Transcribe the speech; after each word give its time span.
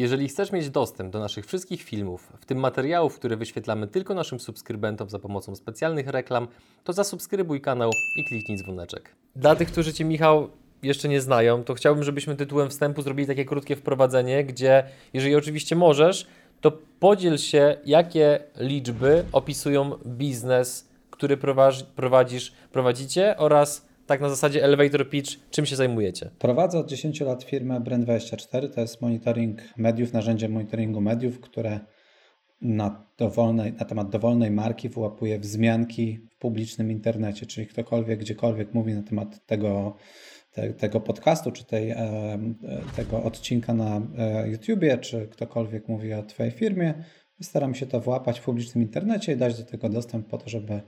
Jeżeli 0.00 0.28
chcesz 0.28 0.52
mieć 0.52 0.70
dostęp 0.70 1.12
do 1.12 1.18
naszych 1.18 1.46
wszystkich 1.46 1.82
filmów, 1.82 2.32
w 2.40 2.46
tym 2.46 2.58
materiałów, 2.58 3.14
które 3.14 3.36
wyświetlamy 3.36 3.86
tylko 3.86 4.14
naszym 4.14 4.40
subskrybentom 4.40 5.10
za 5.10 5.18
pomocą 5.18 5.56
specjalnych 5.56 6.06
reklam, 6.08 6.48
to 6.84 6.92
zasubskrybuj 6.92 7.60
kanał 7.60 7.90
i 8.16 8.24
kliknij 8.24 8.58
dzwoneczek. 8.58 9.14
Dla 9.36 9.56
tych, 9.56 9.72
którzy 9.72 9.92
Cię, 9.92 10.04
Michał, 10.04 10.50
jeszcze 10.82 11.08
nie 11.08 11.20
znają, 11.20 11.64
to 11.64 11.74
chciałbym, 11.74 12.04
żebyśmy 12.04 12.36
tytułem 12.36 12.70
wstępu 12.70 13.02
zrobili 13.02 13.26
takie 13.26 13.44
krótkie 13.44 13.76
wprowadzenie, 13.76 14.44
gdzie, 14.44 14.84
jeżeli 15.12 15.36
oczywiście 15.36 15.76
możesz, 15.76 16.26
to 16.60 16.72
podziel 17.00 17.38
się, 17.38 17.76
jakie 17.84 18.40
liczby 18.56 19.24
opisują 19.32 19.90
biznes, 20.06 20.88
który 21.10 21.36
prowadzisz, 21.96 22.52
prowadzicie 22.72 23.36
oraz 23.36 23.89
tak 24.10 24.20
na 24.20 24.28
zasadzie 24.28 24.64
elevator 24.64 25.10
pitch, 25.10 25.50
czym 25.50 25.66
się 25.66 25.76
zajmujecie? 25.76 26.30
Prowadzę 26.38 26.78
od 26.78 26.88
10 26.88 27.20
lat 27.20 27.44
firmę 27.44 27.80
Brand24, 27.80 28.74
to 28.74 28.80
jest 28.80 29.00
monitoring 29.00 29.58
mediów, 29.76 30.12
narzędzie 30.12 30.48
monitoringu 30.48 31.00
mediów, 31.00 31.40
które 31.40 31.80
na, 32.60 33.06
dowolnej, 33.18 33.72
na 33.72 33.84
temat 33.84 34.10
dowolnej 34.10 34.50
marki 34.50 34.88
wyłapuje 34.88 35.38
wzmianki 35.38 36.18
w 36.30 36.38
publicznym 36.38 36.90
internecie, 36.90 37.46
czyli 37.46 37.66
ktokolwiek, 37.66 38.20
gdziekolwiek 38.20 38.74
mówi 38.74 38.94
na 38.94 39.02
temat 39.02 39.46
tego, 39.46 39.96
te, 40.52 40.74
tego 40.74 41.00
podcastu, 41.00 41.52
czy 41.52 41.64
tej, 41.64 41.90
e, 41.90 42.38
tego 42.96 43.22
odcinka 43.22 43.74
na 43.74 44.02
e, 44.18 44.48
YouTubie, 44.48 44.98
czy 44.98 45.28
ktokolwiek 45.28 45.88
mówi 45.88 46.12
o 46.12 46.22
Twojej 46.22 46.52
firmie, 46.52 46.94
staram 47.42 47.74
się 47.74 47.86
to 47.86 48.00
włapać 48.00 48.40
w 48.40 48.44
publicznym 48.44 48.82
internecie 48.82 49.32
i 49.32 49.36
dać 49.36 49.58
do 49.58 49.64
tego 49.64 49.88
dostęp 49.88 50.28
po 50.28 50.38
to, 50.38 50.48
żeby 50.48 50.80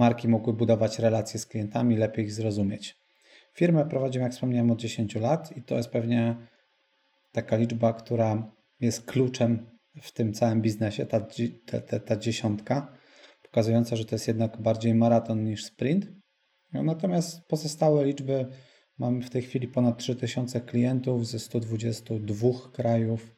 marki 0.00 0.28
mogły 0.28 0.52
budować 0.52 0.98
relacje 0.98 1.40
z 1.40 1.46
klientami, 1.46 1.96
lepiej 1.96 2.24
ich 2.24 2.32
zrozumieć. 2.32 2.96
Firmę 3.54 3.84
prowadzimy, 3.84 4.22
jak 4.22 4.32
wspomniałem, 4.32 4.70
od 4.70 4.78
10 4.78 5.14
lat 5.14 5.56
i 5.56 5.62
to 5.62 5.76
jest 5.76 5.88
pewnie 5.88 6.36
taka 7.32 7.56
liczba, 7.56 7.92
która 7.92 8.52
jest 8.80 9.06
kluczem 9.06 9.66
w 10.02 10.12
tym 10.12 10.32
całym 10.32 10.62
biznesie, 10.62 11.06
ta, 11.06 11.20
ta, 11.88 12.00
ta, 12.00 12.16
dziesiątka, 12.16 12.92
pokazująca, 13.42 13.96
że 13.96 14.04
to 14.04 14.14
jest 14.14 14.28
jednak 14.28 14.62
bardziej 14.62 14.94
maraton 14.94 15.44
niż 15.44 15.64
sprint. 15.64 16.06
Natomiast 16.72 17.46
pozostałe 17.48 18.04
liczby 18.04 18.46
mamy 18.98 19.22
w 19.22 19.30
tej 19.30 19.42
chwili 19.42 19.68
ponad 19.68 19.98
3000 19.98 20.60
klientów 20.60 21.26
ze 21.26 21.38
122 21.38 22.48
krajów 22.72 23.36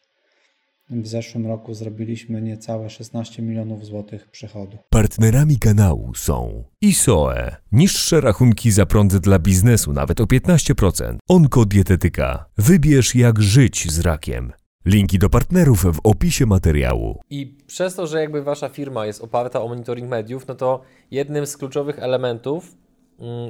w 0.90 1.06
zeszłym 1.06 1.46
roku 1.46 1.74
zrobiliśmy 1.74 2.42
niecałe 2.42 2.90
16 2.90 3.42
milionów 3.42 3.86
złotych 3.86 4.28
przychodu. 4.30 4.78
Partnerami 4.90 5.58
kanału 5.58 6.14
są 6.14 6.64
ISOE, 6.80 7.56
niższe 7.72 8.20
rachunki 8.20 8.70
za 8.70 8.86
prąd 8.86 9.16
dla 9.16 9.38
biznesu 9.38 9.92
nawet 9.92 10.20
o 10.20 10.24
15%, 10.24 11.16
Onkodietetyka, 11.28 12.44
wybierz 12.58 13.14
jak 13.14 13.42
żyć 13.42 13.92
z 13.92 14.00
rakiem. 14.00 14.52
Linki 14.84 15.18
do 15.18 15.30
partnerów 15.30 15.84
w 15.96 16.00
opisie 16.04 16.46
materiału. 16.46 17.20
I 17.30 17.58
przez 17.66 17.94
to, 17.94 18.06
że 18.06 18.20
jakby 18.20 18.42
wasza 18.42 18.68
firma 18.68 19.06
jest 19.06 19.24
oparta 19.24 19.62
o 19.62 19.68
monitoring 19.68 20.08
mediów, 20.08 20.46
no 20.46 20.54
to 20.54 20.80
jednym 21.10 21.46
z 21.46 21.56
kluczowych 21.56 21.98
elementów 21.98 22.76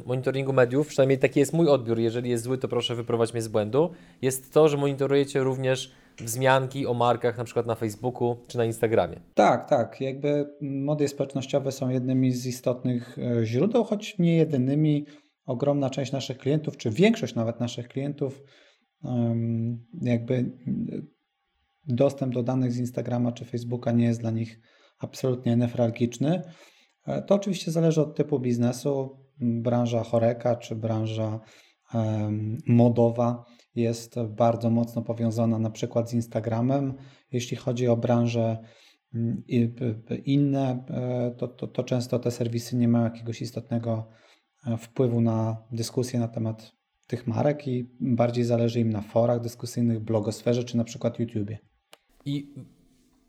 monitoringu 0.07 0.53
mediów, 0.53 0.89
przynajmniej 0.89 1.19
taki 1.19 1.41
jest 1.41 1.53
mój 1.53 1.69
odbiór, 1.69 1.99
jeżeli 1.99 2.31
jest 2.31 2.45
zły, 2.45 2.59
to 2.59 2.69
proszę 2.69 2.95
wyprowadź 2.95 3.33
mnie 3.33 3.43
z 3.43 3.49
błędu, 3.49 3.91
jest 4.23 4.53
to, 4.53 4.69
że 4.69 4.77
monitorujecie 4.77 5.41
również 5.41 5.93
wzmianki 6.19 6.87
o 6.87 6.95
markach 6.95 7.39
na 7.39 7.45
przykład 7.45 7.67
na 7.67 7.75
Facebooku 7.75 8.37
czy 8.47 8.59
na 8.59 8.65
Instagramie. 8.65 9.21
Tak, 9.35 9.69
tak. 9.69 10.01
Jakby 10.01 10.47
media 10.61 11.09
społecznościowe 11.09 11.73
są 11.73 11.89
jednymi 11.89 12.33
z 12.33 12.47
istotnych 12.47 13.19
e, 13.19 13.47
źródeł, 13.47 13.85
choć 13.85 14.19
nie 14.19 14.37
jedynymi. 14.37 15.07
Ogromna 15.47 15.91
część 15.91 16.13
naszych 16.13 16.39
klientów, 16.39 16.77
czy 16.77 16.91
większość 16.91 17.35
nawet 17.35 17.61
naszych 17.61 17.89
klientów, 17.89 18.43
jakby 20.03 20.53
dostęp 21.87 22.35
do 22.35 22.43
danych 22.43 22.73
z 22.73 22.79
Instagrama 22.79 23.33
czy 23.33 23.45
Facebooka 23.45 23.93
nie 23.93 24.05
jest 24.05 24.21
dla 24.21 24.31
nich 24.31 24.61
absolutnie 24.99 25.57
nefralgiczny. 25.57 26.43
E, 27.07 27.23
to 27.23 27.35
oczywiście 27.35 27.71
zależy 27.71 28.01
od 28.01 28.17
typu 28.17 28.41
biznesu. 28.41 29.22
Branża 29.41 30.05
choreka 30.05 30.57
czy 30.57 30.77
branża 30.77 31.41
modowa 32.67 33.45
jest 33.75 34.15
bardzo 34.29 34.71
mocno 34.71 35.03
powiązana 35.03 35.59
na 35.59 35.71
przykład 35.71 36.11
z 36.11 36.15
Instagramem. 36.15 36.95
Jeśli 37.33 37.57
chodzi 37.57 37.89
o 37.89 37.97
branże 37.97 38.59
mm, 39.15 39.43
inne, 40.25 40.85
e, 40.91 41.35
to, 41.39 41.49
to, 41.49 41.67
to 41.67 41.85
często 41.85 42.19
te 42.19 42.31
serwisy 42.31 42.77
nie 42.77 42.89
mają 42.89 43.05
jakiegoś 43.05 43.43
istotnego 43.43 44.09
e, 44.67 44.77
wpływu 44.77 45.21
na 45.21 45.57
dyskusję 45.73 46.21
na 46.21 46.29
temat 46.29 46.73
tych 47.07 47.27
marek 47.27 47.69
i 47.69 47.91
bardziej 48.01 48.45
zależy 48.45 48.81
im 48.81 48.91
na 48.91 49.01
forach 49.01 49.41
dyskusyjnych, 49.41 50.01
blogosferze 50.01 50.65
czy 50.65 50.77
na 50.77 50.85
przykład 50.85 51.19
YouTubie. 51.19 51.59
I 52.25 52.55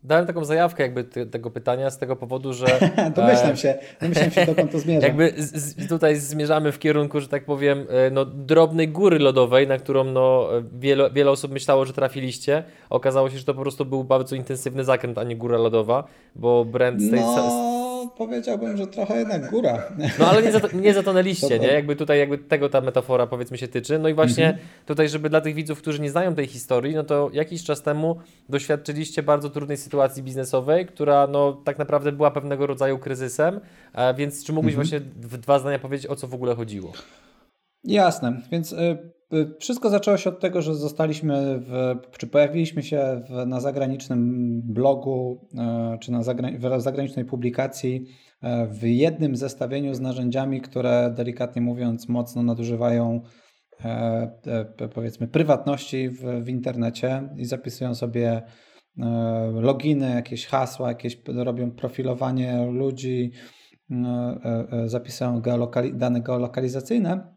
Dałem 0.04 0.26
taką 0.26 0.44
zajawkę 0.44 0.82
jakby 0.82 1.04
te, 1.04 1.26
tego 1.26 1.50
pytania 1.50 1.90
z 1.90 1.98
tego 1.98 2.16
powodu, 2.16 2.52
że... 2.52 2.66
domyślam 3.16 3.52
e, 3.52 3.56
się, 3.56 3.74
domyślam 4.00 4.30
się 4.30 4.46
dokąd 4.46 4.72
to 4.72 4.78
zmierza. 4.78 5.06
Jakby 5.06 5.32
z, 5.36 5.88
tutaj 5.88 6.16
zmierzamy 6.16 6.72
w 6.72 6.78
kierunku, 6.78 7.20
że 7.20 7.28
tak 7.28 7.44
powiem, 7.44 7.86
e, 7.90 8.10
no, 8.10 8.24
drobnej 8.24 8.88
góry 8.88 9.18
lodowej, 9.18 9.68
na 9.68 9.78
którą 9.78 10.04
no, 10.04 10.48
wiele, 10.72 11.10
wiele 11.10 11.30
osób 11.30 11.52
myślało, 11.52 11.84
że 11.84 11.92
trafiliście. 11.92 12.64
Okazało 12.90 13.30
się, 13.30 13.38
że 13.38 13.44
to 13.44 13.54
po 13.54 13.60
prostu 13.60 13.84
był 13.84 14.04
bardzo 14.04 14.36
intensywny 14.36 14.84
zakręt, 14.84 15.18
a 15.18 15.24
nie 15.24 15.36
góra 15.36 15.58
lodowa, 15.58 16.04
bo 16.36 16.64
brand 16.64 17.02
z 17.02 17.10
tej... 17.10 17.20
No 17.20 17.73
powiedziałbym, 18.18 18.76
że 18.76 18.86
trochę 18.86 19.18
jednak 19.18 19.50
góra. 19.50 19.82
No 20.18 20.26
ale 20.26 20.42
nie, 20.42 20.52
za, 20.52 20.60
nie 20.74 20.94
zatonęliście, 20.94 21.58
nie? 21.58 21.66
Jakby 21.66 21.96
tutaj 21.96 22.18
jakby 22.18 22.38
tego 22.38 22.68
ta 22.68 22.80
metafora 22.80 23.26
powiedzmy 23.26 23.58
się 23.58 23.68
tyczy. 23.68 23.98
No 23.98 24.08
i 24.08 24.14
właśnie 24.14 24.46
mhm. 24.46 24.66
tutaj, 24.86 25.08
żeby 25.08 25.30
dla 25.30 25.40
tych 25.40 25.54
widzów, 25.54 25.78
którzy 25.78 26.00
nie 26.00 26.10
znają 26.10 26.34
tej 26.34 26.46
historii, 26.46 26.94
no 26.94 27.04
to 27.04 27.30
jakiś 27.32 27.64
czas 27.64 27.82
temu 27.82 28.16
doświadczyliście 28.48 29.22
bardzo 29.22 29.50
trudnej 29.50 29.76
sytuacji 29.76 30.22
biznesowej, 30.22 30.86
która 30.86 31.26
no 31.26 31.52
tak 31.52 31.78
naprawdę 31.78 32.12
była 32.12 32.30
pewnego 32.30 32.66
rodzaju 32.66 32.98
kryzysem, 32.98 33.60
więc 34.16 34.44
czy 34.44 34.52
mógłbyś 34.52 34.74
mhm. 34.74 34.88
właśnie 34.88 35.28
w 35.28 35.38
dwa 35.38 35.58
zdania 35.58 35.78
powiedzieć, 35.78 36.06
o 36.06 36.16
co 36.16 36.28
w 36.28 36.34
ogóle 36.34 36.54
chodziło? 36.54 36.92
Jasne, 37.84 38.40
więc 38.52 38.72
y, 38.72 38.98
wszystko 39.60 39.90
zaczęło 39.90 40.16
się 40.16 40.30
od 40.30 40.40
tego, 40.40 40.62
że 40.62 40.74
zostaliśmy, 40.74 41.60
w, 41.60 41.94
czy 42.18 42.26
pojawiliśmy 42.26 42.82
się 42.82 43.22
w, 43.28 43.46
na 43.46 43.60
zagranicznym 43.60 44.62
blogu, 44.64 45.48
y, 45.94 45.98
czy 45.98 46.12
na 46.12 46.20
w 46.58 46.82
zagranicznej 46.82 47.24
publikacji 47.24 48.06
w 48.68 48.82
jednym 48.82 49.36
zestawieniu 49.36 49.94
z 49.94 50.00
narzędziami, 50.00 50.60
które 50.60 51.14
delikatnie 51.16 51.62
mówiąc 51.62 52.08
mocno 52.08 52.42
nadużywają 52.42 53.20
powiedzmy 54.94 55.28
prywatności 55.28 56.08
w, 56.08 56.44
w 56.44 56.48
internecie 56.48 57.28
i 57.36 57.44
zapisują 57.44 57.94
sobie 57.94 58.42
loginy, 59.52 60.10
jakieś 60.10 60.46
hasła, 60.46 60.88
jakieś 60.88 61.22
robią 61.28 61.70
profilowanie 61.70 62.66
ludzi, 62.66 63.32
zapisują 64.86 65.40
geolokali 65.40 65.94
dane 65.94 66.20
geolokalizacyjne 66.20 67.34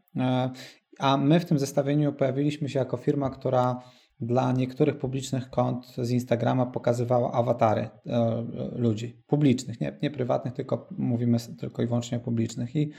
a 1.00 1.18
my 1.18 1.40
w 1.40 1.46
tym 1.46 1.60
zestawieniu 1.60 2.14
pojawiliśmy 2.14 2.70
się 2.70 2.80
jako 2.80 2.98
firma, 2.98 3.30
która 3.30 3.82
dla 4.20 4.52
niektórych 4.52 4.98
publicznych 4.98 5.50
kont 5.50 5.86
z 5.98 6.12
Instagrama 6.12 6.66
pokazywała 6.66 7.32
awatary 7.32 7.82
e, 8.06 8.44
ludzi 8.76 9.24
publicznych, 9.28 9.82
nie, 9.82 9.98
nie 10.02 10.12
prywatnych, 10.12 10.54
tylko 10.54 10.90
mówimy 10.92 11.38
tylko 11.60 11.82
i 11.82 11.88
wyłącznie 11.88 12.18
o 12.18 12.22
publicznych. 12.22 12.76
I 12.76 12.92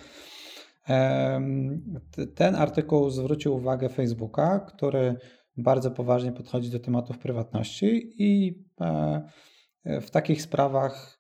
ten 2.34 2.54
artykuł 2.54 3.10
zwrócił 3.10 3.54
uwagę 3.54 3.88
Facebooka, 3.88 4.60
który 4.60 5.16
bardzo 5.56 5.90
poważnie 5.90 6.32
podchodzi 6.32 6.70
do 6.70 6.80
tematów 6.80 7.18
prywatności 7.18 8.14
i 8.18 8.64
e, 8.80 10.00
w 10.00 10.10
takich 10.10 10.42
sprawach 10.42 11.18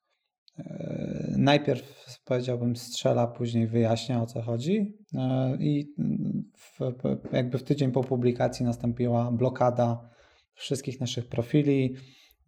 E, 0.58 1.34
najpierw 1.36 2.07
powiedziałbym 2.28 2.76
strzela, 2.76 3.26
później 3.26 3.66
wyjaśnia 3.66 4.22
o 4.22 4.26
co 4.26 4.42
chodzi 4.42 4.96
e, 5.14 5.56
i 5.60 5.94
w, 6.56 6.78
jakby 7.32 7.58
w 7.58 7.62
tydzień 7.62 7.92
po 7.92 8.04
publikacji 8.04 8.64
nastąpiła 8.64 9.32
blokada 9.32 10.10
wszystkich 10.54 11.00
naszych 11.00 11.28
profili. 11.28 11.94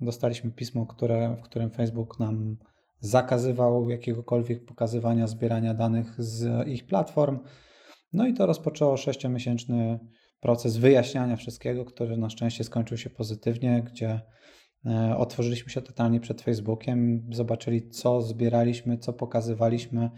Dostaliśmy 0.00 0.50
pismo, 0.50 0.86
które, 0.86 1.36
w 1.36 1.42
którym 1.42 1.70
Facebook 1.70 2.18
nam 2.18 2.56
zakazywał 2.98 3.90
jakiegokolwiek 3.90 4.64
pokazywania, 4.64 5.26
zbierania 5.26 5.74
danych 5.74 6.14
z 6.22 6.68
ich 6.68 6.86
platform. 6.86 7.38
No 8.12 8.26
i 8.26 8.34
to 8.34 8.46
rozpoczęło 8.46 8.96
sześciomiesięczny 8.96 9.98
proces 10.40 10.76
wyjaśniania 10.76 11.36
wszystkiego, 11.36 11.84
który 11.84 12.16
na 12.16 12.30
szczęście 12.30 12.64
skończył 12.64 12.96
się 12.96 13.10
pozytywnie, 13.10 13.82
gdzie 13.92 14.20
otworzyliśmy 15.16 15.72
się 15.72 15.82
totalnie 15.82 16.20
przed 16.20 16.42
Facebookiem, 16.42 17.28
zobaczyli, 17.32 17.88
co 17.88 18.22
zbieraliśmy, 18.22 18.98
co 18.98 19.12
pokazywaliśmy 19.12 20.10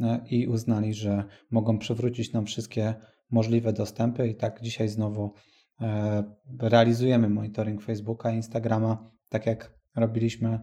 e, 0.00 0.24
i 0.30 0.46
uznali, 0.46 0.94
że 0.94 1.24
mogą 1.50 1.78
przywrócić 1.78 2.32
nam 2.32 2.46
wszystkie 2.46 2.94
możliwe 3.30 3.72
dostępy. 3.72 4.28
I 4.28 4.34
tak 4.34 4.60
dzisiaj 4.62 4.88
znowu 4.88 5.32
e, 5.80 6.24
realizujemy 6.60 7.28
monitoring 7.28 7.82
Facebooka 7.82 8.30
i 8.30 8.36
Instagrama, 8.36 9.10
tak 9.28 9.46
jak 9.46 9.74
robiliśmy 9.96 10.60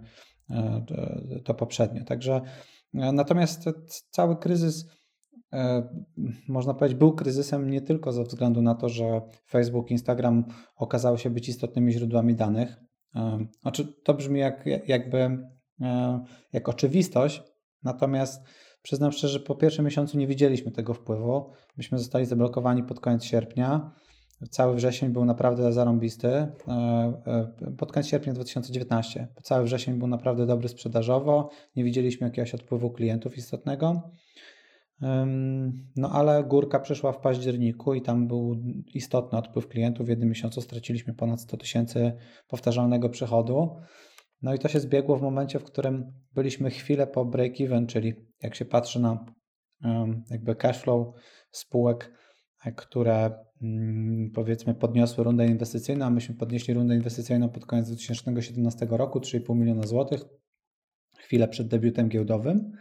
to 1.44 1.54
poprzednio. 1.54 2.04
Także 2.04 2.42
natomiast 2.94 3.66
cały 4.10 4.38
kryzys, 4.38 4.86
można 6.48 6.74
powiedzieć, 6.74 7.00
był 7.00 7.16
kryzysem 7.16 7.70
nie 7.70 7.82
tylko 7.82 8.12
ze 8.12 8.24
względu 8.24 8.62
na 8.62 8.76
to, 8.76 8.90
że 8.90 9.22
Facebook, 9.50 9.92
Instagram 9.92 10.46
okazały 10.76 11.18
się 11.18 11.30
być 11.30 11.50
istotnymi 11.50 11.92
źródłami 11.92 12.36
danych 12.36 12.78
Znaczy, 13.62 13.94
to 14.04 14.14
brzmi 14.14 14.40
jak, 14.40 14.66
jakby 14.88 15.48
jak 16.54 16.70
oczywistość, 16.70 17.44
natomiast 17.84 18.42
przyznam 18.82 19.12
szczerze, 19.12 19.34
że 19.34 19.40
po 19.40 19.56
pierwszym 19.56 19.86
miesiącu 19.86 20.18
nie 20.18 20.28
widzieliśmy 20.28 20.72
tego 20.72 20.94
wpływu. 20.94 21.52
Myśmy 21.78 21.98
zostali 21.98 22.26
zablokowani 22.26 22.84
pod 22.84 23.00
koniec 23.00 23.24
sierpnia. 23.24 23.92
Cały 24.50 24.76
wrzesień 24.76 25.10
był 25.10 25.26
naprawdę 25.26 25.74
zarąbisty. 25.74 26.28
E, 26.28 26.52
e, 26.68 27.72
pod 27.78 27.92
koniec 27.92 28.08
sierpnia 28.08 28.34
2019. 28.34 29.28
Cały 29.44 29.64
wrzesień 29.64 30.00
był 30.00 30.08
naprawdę 30.08 30.46
dobry 30.46 30.70
sprzedażowo. 30.70 31.50
Nie 31.76 31.84
widzieliśmy 31.84 32.28
jakiegoś 32.28 32.56
odpływu 32.56 32.92
klientów 32.92 33.38
istotnego. 33.38 34.12
No 35.96 36.10
ale 36.12 36.44
górka 36.44 36.80
przyszła 36.80 37.12
w 37.12 37.22
październiku 37.22 37.94
i 37.94 38.02
tam 38.02 38.28
był 38.28 38.56
istotny 38.94 39.38
odpływ 39.38 39.68
klientów. 39.68 40.06
W 40.06 40.10
jednym 40.10 40.30
miesiącu 40.30 40.62
straciliśmy 40.62 41.14
ponad 41.14 41.42
100 41.42 41.58
tysięcy 41.58 42.14
powtarzalnego 42.48 43.10
przychodu. 43.10 43.76
No 44.42 44.54
i 44.54 44.60
to 44.60 44.68
się 44.68 44.80
zbiegło 44.80 45.18
w 45.18 45.22
momencie, 45.22 45.60
w 45.60 45.64
którym 45.64 46.14
byliśmy 46.34 46.70
chwilę 46.70 47.08
po 47.08 47.26
break-even, 47.26 47.86
czyli 47.86 48.14
jak 48.44 48.56
się 48.56 48.66
patrzy 48.66 49.00
na 49.00 49.26
jakby 50.30 50.56
cash 50.56 50.78
flow 50.78 51.08
spółek, 51.52 52.12
które 52.76 53.32
mm, 53.62 54.32
powiedzmy 54.36 54.76
podniosły 54.76 55.24
rundę 55.24 55.48
inwestycyjną, 55.48 56.06
a 56.06 56.10
myśmy 56.10 56.36
podnieśli 56.36 56.74
rundę 56.74 56.96
inwestycyjną 56.96 57.50
pod 57.50 57.66
koniec 57.66 57.88
2017 57.88 58.88
roku, 58.90 59.20
3,5 59.20 59.56
miliona 59.56 59.84
złotych, 59.84 60.22
chwilę 61.18 61.48
przed 61.48 61.68
debiutem 61.68 62.10
giełdowym, 62.10 62.72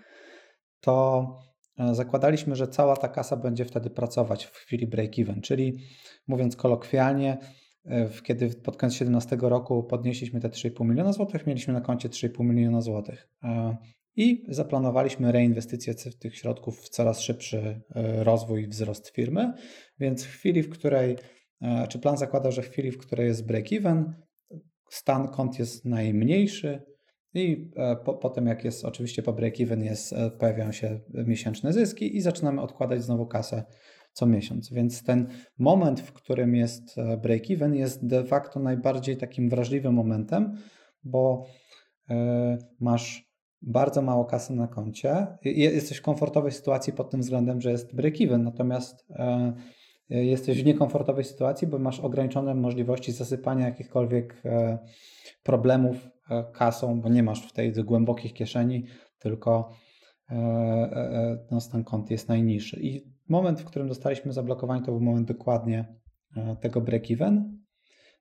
to 0.80 1.49
zakładaliśmy, 1.92 2.56
że 2.56 2.68
cała 2.68 2.96
ta 2.96 3.08
kasa 3.08 3.36
będzie 3.36 3.64
wtedy 3.64 3.90
pracować 3.90 4.44
w 4.44 4.56
chwili 4.56 4.88
break-even, 4.88 5.40
czyli 5.40 5.78
mówiąc 6.26 6.56
kolokwialnie, 6.56 7.38
E, 7.86 8.08
kiedy 8.22 8.48
pod 8.48 8.76
koniec 8.76 8.94
2017 8.94 9.36
roku 9.40 9.82
podnieśliśmy 9.82 10.40
te 10.40 10.48
3,5 10.48 10.84
miliona 10.84 11.12
złotych, 11.12 11.46
mieliśmy 11.46 11.74
na 11.74 11.80
koncie 11.80 12.08
3,5 12.08 12.44
miliona 12.44 12.80
złotych. 12.80 13.28
E, 13.42 13.76
I 14.16 14.44
zaplanowaliśmy 14.48 15.32
reinwestycję 15.32 15.94
tych 15.94 16.36
środków 16.36 16.80
w 16.80 16.88
coraz 16.88 17.20
szybszy 17.20 17.80
e, 17.94 18.24
rozwój 18.24 18.62
i 18.62 18.66
wzrost 18.66 19.08
firmy. 19.08 19.52
Więc 19.98 20.24
w 20.24 20.30
chwili, 20.30 20.62
w 20.62 20.70
której, 20.70 21.16
czy 21.88 21.98
plan 21.98 22.16
zakładał, 22.16 22.52
że 22.52 22.62
w 22.62 22.68
chwili, 22.68 22.90
w 22.90 22.98
której 22.98 23.26
jest 23.26 23.46
break-even, 23.46 24.04
stan 24.90 25.28
kont 25.28 25.58
jest 25.58 25.84
najmniejszy, 25.84 26.82
i 27.34 27.70
po, 28.04 28.14
potem, 28.14 28.46
jak 28.46 28.64
jest 28.64 28.84
oczywiście 28.84 29.22
po 29.22 29.32
break-even, 29.32 29.82
jest, 29.82 30.14
pojawiają 30.38 30.72
się 30.72 31.00
miesięczne 31.14 31.72
zyski 31.72 32.16
i 32.16 32.20
zaczynamy 32.20 32.60
odkładać 32.60 33.02
znowu 33.02 33.26
kasę 33.26 33.64
co 34.12 34.26
miesiąc. 34.26 34.72
Więc 34.72 35.02
ten 35.02 35.28
moment, 35.58 36.00
w 36.00 36.12
którym 36.12 36.54
jest 36.54 36.98
e, 36.98 37.16
break-even, 37.16 37.74
jest 37.74 38.06
de 38.06 38.24
facto 38.24 38.60
najbardziej 38.60 39.16
takim 39.16 39.48
wrażliwym 39.50 39.94
momentem, 39.94 40.56
bo 41.04 41.46
e, 42.10 42.58
masz 42.80 43.30
bardzo 43.62 44.02
mało 44.02 44.24
kasy 44.24 44.52
na 44.52 44.68
koncie. 44.68 45.26
Jesteś 45.44 45.98
w 45.98 46.02
komfortowej 46.02 46.52
sytuacji 46.52 46.92
pod 46.92 47.10
tym 47.10 47.20
względem, 47.20 47.60
że 47.60 47.70
jest 47.70 47.96
break-even, 47.96 48.38
natomiast 48.38 49.06
e, 49.10 49.54
jesteś 50.08 50.62
w 50.62 50.66
niekomfortowej 50.66 51.24
sytuacji, 51.24 51.66
bo 51.66 51.78
masz 51.78 52.00
ograniczone 52.00 52.54
możliwości 52.54 53.12
zasypania 53.12 53.66
jakichkolwiek 53.66 54.42
problemów 55.42 55.96
kasą, 56.52 57.00
bo 57.00 57.08
nie 57.08 57.22
masz 57.22 57.48
w 57.48 57.52
tej 57.52 57.72
głębokich 57.72 58.34
kieszeni, 58.34 58.84
tylko 59.18 59.72
no, 61.50 61.60
stan 61.60 61.84
kont 61.84 62.10
jest 62.10 62.28
najniższy. 62.28 62.80
I 62.80 63.04
moment, 63.28 63.60
w 63.60 63.64
którym 63.64 63.88
dostaliśmy 63.88 64.32
zablokowanie, 64.32 64.82
to 64.84 64.92
był 64.92 65.00
moment 65.00 65.28
dokładnie 65.28 65.94
e, 66.36 66.56
tego 66.56 66.80
break-even. 66.80 67.42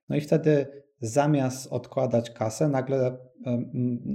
No 0.08 0.16
i 0.16 0.20
wtedy 0.20 0.66
zamiast 1.00 1.72
odkładać 1.72 2.30
kasę, 2.30 2.68
nagle 2.68 3.06
e, 3.06 3.18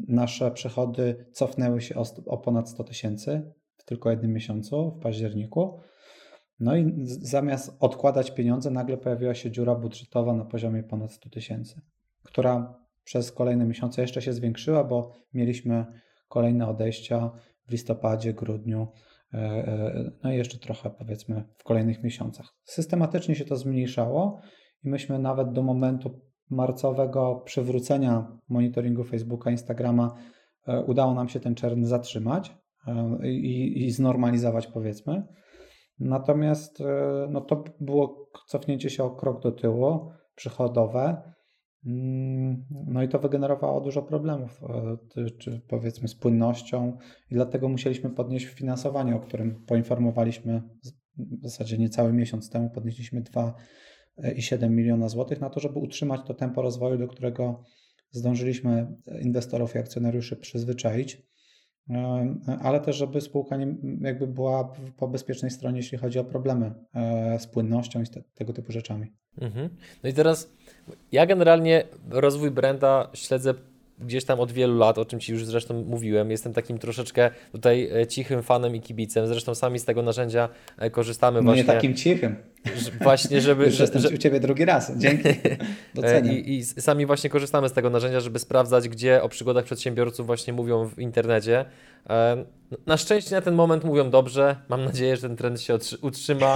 nasze 0.08 0.52
przychody 0.52 1.26
cofnęły 1.32 1.82
się 1.82 1.96
o 2.26 2.38
ponad 2.38 2.70
100 2.70 2.84
tysięcy 2.84 3.52
w 3.78 3.86
tylko 3.86 4.12
jednym 4.12 4.34
miesiącu, 4.34 4.92
w 4.92 5.04
październiku. 5.04 5.80
No 6.60 6.76
i 6.76 6.94
zamiast 7.06 7.78
odkładać 7.80 8.32
pieniądze, 8.32 8.72
nagle 8.72 8.98
pojawiła 8.98 9.36
się 9.36 9.52
dziura 9.52 9.76
budżetowa 9.76 10.34
na 10.34 10.46
poziomie 10.46 10.84
ponad 10.84 11.12
100 11.12 11.30
tysięcy, 11.30 11.82
która 12.24 12.85
przez 13.06 13.32
kolejne 13.32 13.66
miesiące 13.66 14.02
jeszcze 14.02 14.22
się 14.22 14.34
zwiększyła, 14.34 14.84
bo 14.84 15.14
mieliśmy 15.34 15.86
kolejne 16.28 16.68
odejścia 16.68 17.32
w 17.68 17.72
listopadzie, 17.72 18.34
grudniu, 18.34 18.88
E, 19.36 19.38
e, 19.38 20.12
no 20.24 20.32
i 20.32 20.38
jeszcze 20.38 20.58
trochę 20.58 20.90
powiedzmy 20.90 21.44
w 21.58 21.64
kolejnych 21.64 22.04
miesiącach. 22.04 22.54
Systematycznie 22.64 23.36
się 23.36 23.46
to 23.46 23.56
zmniejszało 23.56 24.40
i 24.84 24.90
myśmy 24.90 25.20
nawet 25.20 25.52
do 25.52 25.64
momentu 25.64 26.22
marcowego 26.50 27.36
przywrócenia 27.46 28.38
monitoringu 28.50 29.04
Facebooka, 29.04 29.52
Instagrama 29.52 30.16
e, 30.68 30.82
udało 30.82 31.14
nam 31.14 31.30
się 31.30 31.40
ten 31.40 31.56
czern 31.56 31.84
zatrzymać 31.84 32.58
i, 33.24 33.86
i 33.86 33.92
znormalizować 33.92 34.68
powiedzmy. 34.68 35.24
Natomiast 36.00 36.84
no 37.30 37.42
to 37.42 37.64
było 37.80 38.30
cofnięcie 38.48 38.90
się 38.90 39.04
o 39.04 39.10
krok 39.10 39.42
do 39.42 39.52
tyłu, 39.52 40.12
przychodowe. 40.36 41.34
Mm, 41.86 42.66
no 42.88 43.04
i 43.04 43.08
to 43.08 43.20
wygenerowało 43.20 43.82
dużo 43.82 44.02
problemów, 44.02 44.62
e, 45.18 45.30
czy 45.30 45.62
powiedzmy 45.68 46.08
z 46.08 46.16
płynnością, 46.16 46.98
i 47.32 47.34
dlatego 47.34 47.70
musieliśmy 47.70 48.10
podnieść 48.10 48.46
finansowanie, 48.46 49.16
o 49.16 49.20
którym 49.20 49.66
poinformowaliśmy 49.66 50.62
w 51.18 51.44
zasadzie 51.44 51.78
niecały 51.78 52.14
miesiąc 52.14 52.50
temu. 52.50 52.70
Podnieśliśmy 52.70 53.22
2,7 53.22 54.70
miliona 54.70 55.10
złotych 55.10 55.42
na 55.42 55.50
to, 55.50 55.60
żeby 55.60 55.80
utrzymać 55.80 56.22
to 56.28 56.34
tempo 56.34 56.62
rozwoju, 56.62 56.98
do 56.98 57.08
którego 57.08 57.64
zdążyliśmy 58.12 58.96
inwestorów 59.22 59.76
i 59.76 59.78
akcjonariuszy 59.78 60.36
przyzwyczaić, 60.36 61.16
e, 61.16 61.35
ale 62.62 62.80
też, 62.80 62.96
żeby 62.96 63.22
spółka 63.22 63.58
nie, 63.58 63.76
jakby 64.02 64.28
była 64.28 64.74
po 64.98 65.08
bezpiecznej 65.08 65.52
stronie, 65.52 65.78
jeśli 65.78 65.98
chodzi 65.98 66.20
o 66.20 66.24
problemy 66.24 66.74
e, 66.94 67.40
z 67.40 67.48
płynnością 67.48 68.02
i 68.02 68.06
tego 68.36 68.54
typu 68.54 68.72
rzeczami. 68.72 69.14
Mhm. 69.42 69.70
No 70.04 70.10
i 70.10 70.14
teraz 70.14 70.52
ja 71.12 71.26
generalnie 71.26 71.84
rozwój 72.10 72.52
branda 72.52 73.10
śledzę 73.14 73.54
gdzieś 74.00 74.26
tam 74.26 74.40
od 74.40 74.52
wielu 74.52 74.78
lat, 74.78 74.98
o 74.98 75.06
czym 75.06 75.20
Ci 75.20 75.32
już 75.32 75.46
zresztą 75.46 75.84
mówiłem. 75.84 76.32
Jestem 76.32 76.54
takim 76.54 76.78
troszeczkę 76.78 77.32
tutaj 77.52 77.90
e, 78.02 78.08
cichym 78.08 78.44
fanem 78.44 78.76
i 78.76 78.82
kibicem. 78.82 79.28
Zresztą 79.28 79.56
sami 79.56 79.80
z 79.80 79.86
tego 79.86 80.02
narzędzia 80.02 80.50
e, 80.78 80.90
korzystamy 80.90 81.40
no 81.40 81.44
właśnie. 81.44 81.64
Nie 81.64 81.68
takim 81.68 81.94
cichym. 81.94 82.36
Właśnie, 83.02 83.42
żeby... 83.42 83.66
Już 83.66 83.80
jestem 83.80 84.02
że, 84.02 84.10
u 84.10 84.18
Ciebie 84.18 84.40
drugi 84.40 84.66
raz. 84.66 84.98
Dzięki. 84.98 85.30
Doceniam. 85.96 86.36
I, 86.36 86.50
I 86.50 86.64
sami 86.64 87.06
właśnie 87.06 87.30
korzystamy 87.30 87.70
z 87.70 87.74
tego 87.74 87.90
narzędzia, 87.90 88.20
żeby 88.20 88.40
sprawdzać, 88.40 88.90
gdzie 88.90 89.24
o 89.24 89.30
przygodach 89.30 89.66
przedsiębiorców 89.66 90.26
właśnie 90.26 90.54
mówią 90.54 90.90
w 90.90 91.00
internecie. 91.00 91.66
Na 92.86 92.98
szczęście 92.98 93.36
na 93.36 93.42
ten 93.42 93.56
moment 93.56 93.84
mówią 93.84 94.10
dobrze. 94.10 94.56
Mam 94.70 94.86
nadzieję, 94.86 95.16
że 95.16 95.22
ten 95.22 95.38
trend 95.38 95.62
się 95.62 95.78
utrzyma. 96.02 96.54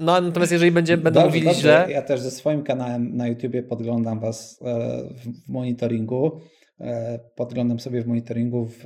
No 0.00 0.20
natomiast 0.20 0.52
jeżeli 0.52 0.70
będzie, 0.70 0.96
będą 0.96 1.20
dobrze, 1.20 1.26
mówili 1.26 1.46
dobrze. 1.46 1.60
źle... 1.60 1.86
Ja 1.92 2.02
też 2.02 2.20
ze 2.20 2.30
swoim 2.30 2.62
kanałem 2.62 3.16
na 3.16 3.28
YouTubie 3.28 3.62
podglądam 3.62 4.20
Was 4.20 4.58
e, 4.62 4.78
w 5.14 5.48
monitoringu. 5.48 6.40
E, 6.80 7.18
podglądam 7.36 7.80
sobie 7.80 8.02
w 8.02 8.06
monitoringu, 8.06 8.66
w, 8.66 8.84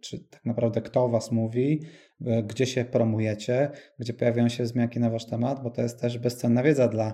czy 0.00 0.18
tak 0.30 0.44
naprawdę 0.44 0.82
kto 0.82 1.08
Was 1.08 1.32
mówi, 1.32 1.80
gdzie 2.20 2.66
się 2.66 2.84
promujecie, 2.84 3.70
gdzie 3.98 4.14
pojawiają 4.14 4.48
się 4.48 4.64
wzmianki 4.64 5.00
na 5.00 5.10
Wasz 5.10 5.26
temat, 5.26 5.62
bo 5.62 5.70
to 5.70 5.82
jest 5.82 6.00
też 6.00 6.18
bezcenna 6.18 6.62
wiedza 6.62 6.88
dla 6.88 7.12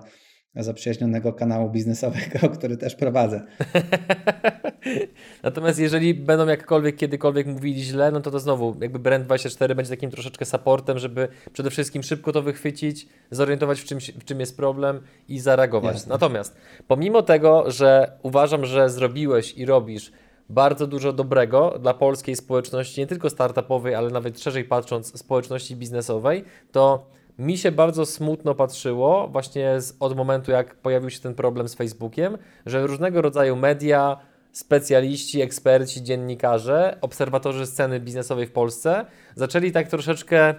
zaprzyjaźnionego 0.55 1.33
kanału 1.33 1.69
biznesowego, 1.69 2.49
który 2.57 2.77
też 2.77 2.95
prowadzę. 2.95 3.41
Natomiast 5.43 5.79
jeżeli 5.79 6.13
będą 6.13 6.47
jakkolwiek, 6.47 6.95
kiedykolwiek 6.95 7.47
mówili 7.47 7.83
źle, 7.83 8.11
no 8.11 8.21
to 8.21 8.31
to 8.31 8.39
znowu 8.39 8.77
jakby 8.81 8.99
Brand24 8.99 9.75
będzie 9.75 9.89
takim 9.91 10.11
troszeczkę 10.11 10.45
supportem, 10.45 10.99
żeby 10.99 11.27
przede 11.53 11.69
wszystkim 11.69 12.03
szybko 12.03 12.31
to 12.31 12.41
wychwycić, 12.41 13.07
zorientować 13.31 13.79
w 13.79 13.85
czym, 13.85 13.99
w 13.99 14.25
czym 14.25 14.39
jest 14.39 14.57
problem 14.57 15.01
i 15.27 15.39
zareagować. 15.39 15.93
Jasne. 15.93 16.09
Natomiast 16.09 16.55
pomimo 16.87 17.21
tego, 17.21 17.71
że 17.71 18.17
uważam, 18.23 18.65
że 18.65 18.89
zrobiłeś 18.89 19.57
i 19.57 19.65
robisz 19.65 20.11
bardzo 20.49 20.87
dużo 20.87 21.13
dobrego 21.13 21.79
dla 21.79 21.93
polskiej 21.93 22.35
społeczności, 22.35 23.01
nie 23.01 23.07
tylko 23.07 23.29
startupowej, 23.29 23.95
ale 23.95 24.09
nawet 24.09 24.39
szerzej 24.39 24.63
patrząc 24.63 25.19
społeczności 25.19 25.75
biznesowej, 25.75 26.43
to 26.71 27.05
mi 27.39 27.57
się 27.57 27.71
bardzo 27.71 28.05
smutno 28.05 28.55
patrzyło 28.55 29.27
właśnie 29.27 29.81
z, 29.81 29.95
od 29.99 30.15
momentu, 30.15 30.51
jak 30.51 30.75
pojawił 30.75 31.09
się 31.09 31.19
ten 31.19 31.35
problem 31.35 31.69
z 31.69 31.75
Facebookiem, 31.75 32.37
że 32.65 32.87
różnego 32.87 33.21
rodzaju 33.21 33.55
media, 33.55 34.17
specjaliści, 34.51 35.41
eksperci, 35.41 36.03
dziennikarze, 36.03 36.97
obserwatorzy 37.01 37.65
sceny 37.65 37.99
biznesowej 37.99 38.47
w 38.47 38.51
Polsce 38.51 39.05
zaczęli 39.35 39.71
tak 39.71 39.87
troszeczkę 39.87 40.55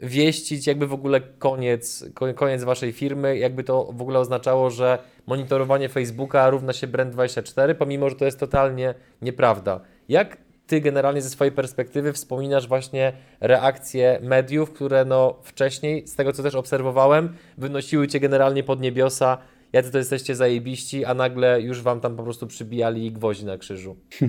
wieścić 0.00 0.66
jakby 0.66 0.86
w 0.86 0.92
ogóle 0.92 1.20
koniec, 1.20 2.04
koniec 2.34 2.64
waszej 2.64 2.92
firmy, 2.92 3.38
jakby 3.38 3.64
to 3.64 3.92
w 3.92 4.02
ogóle 4.02 4.18
oznaczało, 4.18 4.70
że 4.70 4.98
monitorowanie 5.26 5.88
Facebooka 5.88 6.50
równa 6.50 6.72
się 6.72 6.88
Brand24, 6.88 7.74
pomimo, 7.74 8.10
że 8.10 8.16
to 8.16 8.24
jest 8.24 8.40
totalnie 8.40 8.94
nieprawda. 9.22 9.80
Jak 10.08 10.36
ty 10.66 10.80
generalnie 10.80 11.22
ze 11.22 11.30
swojej 11.30 11.52
perspektywy 11.52 12.12
wspominasz 12.12 12.68
właśnie 12.68 13.12
reakcje 13.40 14.18
mediów, 14.22 14.72
które 14.72 15.04
no 15.04 15.38
wcześniej, 15.42 16.06
z 16.06 16.14
tego 16.14 16.32
co 16.32 16.42
też 16.42 16.54
obserwowałem, 16.54 17.34
wynosiły 17.58 18.08
cię 18.08 18.20
generalnie 18.20 18.64
pod 18.64 18.80
niebiosa 18.80 19.38
jacy 19.72 19.90
to 19.92 19.98
jesteście 19.98 20.34
zajebiści, 20.34 21.04
a 21.04 21.14
nagle 21.14 21.60
już 21.60 21.82
wam 21.82 22.00
tam 22.00 22.16
po 22.16 22.22
prostu 22.22 22.46
przybijali 22.46 23.12
gwoździ 23.12 23.44
na 23.44 23.58
krzyżu? 23.58 23.96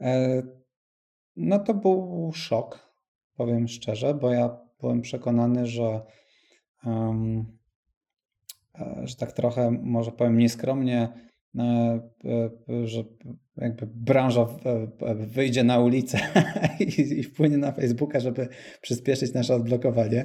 E, 0.00 0.42
no 1.36 1.58
to 1.58 1.74
był 1.74 2.30
szok, 2.34 2.93
powiem 3.36 3.68
szczerze, 3.68 4.14
bo 4.14 4.30
ja 4.30 4.56
byłem 4.80 5.00
przekonany, 5.00 5.66
że, 5.66 6.00
um, 6.86 7.58
że 9.04 9.16
tak 9.16 9.32
trochę, 9.32 9.70
może 9.70 10.12
powiem 10.12 10.38
nieskromnie, 10.38 11.08
e, 11.58 12.00
że 12.84 13.04
jakby 13.56 13.86
branża 13.86 14.46
wyjdzie 15.14 15.64
na 15.64 15.78
ulicę 15.78 16.18
i, 17.18 17.22
wpłynie 17.22 17.58
na 17.58 17.72
Facebooka, 17.72 18.20
żeby 18.20 18.48
przyspieszyć 18.80 19.34
nasze 19.34 19.54
odblokowanie. 19.54 20.24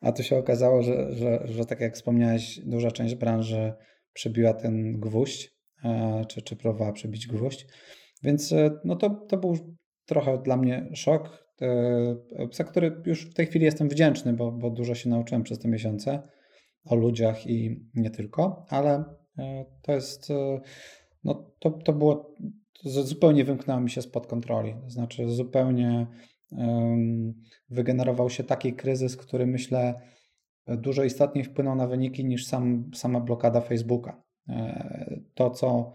A 0.00 0.12
tu 0.12 0.22
się 0.22 0.36
okazało, 0.36 0.82
że, 0.82 1.14
że, 1.14 1.42
że 1.44 1.64
tak 1.64 1.80
jak 1.80 1.94
wspomniałeś, 1.94 2.60
duża 2.60 2.90
część 2.90 3.14
branży 3.14 3.72
przebiła 4.12 4.54
ten 4.54 5.00
gwóźdź, 5.00 5.50
czy, 6.28 6.42
czy 6.42 6.56
próbowała 6.56 6.92
przebić 6.92 7.26
gwóźdź. 7.26 7.66
Więc 8.22 8.54
no 8.84 8.96
to, 8.96 9.10
to 9.10 9.36
był 9.36 9.76
trochę 10.06 10.42
dla 10.42 10.56
mnie 10.56 10.88
szok, 10.94 11.47
za 12.52 12.64
który 12.64 13.02
już 13.06 13.30
w 13.30 13.34
tej 13.34 13.46
chwili 13.46 13.64
jestem 13.64 13.88
wdzięczny, 13.88 14.32
bo, 14.32 14.52
bo 14.52 14.70
dużo 14.70 14.94
się 14.94 15.10
nauczyłem 15.10 15.42
przez 15.42 15.58
te 15.58 15.68
miesiące 15.68 16.22
o 16.84 16.94
ludziach 16.94 17.46
i 17.46 17.86
nie 17.94 18.10
tylko, 18.10 18.66
ale 18.68 19.04
e, 19.38 19.64
to 19.82 19.92
jest, 19.92 20.30
e, 20.30 20.60
no 21.24 21.52
to, 21.58 21.70
to 21.70 21.92
było, 21.92 22.34
to 22.82 22.90
zupełnie 22.90 23.44
wymknęło 23.44 23.80
mi 23.80 23.90
się 23.90 24.02
spod 24.02 24.26
kontroli, 24.26 24.74
to 24.84 24.90
znaczy 24.90 25.28
zupełnie 25.28 26.06
wygenerował 27.70 28.30
się 28.30 28.44
taki 28.44 28.72
kryzys, 28.72 29.16
który 29.16 29.46
myślę 29.46 30.00
dużo 30.66 31.04
istotniej 31.04 31.44
wpłynął 31.44 31.74
na 31.74 31.86
wyniki 31.86 32.24
niż 32.24 32.46
sam, 32.46 32.90
sama 32.94 33.20
blokada 33.20 33.60
Facebooka. 33.60 34.22
E, 34.48 35.20
to, 35.34 35.50
co 35.50 35.92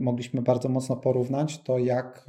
mogliśmy 0.00 0.42
bardzo 0.42 0.68
mocno 0.68 0.96
porównać, 0.96 1.62
to 1.62 1.78
jak 1.78 2.26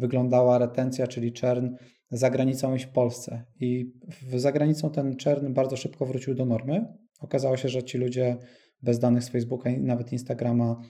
wyglądała 0.00 0.58
retencja, 0.58 1.06
czyli 1.06 1.32
czern 1.32 1.74
za 2.10 2.30
granicą 2.30 2.74
i 2.74 2.78
w 2.78 2.88
Polsce. 2.88 3.44
I 3.60 3.92
za 4.36 4.52
granicą 4.52 4.90
ten 4.90 5.16
czern 5.16 5.52
bardzo 5.52 5.76
szybko 5.76 6.06
wrócił 6.06 6.34
do 6.34 6.44
normy. 6.44 6.86
Okazało 7.20 7.56
się, 7.56 7.68
że 7.68 7.82
ci 7.82 7.98
ludzie 7.98 8.36
bez 8.82 8.98
danych 8.98 9.24
z 9.24 9.28
Facebooka 9.28 9.70
i 9.70 9.80
nawet 9.80 10.12
Instagrama 10.12 10.80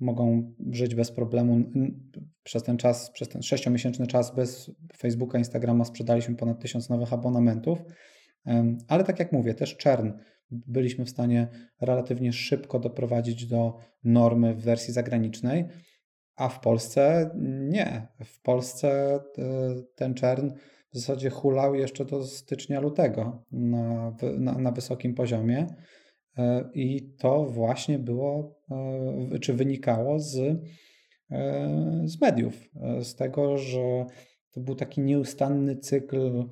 mogą 0.00 0.54
żyć 0.70 0.94
bez 0.94 1.12
problemu. 1.12 1.60
Przez 2.42 2.62
ten 2.62 2.76
czas, 2.76 3.10
przez 3.10 3.28
ten 3.28 3.42
sześciomiesięczny 3.42 4.06
czas 4.06 4.34
bez 4.34 4.70
Facebooka, 4.96 5.38
Instagrama 5.38 5.84
sprzedaliśmy 5.84 6.36
ponad 6.36 6.60
tysiąc 6.60 6.88
nowych 6.88 7.12
abonamentów. 7.12 7.78
Ale 8.88 9.04
tak 9.04 9.18
jak 9.18 9.32
mówię, 9.32 9.54
też 9.54 9.76
czern 9.76 10.12
byliśmy 10.50 11.04
w 11.04 11.10
stanie 11.10 11.48
relatywnie 11.80 12.32
szybko 12.32 12.78
doprowadzić 12.78 13.46
do 13.46 13.76
normy 14.04 14.54
w 14.54 14.60
wersji 14.60 14.92
zagranicznej. 14.92 15.64
A 16.38 16.48
w 16.48 16.60
Polsce 16.60 17.30
nie. 17.70 18.08
W 18.24 18.42
Polsce 18.42 19.14
e, 19.14 19.20
ten 19.94 20.14
czern 20.14 20.50
w 20.92 20.98
zasadzie 20.98 21.30
hulał 21.30 21.74
jeszcze 21.74 22.04
do 22.04 22.24
stycznia, 22.24 22.80
lutego 22.80 23.44
na, 23.52 24.16
na, 24.38 24.58
na 24.58 24.72
wysokim 24.72 25.14
poziomie. 25.14 25.66
E, 26.36 26.70
I 26.74 27.14
to 27.18 27.44
właśnie 27.44 27.98
było, 27.98 28.60
e, 28.70 29.38
czy 29.38 29.54
wynikało 29.54 30.18
z, 30.18 30.60
z 32.04 32.20
mediów, 32.20 32.54
z 33.00 33.14
tego, 33.14 33.58
że 33.58 34.06
to 34.50 34.60
był 34.60 34.74
taki 34.74 35.00
nieustanny 35.00 35.76
cykl 35.76 36.44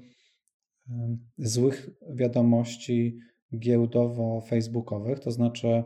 złych 1.38 1.90
wiadomości 2.14 3.18
giełdowo-facebookowych, 3.58 5.20
to 5.20 5.30
znaczy 5.30 5.84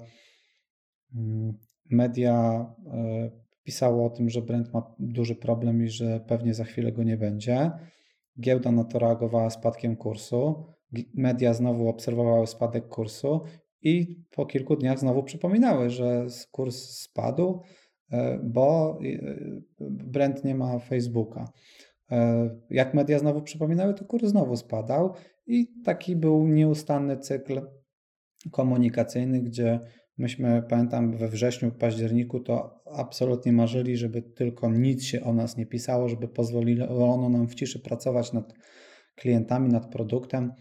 mm, 1.15 1.53
media 1.91 2.67
pisało 3.71 4.07
o 4.07 4.11
tym, 4.11 4.31
że 4.31 4.43
Brent 4.43 4.73
ma 4.73 4.95
duży 4.99 5.35
problem 5.35 5.83
i 5.85 5.89
że 5.89 6.21
pewnie 6.21 6.55
za 6.55 6.65
chwilę 6.65 6.93
go 6.93 7.03
nie 7.03 7.17
będzie. 7.17 7.71
Giełda 8.41 8.73
na 8.73 8.85
to 8.85 8.99
reagowała 8.99 9.51
spadkiem 9.51 9.97
kursu. 9.97 10.65
Media 11.15 11.55
znowu 11.55 11.89
obserwowały 11.89 12.47
spadek 12.47 12.89
kursu 12.89 13.41
i 13.83 14.25
po 14.31 14.47
kilku 14.47 14.77
dniach 14.77 14.99
znowu 14.99 15.23
przypominały, 15.23 15.91
że 15.91 16.27
kurs 16.51 16.77
spadł, 16.77 17.63
e, 18.13 18.41
bo 18.43 18.99
e, 19.05 19.91
Brent 19.91 20.45
nie 20.45 20.55
ma 20.55 20.79
Facebooka. 20.79 21.53
E, 22.11 22.51
jak 22.71 22.95
media 22.95 23.19
znowu 23.19 23.43
przypominały, 23.43 23.95
to 23.95 24.05
kurs 24.05 24.25
znowu 24.25 24.57
spadał 24.57 25.15
i 25.47 25.69
taki 25.85 26.17
był 26.17 26.49
nieustanny 26.49 27.17
cykl 27.19 27.61
komunikacyjny, 28.51 29.41
gdzie 29.41 29.81
Myśmy, 30.21 30.63
pamiętam, 30.69 31.17
we 31.17 31.29
wrześniu, 31.29 31.73
październiku 31.73 32.41
to 32.41 32.83
absolutnie 32.95 33.53
marzyli, 33.53 33.97
żeby 33.97 34.23
tylko 34.23 34.71
nic 34.71 35.05
się 35.05 35.25
o 35.25 35.33
nas 35.33 35.57
nie 35.57 35.67
pisało, 35.67 36.09
żeby 36.09 36.29
pozwolono 36.29 37.29
nam 37.29 37.49
w 37.49 37.55
ciszy 37.55 37.81
pracować 37.81 38.33
nad 38.33 38.55
klientami, 39.17 39.69
nad 39.69 39.91
produktem. 39.93 40.53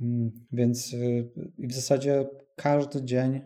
Mm, 0.00 0.30
więc 0.52 0.92
y, 0.92 1.30
w 1.58 1.72
zasadzie 1.72 2.26
każdy 2.56 3.04
dzień 3.04 3.36
y, 3.36 3.42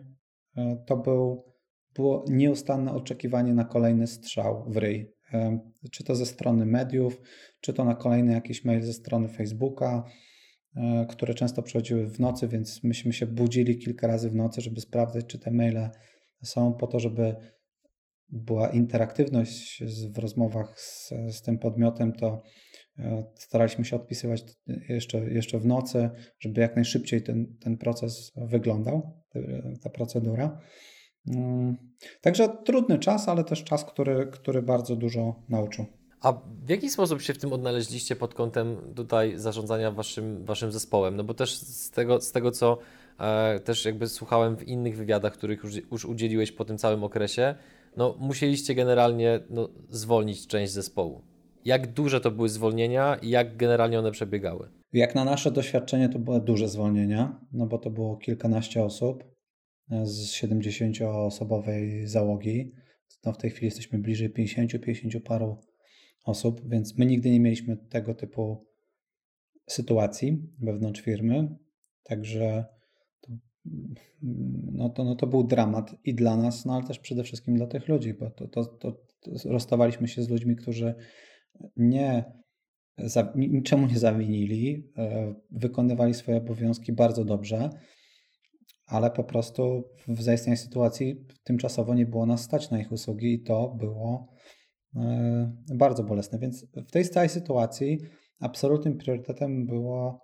to 0.85 0.97
był, 0.97 1.53
było 1.95 2.25
nieustanne 2.29 2.93
oczekiwanie 2.93 3.53
na 3.53 3.65
kolejny 3.65 4.07
strzał 4.07 4.65
w 4.69 4.77
ryj. 4.77 5.13
Y, 5.33 5.89
czy 5.91 6.03
to 6.03 6.15
ze 6.15 6.25
strony 6.25 6.65
mediów, 6.65 7.21
czy 7.61 7.73
to 7.73 7.85
na 7.85 7.95
kolejny 7.95 8.33
jakiś 8.33 8.65
mail 8.65 8.81
ze 8.81 8.93
strony 8.93 9.27
Facebooka, 9.27 10.03
które 11.09 11.33
często 11.33 11.61
przychodziły 11.61 12.07
w 12.07 12.19
nocy, 12.19 12.47
więc 12.47 12.83
myśmy 12.83 13.13
się 13.13 13.25
budzili 13.25 13.77
kilka 13.77 14.07
razy 14.07 14.29
w 14.29 14.35
nocy, 14.35 14.61
żeby 14.61 14.81
sprawdzać, 14.81 15.25
czy 15.25 15.39
te 15.39 15.51
maile 15.51 15.89
są 16.43 16.73
po 16.73 16.87
to, 16.87 16.99
żeby 16.99 17.35
była 18.29 18.69
interaktywność 18.69 19.83
w 20.13 20.17
rozmowach 20.17 20.79
z, 20.79 21.13
z 21.29 21.41
tym 21.41 21.59
podmiotem, 21.59 22.13
to 22.13 22.43
e, 22.99 23.23
staraliśmy 23.35 23.85
się 23.85 23.95
odpisywać 23.95 24.43
jeszcze, 24.89 25.17
jeszcze 25.17 25.59
w 25.59 25.65
nocy, 25.65 26.09
żeby 26.39 26.61
jak 26.61 26.75
najszybciej 26.75 27.23
ten, 27.23 27.57
ten 27.59 27.77
proces 27.77 28.31
wyglądał, 28.35 29.23
ta 29.83 29.89
procedura. 29.89 30.61
Mm, 31.35 31.77
także 32.21 32.49
trudny 32.65 32.99
czas, 32.99 33.29
ale 33.29 33.43
też 33.43 33.63
czas, 33.63 33.85
który, 33.85 34.27
który 34.27 34.61
bardzo 34.61 34.95
dużo 34.95 35.43
nauczył. 35.49 35.85
A 36.21 36.33
w 36.65 36.69
jaki 36.69 36.89
sposób 36.89 37.21
się 37.21 37.33
w 37.33 37.37
tym 37.37 37.53
odnaleźliście 37.53 38.15
pod 38.15 38.33
kątem 38.33 38.77
tutaj 38.95 39.33
zarządzania 39.37 39.91
waszym, 39.91 40.45
waszym 40.45 40.71
zespołem? 40.71 41.15
No 41.15 41.23
bo 41.23 41.33
też 41.33 41.53
z 41.53 41.91
tego, 41.91 42.21
z 42.21 42.31
tego 42.31 42.51
co 42.51 42.77
e, 43.19 43.59
też 43.59 43.85
jakby 43.85 44.07
słuchałem 44.07 44.57
w 44.57 44.67
innych 44.67 44.97
wywiadach, 44.97 45.33
których 45.33 45.63
już, 45.63 45.75
już 45.91 46.05
udzieliłeś 46.05 46.51
po 46.51 46.65
tym 46.65 46.77
całym 46.77 47.03
okresie, 47.03 47.55
no 47.97 48.15
musieliście 48.19 48.75
generalnie 48.75 49.39
no, 49.49 49.69
zwolnić 49.89 50.47
część 50.47 50.71
zespołu. 50.71 51.21
Jak 51.65 51.93
duże 51.93 52.21
to 52.21 52.31
były 52.31 52.49
zwolnienia 52.49 53.15
i 53.15 53.29
jak 53.29 53.57
generalnie 53.57 53.99
one 53.99 54.11
przebiegały? 54.11 54.69
Jak 54.93 55.15
na 55.15 55.25
nasze 55.25 55.51
doświadczenie 55.51 56.09
to 56.09 56.19
były 56.19 56.41
duże 56.41 56.69
zwolnienia, 56.69 57.39
no 57.51 57.65
bo 57.67 57.77
to 57.77 57.89
było 57.89 58.17
kilkanaście 58.17 58.83
osób 58.83 59.23
e, 59.91 60.05
z 60.05 60.33
70-osobowej 60.33 62.05
załogi. 62.07 62.71
No 63.25 63.33
w 63.33 63.37
tej 63.37 63.51
chwili 63.51 63.65
jesteśmy 63.65 63.99
bliżej 63.99 64.33
50-50 64.33 65.19
paru 65.19 65.57
osób, 66.27 66.69
więc 66.69 66.97
my 66.97 67.05
nigdy 67.05 67.31
nie 67.31 67.39
mieliśmy 67.39 67.77
tego 67.77 68.13
typu 68.13 68.65
sytuacji 69.69 70.37
wewnątrz 70.59 71.01
firmy. 71.01 71.57
Także 72.03 72.65
to, 73.21 73.31
no 74.71 74.89
to, 74.89 75.03
no 75.03 75.15
to 75.15 75.27
był 75.27 75.43
dramat 75.43 75.95
i 76.03 76.15
dla 76.15 76.37
nas, 76.37 76.65
no 76.65 76.73
ale 76.75 76.83
też 76.83 76.99
przede 76.99 77.23
wszystkim 77.23 77.55
dla 77.55 77.67
tych 77.67 77.87
ludzi, 77.87 78.13
bo 78.13 78.29
to, 78.29 78.47
to, 78.47 78.65
to, 78.65 78.93
rozstawaliśmy 79.45 80.07
się 80.07 80.23
z 80.23 80.29
ludźmi, 80.29 80.55
którzy 80.55 80.95
nie 81.77 82.23
za, 82.97 83.33
niczemu 83.35 83.87
nie 83.87 83.99
zawinili, 83.99 84.91
e, 84.97 85.33
wykonywali 85.51 86.13
swoje 86.13 86.37
obowiązki 86.37 86.93
bardzo 86.93 87.25
dobrze, 87.25 87.69
ale 88.85 89.11
po 89.11 89.23
prostu 89.23 89.83
w 90.07 90.21
zaistniałej 90.21 90.57
sytuacji 90.57 91.25
tymczasowo 91.43 91.95
nie 91.95 92.05
było 92.05 92.25
nas 92.25 92.41
stać 92.41 92.71
na 92.71 92.79
ich 92.79 92.91
usługi 92.91 93.33
i 93.33 93.43
to 93.43 93.69
było 93.69 94.36
bardzo 95.75 96.03
bolesne. 96.03 96.39
Więc 96.39 96.65
w 96.87 96.91
tej 96.91 97.05
całej 97.05 97.29
sytuacji 97.29 97.99
absolutnym 98.39 98.97
priorytetem 98.97 99.65
było, 99.65 100.21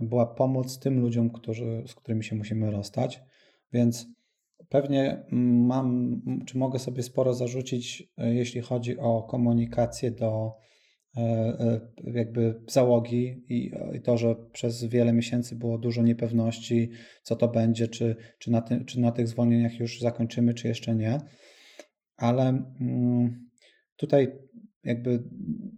była 0.00 0.26
pomoc 0.26 0.78
tym 0.78 1.00
ludziom, 1.00 1.30
którzy, 1.30 1.82
z 1.86 1.94
którymi 1.94 2.24
się 2.24 2.36
musimy 2.36 2.70
rozstać. 2.70 3.20
Więc 3.72 4.06
pewnie 4.68 5.24
mam, 5.66 6.20
czy 6.46 6.58
mogę 6.58 6.78
sobie 6.78 7.02
sporo 7.02 7.34
zarzucić, 7.34 8.12
e, 8.18 8.34
jeśli 8.34 8.60
chodzi 8.60 8.98
o 8.98 9.22
komunikację 9.22 10.10
do 10.10 10.52
e, 11.16 11.80
jakby 12.04 12.62
załogi 12.68 13.44
i, 13.48 13.72
to, 14.04 14.16
że 14.16 14.34
przez 14.52 14.84
wiele 14.84 15.12
miesięcy 15.12 15.56
było 15.56 15.78
dużo 15.78 16.02
niepewności, 16.02 16.90
co 17.22 17.36
to 17.36 17.48
będzie, 17.48 17.88
czy, 17.88 18.16
czy, 18.38 18.50
na, 18.50 18.62
ty, 18.62 18.84
czy 18.84 19.00
na 19.00 19.12
tych 19.12 19.28
zwolnieniach 19.28 19.80
już 19.80 20.00
zakończymy, 20.00 20.54
czy 20.54 20.68
jeszcze 20.68 20.94
nie. 20.94 21.18
Ale 22.16 22.48
mm, 22.80 23.49
Tutaj 24.00 24.38
jakby 24.84 25.22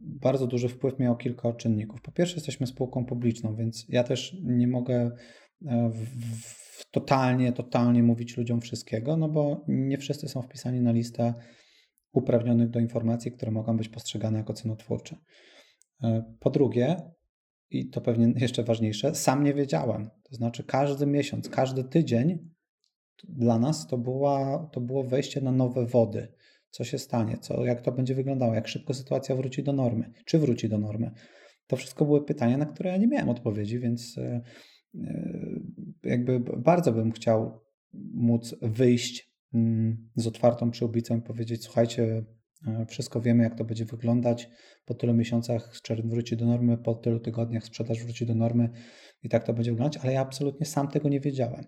bardzo 0.02 0.46
duży 0.46 0.68
wpływ 0.68 0.98
miało 0.98 1.16
kilka 1.16 1.52
czynników. 1.52 2.00
Po 2.00 2.12
pierwsze, 2.12 2.34
jesteśmy 2.34 2.66
spółką 2.66 3.04
publiczną, 3.04 3.56
więc 3.56 3.86
ja 3.88 4.04
też 4.04 4.36
nie 4.42 4.68
mogę 4.68 5.10
e, 5.66 5.90
totalnie, 6.90 7.52
totalnie 7.52 8.02
mówić 8.02 8.36
ludziom 8.36 8.60
wszystkiego, 8.60 9.16
no 9.16 9.28
bo 9.28 9.64
nie 9.68 9.98
wszyscy 9.98 10.28
są 10.28 10.42
wpisani 10.42 10.80
na 10.80 10.92
listę 10.92 11.34
uprawnionych 12.12 12.70
do 12.70 12.80
informacji, 12.80 13.32
które 13.32 13.52
mogą 13.52 13.76
być 13.76 13.88
postrzegane 13.88 14.38
jako 14.38 14.52
cenotwórcze. 14.52 15.16
E, 16.02 16.34
po 16.40 16.50
drugie, 16.50 16.96
i 17.70 17.90
to 17.90 18.00
pewnie 18.00 18.34
jeszcze 18.44 18.64
ważniejsze, 18.64 19.14
sam 19.14 19.44
nie 19.44 19.54
wiedziałem. 19.54 20.10
To 20.22 20.36
znaczy, 20.36 20.64
każdy 20.64 21.06
miesiąc, 21.06 21.48
każdy 21.48 21.84
tydzień 21.84 22.50
dla 23.28 23.58
nas 23.58 23.86
to, 23.86 23.98
była, 23.98 24.68
to 24.72 24.80
było 24.80 25.04
wejście 25.04 25.40
na 25.40 25.52
nowe 25.52 25.86
wody. 25.86 26.32
Co 26.72 26.84
się 26.84 26.98
stanie, 26.98 27.38
co, 27.38 27.64
jak 27.64 27.80
to 27.80 27.92
będzie 27.92 28.14
wyglądało, 28.14 28.54
jak 28.54 28.68
szybko 28.68 28.94
sytuacja 28.94 29.36
wróci 29.36 29.62
do 29.62 29.72
normy, 29.72 30.12
czy 30.26 30.38
wróci 30.38 30.68
do 30.68 30.78
normy. 30.78 31.10
To 31.66 31.76
wszystko 31.76 32.04
były 32.04 32.24
pytania, 32.24 32.56
na 32.58 32.66
które 32.66 32.90
ja 32.90 32.96
nie 32.96 33.06
miałem 33.06 33.28
odpowiedzi, 33.28 33.78
więc 33.78 34.18
e, 34.18 34.40
e, 34.94 35.60
jakby 36.04 36.40
bardzo 36.40 36.92
bym 36.92 37.12
chciał 37.12 37.60
móc 38.14 38.54
wyjść 38.62 39.32
mm, 39.54 40.10
z 40.16 40.26
otwartą 40.26 40.70
przyłbicą 40.70 41.18
i 41.18 41.22
powiedzieć: 41.22 41.64
Słuchajcie, 41.64 42.24
e, 42.66 42.86
wszystko 42.86 43.20
wiemy, 43.20 43.42
jak 43.42 43.58
to 43.58 43.64
będzie 43.64 43.84
wyglądać. 43.84 44.48
Po 44.84 44.94
tylu 44.94 45.14
miesiącach 45.14 45.80
czerń 45.82 46.08
wróci 46.08 46.36
do 46.36 46.46
normy, 46.46 46.78
po 46.78 46.94
tylu 46.94 47.20
tygodniach 47.20 47.64
sprzedaż 47.64 48.04
wróci 48.04 48.26
do 48.26 48.34
normy 48.34 48.70
i 49.22 49.28
tak 49.28 49.44
to 49.44 49.54
będzie 49.54 49.70
wyglądać, 49.70 50.02
ale 50.04 50.12
ja 50.12 50.20
absolutnie 50.20 50.66
sam 50.66 50.88
tego 50.88 51.08
nie 51.08 51.20
wiedziałem. 51.20 51.64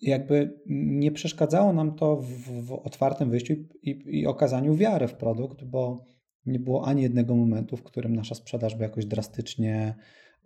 Jakby 0.00 0.60
nie 0.66 1.12
przeszkadzało 1.12 1.72
nam 1.72 1.94
to 1.94 2.16
w, 2.16 2.66
w 2.66 2.72
otwartym 2.72 3.30
wyjściu 3.30 3.54
i, 3.82 4.02
i 4.06 4.26
okazaniu 4.26 4.74
wiary 4.74 5.08
w 5.08 5.14
produkt, 5.14 5.64
bo 5.64 6.04
nie 6.46 6.58
było 6.58 6.86
ani 6.86 7.02
jednego 7.02 7.36
momentu, 7.36 7.76
w 7.76 7.82
którym 7.82 8.16
nasza 8.16 8.34
sprzedaż 8.34 8.76
by 8.76 8.82
jakoś 8.82 9.06
drastycznie, 9.06 9.94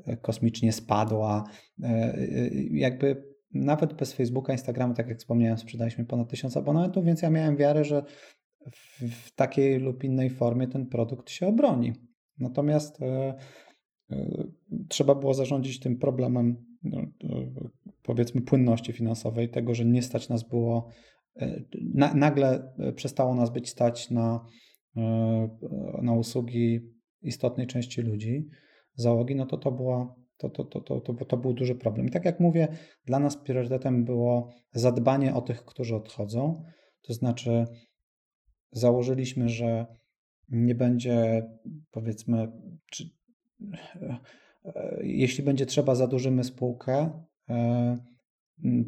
e, 0.06 0.16
kosmicznie 0.16 0.72
spadła. 0.72 1.44
E, 1.82 1.86
e, 1.88 2.18
jakby 2.70 3.32
nawet 3.54 3.94
bez 3.94 4.12
Facebooka, 4.12 4.52
Instagrama, 4.52 4.94
tak 4.94 5.08
jak 5.08 5.18
wspomniałem, 5.18 5.58
sprzedaliśmy 5.58 6.04
ponad 6.04 6.28
tysiąc 6.28 6.56
abonamentów, 6.56 7.04
więc 7.04 7.22
ja 7.22 7.30
miałem 7.30 7.56
wiarę, 7.56 7.84
że 7.84 8.02
w, 8.72 9.02
w 9.10 9.34
takiej 9.34 9.78
lub 9.78 10.04
innej 10.04 10.30
formie 10.30 10.68
ten 10.68 10.86
produkt 10.86 11.30
się 11.30 11.46
obroni. 11.46 11.92
Natomiast 12.38 12.98
trzeba 14.88 15.14
było 15.14 15.34
zarządzić 15.34 15.80
tym 15.80 15.98
problemem, 15.98 16.64
powiedzmy, 18.02 18.40
płynności 18.40 18.92
finansowej, 18.92 19.50
tego, 19.50 19.74
że 19.74 19.84
nie 19.84 20.02
stać 20.02 20.28
nas 20.28 20.48
było, 20.48 20.88
nagle 22.14 22.72
przestało 22.96 23.34
nas 23.34 23.50
być 23.50 23.68
stać 23.68 24.10
na 24.10 24.44
E, 24.96 25.48
na 26.02 26.12
usługi 26.12 26.80
istotnej 27.22 27.66
części 27.66 28.02
ludzi, 28.02 28.48
załogi, 28.94 29.34
no 29.36 29.46
to 29.46 29.56
to, 29.56 29.72
była, 29.72 30.14
to, 30.36 30.50
to, 30.50 30.64
to, 30.64 30.80
to, 30.80 31.00
to, 31.00 31.24
to 31.24 31.36
był 31.36 31.52
duży 31.52 31.74
problem. 31.74 32.06
I 32.06 32.10
tak 32.10 32.24
jak 32.24 32.40
mówię, 32.40 32.68
dla 33.06 33.18
nas 33.18 33.36
priorytetem 33.36 34.04
było 34.04 34.52
zadbanie 34.72 35.34
o 35.34 35.40
tych, 35.40 35.64
którzy 35.64 35.96
odchodzą, 35.96 36.64
to 37.02 37.14
znaczy 37.14 37.64
założyliśmy, 38.72 39.48
że 39.48 39.86
nie 40.48 40.74
będzie, 40.74 41.42
powiedzmy, 41.90 42.52
czy, 42.90 43.04
e, 43.94 44.16
jeśli 45.02 45.44
będzie 45.44 45.66
trzeba, 45.66 45.94
zadłużymy 45.94 46.44
spółkę 46.44 47.10
e, 47.48 47.96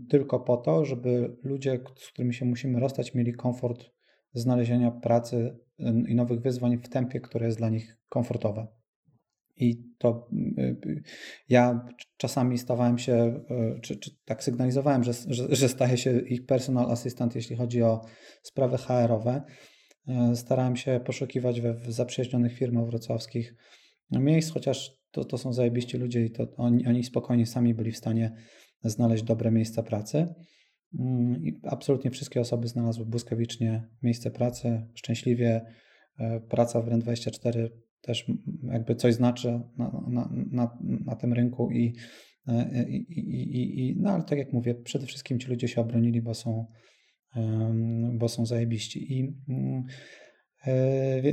tylko 0.09 0.41
po 0.41 0.57
to, 0.57 0.85
żeby 0.85 1.37
ludzie, 1.43 1.81
z 1.97 2.09
którymi 2.09 2.35
się 2.35 2.45
musimy 2.45 2.81
rozstać, 2.81 3.15
mieli 3.15 3.33
komfort 3.33 3.91
znalezienia 4.33 4.91
pracy 4.91 5.59
i 6.09 6.15
nowych 6.15 6.41
wyzwań 6.41 6.79
w 6.79 6.89
tempie, 6.89 7.21
które 7.21 7.47
jest 7.47 7.59
dla 7.59 7.69
nich 7.69 7.97
komfortowe. 8.09 8.67
I 9.57 9.83
to 9.99 10.29
y, 10.59 11.03
ja 11.49 11.87
czasami 12.17 12.59
stawałem 12.59 12.99
się, 12.99 13.45
y, 13.77 13.81
czy, 13.81 13.97
czy 13.97 14.11
tak 14.25 14.45
sygnalizowałem, 14.45 15.05
że, 15.05 15.13
że, 15.27 15.55
że 15.57 15.69
staję 15.69 15.97
się 15.97 16.19
ich 16.21 16.47
personal 16.47 16.91
assistant, 16.91 17.35
jeśli 17.35 17.57
chodzi 17.57 17.83
o 17.83 18.01
sprawy 18.43 18.79
HR-owe. 18.79 19.43
Y, 20.33 20.37
starałem 20.37 20.77
się 20.77 21.01
poszukiwać 21.05 21.61
we 21.61 21.75
w 21.75 21.93
zaprzyjaźnionych 21.93 22.53
firmach 22.53 22.87
wrocławskich 22.87 23.55
miejsc, 24.11 24.53
chociaż 24.53 25.04
to, 25.15 25.25
to 25.25 25.39
są 25.39 25.53
zajebiści 25.53 25.99
ludzie 25.99 26.25
i 26.25 26.31
to 26.31 26.47
oni, 26.57 26.87
oni 26.87 27.05
spokojnie 27.05 27.47
sami 27.47 27.75
byli 27.75 27.93
w 27.93 27.97
stanie 27.97 28.33
znaleźć 28.85 29.23
dobre 29.23 29.51
miejsca 29.51 29.83
pracy. 29.83 30.35
Mm, 30.99 31.45
I 31.45 31.61
absolutnie 31.63 32.11
wszystkie 32.11 32.41
osoby 32.41 32.69
znalazły 32.69 33.07
błyskawicznie 33.07 33.89
miejsce 34.03 34.31
pracy, 34.31 34.87
szczęśliwie. 34.95 35.61
E, 36.19 36.41
praca 36.41 36.83
w 36.83 36.87
REN24 36.87 37.69
też 38.01 38.27
jakby 38.63 38.95
coś 38.95 39.15
znaczy 39.15 39.61
na, 39.77 40.03
na, 40.09 40.31
na, 40.51 40.79
na 40.81 41.17
tym 41.17 41.33
rynku 41.33 41.71
e, 41.71 41.75
i, 41.75 41.95
i, 43.09 43.19
i, 43.19 43.89
i, 43.89 43.97
no 44.01 44.11
ale 44.11 44.25
tak 44.25 44.39
jak 44.39 44.53
mówię, 44.53 44.75
przede 44.75 45.07
wszystkim 45.07 45.39
ci 45.39 45.49
ludzie 45.49 45.69
się 45.69 45.81
obronili, 45.81 46.23
bo 46.23 46.35
są, 46.35 46.67
bo 48.13 48.29
są 48.29 48.47
zajebiści. 48.47 49.19
I, 49.19 49.35
mm, 49.49 49.85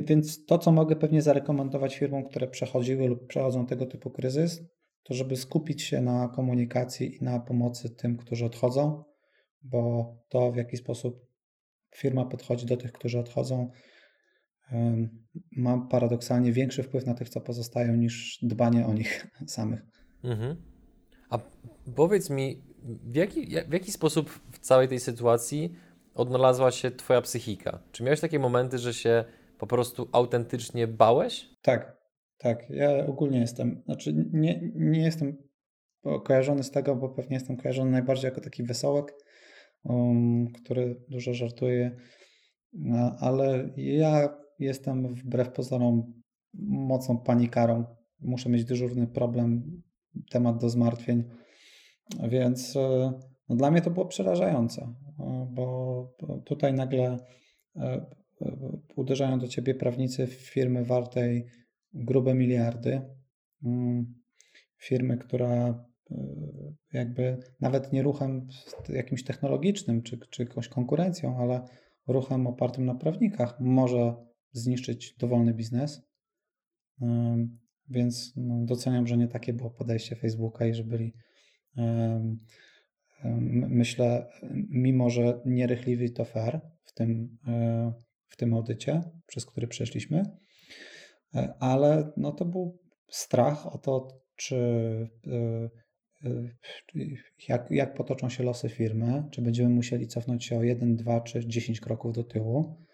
więc 0.04 0.46
to, 0.46 0.58
co 0.58 0.72
mogę 0.72 0.96
pewnie 0.96 1.22
zarekomendować 1.22 1.98
firmom, 1.98 2.24
które 2.24 2.48
przechodziły 2.48 3.08
lub 3.08 3.28
przechodzą 3.28 3.66
tego 3.66 3.86
typu 3.86 4.12
kryzys, 4.12 4.62
to 5.04 5.14
żeby 5.14 5.38
skupić 5.38 5.82
się 5.82 6.02
na 6.02 6.28
komunikacji 6.28 7.16
i 7.16 7.24
na 7.24 7.40
pomocy 7.40 7.90
tym, 7.90 8.18
którzy 8.18 8.46
odchodzą, 8.46 9.04
bo 9.62 10.14
to 10.30 10.52
w 10.52 10.56
jaki 10.56 10.78
sposób 10.78 11.26
firma 11.96 12.26
podchodzi 12.26 12.66
do 12.66 12.78
tych, 12.78 12.92
którzy 12.92 13.20
odchodzą, 13.20 13.70
ma 15.52 15.88
paradoksalnie 15.90 16.52
większy 16.52 16.84
wpływ 16.84 17.06
na 17.06 17.14
tych, 17.14 17.30
co 17.30 17.42
pozostają, 17.42 17.96
niż 17.96 18.40
dbanie 18.42 18.86
o 18.86 18.94
nich 18.94 19.28
samych. 19.48 19.82
Mhm. 20.24 20.56
A 21.30 21.40
powiedz 21.96 22.30
mi, 22.30 22.62
w 22.84 23.16
jaki, 23.16 23.48
w 23.70 23.74
jaki 23.74 23.92
sposób 23.92 24.30
w 24.52 24.60
całej 24.60 24.88
tej 24.88 25.00
sytuacji 25.00 25.72
odnalazła 26.16 26.72
się 26.72 26.92
Twoja 26.92 27.22
psychika? 27.22 27.80
Czy 27.92 28.04
miałeś 28.04 28.20
takie 28.20 28.40
momenty, 28.40 28.78
że 28.78 28.94
się 28.94 29.24
po 29.58 29.68
prostu 29.68 30.10
autentycznie 30.12 30.88
bałeś? 30.88 31.50
Tak, 31.62 31.98
tak. 32.38 32.70
Ja 32.70 33.06
ogólnie 33.06 33.40
jestem, 33.40 33.82
znaczy 33.86 34.14
nie, 34.34 34.72
nie 34.76 35.02
jestem 35.02 35.38
kojarzony 36.24 36.64
z 36.64 36.72
tego, 36.72 36.96
bo 36.96 37.10
pewnie 37.10 37.36
jestem 37.36 37.58
kojarzony 37.58 37.92
najbardziej 37.92 38.30
jako 38.30 38.42
taki 38.42 38.64
wesołek, 38.64 39.14
um, 39.84 40.48
który 40.48 41.06
dużo 41.10 41.34
żartuje, 41.34 41.98
no, 42.74 43.16
ale 43.20 43.70
ja 43.78 44.30
jestem 44.60 45.16
wbrew 45.16 45.52
pozorom 45.52 46.22
mocną 46.68 47.18
panikarą. 47.18 47.86
Muszę 48.20 48.50
mieć 48.50 48.66
dyżurny 48.66 49.08
problem, 49.08 49.82
temat 50.30 50.58
do 50.58 50.70
zmartwień, 50.70 51.24
więc 52.30 52.76
e, 52.76 53.14
no, 53.50 53.56
dla 53.56 53.72
mnie 53.72 53.82
to 53.82 53.92
było 53.92 54.06
przerażające, 54.06 54.94
bo 55.52 56.18
tutaj 56.46 56.74
nagle 56.74 57.18
e, 57.76 58.06
uderzają 58.96 59.40
do 59.40 59.48
ciebie 59.48 59.76
prawnicy 59.76 60.28
firmy 60.28 60.86
wartej 60.86 61.46
grube 61.94 62.34
miliardy, 62.34 63.02
mm, 63.64 64.14
firmy, 64.78 65.18
która 65.18 65.86
jakby 66.94 67.38
nawet 67.62 67.94
nie 67.94 68.04
ruchem 68.04 68.48
jakimś 68.90 69.24
technologicznym 69.24 70.02
czy, 70.02 70.20
czy 70.30 70.44
jakąś 70.44 70.68
konkurencją, 70.68 71.38
ale 71.38 71.62
ruchem 72.08 72.48
opartym 72.48 72.86
na 72.86 72.96
prawnikach 72.96 73.60
może 73.60 74.16
zniszczyć 74.52 75.16
dowolny 75.20 75.54
biznes. 75.54 76.02
Więc 77.90 78.34
no, 78.36 78.66
doceniam, 78.66 79.08
że 79.08 79.18
nie 79.18 79.28
takie 79.28 79.54
było 79.54 79.70
podejście 79.70 80.16
Facebooka 80.16 80.66
i 80.66 80.74
że 80.74 80.84
byli, 80.84 81.14
myślę, 83.24 84.28
mimo 84.70 85.10
że 85.10 85.42
nierychliwi 85.46 86.12
to 86.12 86.26
fair 86.26 86.62
w 86.84 86.94
tym, 86.94 87.38
e, 87.48 87.94
w 88.28 88.38
tym 88.38 88.54
audycie, 88.54 89.02
przez 89.28 89.46
który 89.46 89.68
przeszliśmy, 89.68 90.24
e, 91.36 91.54
ale 91.60 92.12
no, 92.18 92.32
to 92.32 92.46
był 92.46 92.80
strach 93.08 93.68
o 93.76 93.78
to, 93.78 94.08
czy 94.36 94.58
e, 95.28 95.70
jak, 97.48 97.72
jak 97.72 97.94
potoczą 97.94 98.30
się 98.30 98.44
losy 98.44 98.70
firmy, 98.70 99.24
czy 99.32 99.42
będziemy 99.42 99.70
musieli 99.70 100.08
cofnąć 100.08 100.46
się 100.46 100.58
o 100.58 100.64
1, 100.64 100.96
2 100.96 101.22
czy 101.22 101.48
10 101.48 101.80
kroków 101.80 102.14
do 102.14 102.24
tyłu. 102.24 102.86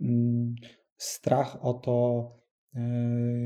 Mm, 0.00 0.54
strach 0.96 1.64
o 1.64 1.74
to, 1.74 2.28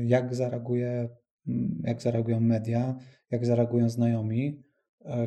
jak, 0.05 0.35
zareaguje, 0.35 1.09
mm, 1.47 1.81
jak 1.83 2.01
zareagują 2.01 2.39
media, 2.39 2.97
jak 3.31 3.45
zareagują 3.45 3.89
znajomi, 3.89 4.64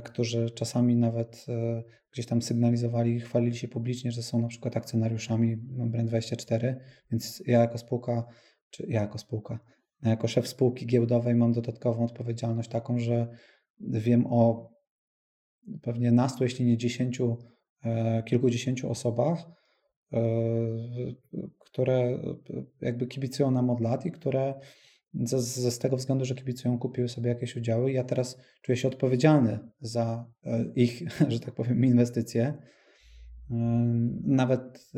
którzy 0.05 0.51
czasami 0.51 0.97
nawet 0.97 1.47
e, 1.49 1.83
gdzieś 2.13 2.27
tam 2.27 2.43
sygnalizowali 2.43 3.15
i 3.15 3.21
chwalili 3.21 3.57
się 3.57 3.69
publicznie, 3.69 4.13
że 4.13 4.23
są 4.23 4.41
na 4.41 4.49
przykład 4.49 4.77
akcjonariuszami 4.77 5.57
Brand24, 5.91 6.75
więc 7.11 7.43
ja 7.47 7.61
jako 7.61 7.79
spółka, 7.79 8.25
czy 8.71 8.87
ja 8.89 9.01
jako 9.01 9.19
spółka, 9.19 9.59
jako 10.03 10.29
szef 10.29 10.49
spółki 10.49 10.87
giełdowej 10.87 11.35
mam 11.35 11.53
dodatkową 11.53 12.05
odpowiedzialność 12.05 12.69
taką, 12.69 12.99
że 12.99 13.29
wiem 13.81 14.27
o 14.27 14.71
pewnie 15.83 16.13
nastu, 16.13 16.45
jeśli 16.45 16.65
nie 16.65 16.77
dziesięciu, 16.77 17.37
kilkudziesięciu 18.25 18.91
osobach, 18.91 19.59
E, 20.13 20.21
które 21.59 22.19
jakby 22.81 23.07
kibicują 23.07 23.51
nam 23.51 23.71
od 23.71 23.81
lat 23.81 24.07
i 24.07 24.13
które 24.13 24.55
ze, 25.15 25.43
ze, 25.43 25.71
z 25.71 25.79
tego 25.79 25.97
względu, 25.97 26.25
że 26.25 26.35
kibicują, 26.35 26.79
kupiły 26.79 27.09
sobie 27.09 27.29
jakieś 27.29 27.57
udziały. 27.57 27.93
Ja 27.93 28.05
teraz 28.05 28.39
czuję 28.63 28.77
się 28.77 28.89
odpowiedzialny 28.89 29.59
za 29.81 30.27
ich, 30.75 31.03
że 31.33 31.41
tak 31.41 31.55
powiem, 31.55 31.85
inwestycje. 31.85 32.55
Nawet 34.25 34.93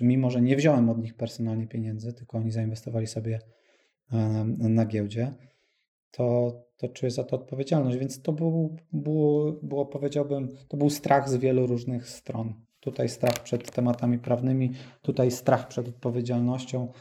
mimo, 0.00 0.30
że 0.30 0.42
nie 0.42 0.56
wziąłem 0.56 0.90
od 0.90 0.98
nich 0.98 1.14
personalnie 1.14 1.66
pieniędzy, 1.66 2.12
tylko 2.12 2.38
oni 2.38 2.50
zainwestowali 2.50 3.06
sobie 3.06 3.40
na 4.58 4.86
giełdzie, 4.86 5.34
to, 6.10 6.52
to 6.76 6.88
czuję 6.88 7.10
za 7.10 7.24
to 7.24 7.36
odpowiedzialność. 7.36 7.98
Więc 7.98 8.22
to 8.22 8.32
był, 8.32 8.76
było, 8.92 9.52
było, 9.62 9.86
powiedziałbym, 9.86 10.48
to 10.68 10.76
był 10.76 10.90
strach 10.90 11.28
z 11.28 11.36
wielu 11.36 11.66
różnych 11.66 12.08
stron. 12.08 12.54
Tutaj 12.80 13.08
strach 13.08 13.42
przed 13.42 13.70
tematami 13.70 14.18
prawnymi, 14.18 14.72
tutaj 15.02 15.30
strach 15.30 15.68
przed 15.68 15.88
odpowiedzialnością, 15.88 16.92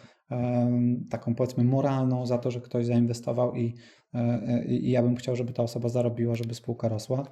taką 1.10 1.36
powiedzmy 1.36 1.64
moralną 1.64 2.26
za 2.26 2.38
to, 2.38 2.52
że 2.52 2.62
ktoś 2.62 2.86
zainwestował 2.86 3.56
i, 3.56 3.76
e, 4.14 4.66
i 4.66 4.92
ja 4.92 5.04
bym 5.04 5.16
chciał, 5.16 5.36
żeby 5.36 5.54
ta 5.54 5.64
osoba 5.64 5.90
zarobiła, 5.90 6.36
żeby 6.36 6.54
spółka 6.54 6.88
rosła. 6.88 7.24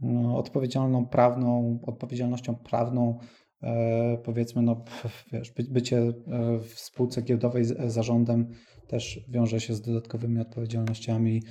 No, 0.00 0.36
odpowiedzialną 0.36 1.06
prawną, 1.06 1.80
odpowiedzialnością 1.86 2.54
prawną 2.54 3.18
e, 3.62 4.18
powiedzmy, 4.24 4.62
no 4.62 4.84
wiesz, 5.32 5.52
bycie 5.70 5.98
e, 5.98 6.12
w 6.58 6.80
spółce 6.80 7.22
giełdowej 7.22 7.64
z 7.64 7.92
zarządem 7.92 8.48
też 8.88 9.20
wiąże 9.28 9.60
się 9.60 9.74
z 9.74 9.80
dodatkowymi 9.80 10.40
odpowiedzialnościami. 10.40 11.42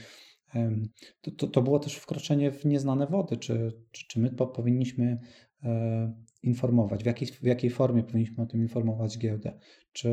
To, 1.21 1.31
to, 1.31 1.47
to 1.47 1.61
było 1.61 1.79
też 1.79 1.95
wkroczenie 1.95 2.51
w 2.51 2.65
nieznane 2.65 3.07
wody. 3.07 3.37
Czy, 3.37 3.71
czy, 3.91 4.07
czy 4.07 4.19
my 4.19 4.31
powinniśmy 4.31 5.17
e, 5.63 6.13
informować, 6.45 7.03
w 7.03 7.05
jakiej, 7.05 7.27
w 7.27 7.43
jakiej 7.43 7.69
formie 7.69 8.03
powinniśmy 8.03 8.43
o 8.43 8.45
tym 8.45 8.61
informować 8.61 9.17
giełdę, 9.17 9.59
czy 9.93 10.09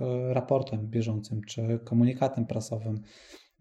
e, 0.00 0.34
raportem 0.34 0.88
bieżącym, 0.88 1.40
czy 1.48 1.80
komunikatem 1.84 2.46
prasowym. 2.46 3.00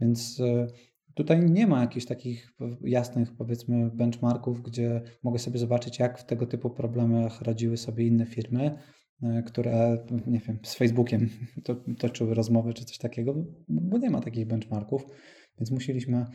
Więc 0.02 0.40
e, 0.40 0.68
tutaj 1.16 1.52
nie 1.52 1.68
ma 1.68 1.82
jakichś 1.82 2.06
takich 2.06 2.54
jasnych, 2.82 3.36
powiedzmy, 3.38 3.92
benchmarków, 3.94 4.62
gdzie 4.62 5.02
mogę 5.24 5.40
sobie 5.40 5.60
zobaczyć, 5.60 6.00
jak 6.00 6.20
w 6.20 6.26
tego 6.26 6.46
typu 6.46 6.70
problemach 6.70 7.42
radziły 7.42 7.78
sobie 7.78 8.08
inne 8.08 8.26
firmy, 8.26 8.78
E, 9.24 9.44
które, 9.44 10.06
nie 10.28 10.40
wiem, 10.40 10.60
z 10.64 10.76
Facebookiem 10.76 11.30
to, 11.64 11.76
toczyły 11.98 12.34
rozmowy 12.34 12.74
czy 12.74 12.86
coś 12.86 12.98
takiego, 12.98 13.36
bo 13.68 13.98
nie 13.98 14.10
ma 14.10 14.22
takich 14.22 14.48
benchmarków, 14.48 15.06
więc 15.60 15.72
musieliśmy 15.72 16.26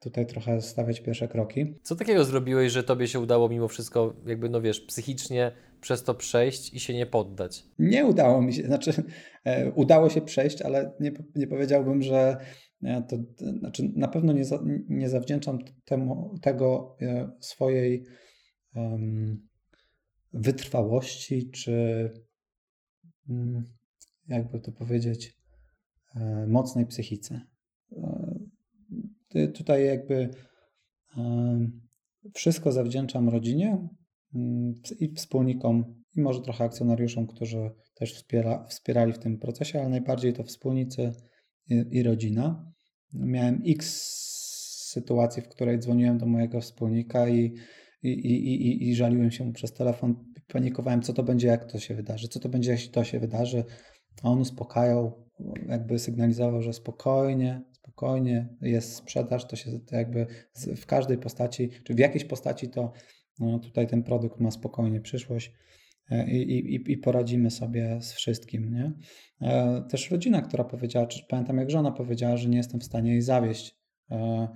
tutaj 0.00 0.26
trochę 0.26 0.62
stawiać 0.62 1.00
pierwsze 1.00 1.28
kroki. 1.28 1.74
Co 1.82 1.96
takiego 1.96 2.24
zrobiłeś, 2.24 2.72
że 2.72 2.84
tobie 2.84 3.08
się 3.08 3.20
udało 3.20 3.48
mimo 3.48 3.68
wszystko, 3.68 4.16
jakby, 4.26 4.48
no 4.48 4.60
wiesz, 4.60 4.80
psychicznie 4.80 5.52
przez 5.80 6.02
to 6.02 6.14
przejść 6.14 6.74
i 6.74 6.80
się 6.80 6.94
nie 6.94 7.06
poddać? 7.06 7.64
Nie 7.78 8.06
udało 8.06 8.42
mi 8.42 8.52
się, 8.52 8.62
znaczy 8.62 8.92
e, 9.44 9.72
udało 9.72 10.10
się 10.10 10.20
przejść, 10.20 10.62
ale 10.62 10.92
nie, 11.00 11.12
nie 11.34 11.46
powiedziałbym, 11.46 12.02
że 12.02 12.36
e, 12.82 13.02
to, 13.02 13.16
znaczy 13.58 13.92
na 13.96 14.08
pewno 14.08 14.32
nie, 14.32 14.44
za, 14.44 14.58
nie 14.88 15.08
zawdzięczam 15.08 15.58
temu, 15.84 16.38
tego 16.42 16.96
e, 17.02 17.30
swojej 17.40 18.04
wytrwałości, 20.32 21.50
czy 21.50 21.72
mm, 23.28 23.64
jakby 24.28 24.60
to 24.60 24.72
powiedzieć, 24.72 25.34
e, 26.16 26.46
mocnej 26.46 26.86
psychice. 26.86 27.40
Tutaj 29.54 29.86
jakby 29.86 30.30
wszystko 32.34 32.72
zawdzięczam 32.72 33.28
rodzinie 33.28 33.88
mm, 34.34 34.80
i 35.00 35.14
wspólnikom, 35.14 35.84
i 36.16 36.20
może 36.20 36.40
trochę 36.40 36.64
akcjonariuszom, 36.64 37.26
którzy 37.26 37.70
też 37.94 38.14
wspiera, 38.14 38.64
wspierali 38.64 39.12
w 39.12 39.18
tym 39.18 39.38
procesie, 39.38 39.80
ale 39.80 39.88
najbardziej 39.88 40.32
to 40.32 40.44
wspólnicy 40.44 41.12
i, 41.70 41.84
i 41.90 42.02
rodzina. 42.02 42.72
Miałem 43.14 43.62
x 43.66 44.04
sytuacji, 44.90 45.42
w 45.42 45.48
której 45.48 45.78
dzwoniłem 45.78 46.18
do 46.18 46.26
mojego 46.26 46.60
wspólnika 46.60 47.28
i 47.28 47.54
i, 48.02 48.08
i, 48.08 48.66
i, 48.66 48.88
i 48.88 48.94
żaliłem 48.94 49.30
się 49.30 49.44
mu 49.44 49.52
przez 49.52 49.72
telefon, 49.72 50.14
panikowałem, 50.52 51.02
co 51.02 51.12
to 51.12 51.22
będzie, 51.22 51.48
jak 51.48 51.72
to 51.72 51.78
się 51.78 51.94
wydarzy, 51.94 52.28
co 52.28 52.40
to 52.40 52.48
będzie, 52.48 52.70
jeśli 52.70 52.90
to 52.90 53.04
się 53.04 53.20
wydarzy. 53.20 53.64
A 54.22 54.28
on 54.28 54.40
uspokajał, 54.40 55.28
jakby 55.68 55.98
sygnalizował, 55.98 56.62
że 56.62 56.72
spokojnie, 56.72 57.62
spokojnie 57.88 58.48
jest 58.60 58.94
sprzedaż, 58.94 59.46
to 59.46 59.56
się 59.56 59.70
to 59.86 59.96
jakby 59.96 60.26
w 60.76 60.86
każdej 60.86 61.18
postaci, 61.18 61.70
czy 61.84 61.94
w 61.94 61.98
jakiejś 61.98 62.24
postaci 62.24 62.68
to 62.68 62.92
no, 63.38 63.58
tutaj 63.58 63.86
ten 63.86 64.02
produkt 64.02 64.40
ma 64.40 64.50
spokojnie 64.50 65.00
przyszłość. 65.00 65.52
E, 66.10 66.30
I, 66.30 66.74
i, 66.74 66.92
i, 66.92 66.96
poradzimy 66.96 67.50
sobie 67.50 67.98
z 68.00 68.12
wszystkim. 68.12 68.74
Nie? 68.74 68.92
E, 69.42 69.82
też 69.90 70.10
rodzina, 70.10 70.42
która 70.42 70.64
powiedziała, 70.64 71.06
czy 71.06 71.26
pamiętam 71.28 71.58
jak 71.58 71.70
żona 71.70 71.92
powiedziała, 71.92 72.36
że 72.36 72.48
nie 72.48 72.56
jestem 72.56 72.80
w 72.80 72.84
stanie 72.84 73.10
jej 73.10 73.22
zawieść. 73.22 73.76
E, 74.10 74.48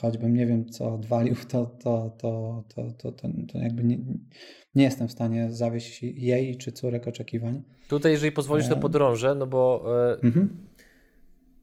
choćbym 0.00 0.34
nie 0.34 0.46
wiem, 0.46 0.68
co 0.68 0.94
odwalił, 0.94 1.34
to, 1.48 1.66
to, 1.66 2.16
to, 2.18 2.64
to, 2.74 2.92
to, 2.98 3.12
to, 3.12 3.28
to 3.52 3.58
jakby 3.58 3.84
nie, 3.84 3.98
nie 4.74 4.84
jestem 4.84 5.08
w 5.08 5.12
stanie 5.12 5.50
zawieść 5.50 6.02
jej 6.02 6.56
czy 6.56 6.72
córek 6.72 7.08
oczekiwań. 7.08 7.62
Tutaj, 7.88 8.12
jeżeli 8.12 8.32
pozwolisz, 8.32 8.68
to 8.68 8.76
podrążę, 8.76 9.34
no 9.34 9.46
bo 9.46 9.84
mhm. 10.22 10.66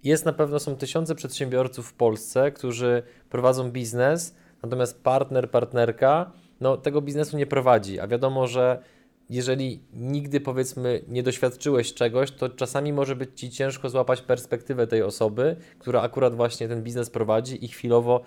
Jest 0.04 0.26
na 0.26 0.34
pewno, 0.34 0.60
są 0.60 0.76
tysiące 0.76 1.16
przedsiębiorców 1.16 1.88
w 1.88 1.94
Polsce, 1.94 2.52
którzy 2.52 3.04
prowadzą 3.30 3.72
biznes, 3.72 4.36
natomiast 4.64 5.04
partner, 5.04 5.52
partnerka 5.52 6.32
no, 6.62 6.78
tego 6.78 7.02
biznesu 7.02 7.38
nie 7.38 7.46
prowadzi, 7.46 8.00
a 8.00 8.08
wiadomo, 8.08 8.48
że 8.48 8.84
jeżeli 9.30 9.84
nigdy 9.94 10.40
powiedzmy 10.40 11.02
nie 11.08 11.24
doświadczyłeś 11.24 11.94
czegoś, 11.94 12.32
to 12.32 12.50
czasami 12.50 12.94
może 12.94 13.16
być 13.16 13.30
ci 13.36 13.50
ciężko 13.50 13.90
złapać 13.90 14.22
perspektywę 14.22 14.88
tej 14.88 15.04
osoby, 15.04 15.56
która 15.80 16.02
akurat 16.02 16.36
właśnie 16.36 16.68
ten 16.68 16.84
biznes 16.84 17.10
prowadzi 17.10 17.66
i 17.66 17.68
chwilowo 17.68 18.22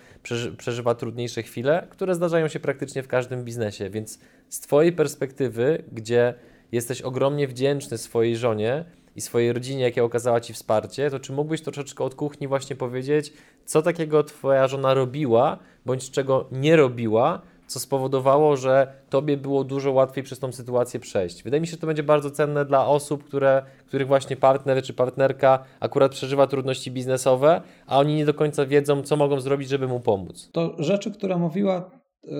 przeżywa 0.57 0.95
trudniejsze 0.95 1.43
chwile, 1.43 1.87
które 1.91 2.15
zdarzają 2.15 2.49
się 2.49 2.61
praktycznie 2.61 3.03
w 3.03 3.09
każdym 3.09 3.45
biznesie. 3.45 3.91
Więc 3.91 4.19
z 4.49 4.61
Twojej 4.61 4.93
perspektywy, 4.93 5.85
gdzie 5.93 6.35
jesteś 6.73 7.03
ogromnie 7.03 7.49
wdzięczny 7.49 7.99
swojej 7.99 8.37
żonie 8.37 8.85
i 9.17 9.21
swojej 9.21 9.53
rodzinie, 9.53 9.83
jakie 9.83 10.05
okazała 10.05 10.41
Ci 10.41 10.53
wsparcie, 10.53 11.11
to 11.11 11.21
czy 11.21 11.33
mógłbyś 11.33 11.63
troszeczkę 11.63 12.05
od 12.05 12.15
kuchni 12.15 12.49
właśnie 12.49 12.77
powiedzieć, 12.77 13.33
co 13.65 13.83
takiego 13.83 14.25
Twoja 14.25 14.69
żona 14.69 14.95
robiła, 14.95 15.59
bądź 15.87 16.11
czego 16.11 16.49
nie 16.53 16.77
robiła, 16.77 17.43
co 17.67 17.81
spowodowało, 17.81 18.57
że 18.57 18.93
Tobie 19.11 19.37
było 19.37 19.65
dużo 19.65 19.93
łatwiej 19.93 20.25
przez 20.25 20.39
tą 20.39 20.53
sytuację 20.53 21.01
przejść. 21.01 21.43
Wydaje 21.43 21.61
mi 21.61 21.67
się, 21.67 21.71
że 21.71 21.77
to 21.77 21.87
będzie 21.87 22.03
bardzo 22.03 22.31
cenne 22.31 22.65
dla 22.65 22.87
osób, 22.87 23.25
które, 23.25 23.63
których 23.87 24.09
właśnie 24.09 24.37
partner 24.37 24.83
czy 24.83 24.95
partnerka 24.95 25.65
akurat 25.81 26.13
przeżywa 26.13 26.47
trudności 26.47 26.91
biznesowe, 26.91 27.63
a 27.87 27.99
oni 27.99 28.15
nie 28.15 28.25
do 28.25 28.35
końca 28.35 28.67
wiedzą, 28.67 29.03
co 29.03 29.17
mogą 29.17 29.41
zrobić, 29.41 29.69
żeby 29.69 29.89
mu 29.89 30.01
pomóc. 30.01 30.51
To 30.53 30.75
rzeczy, 30.79 31.11
które 31.11 31.37
mówiła, 31.37 31.91
e, 32.25 32.31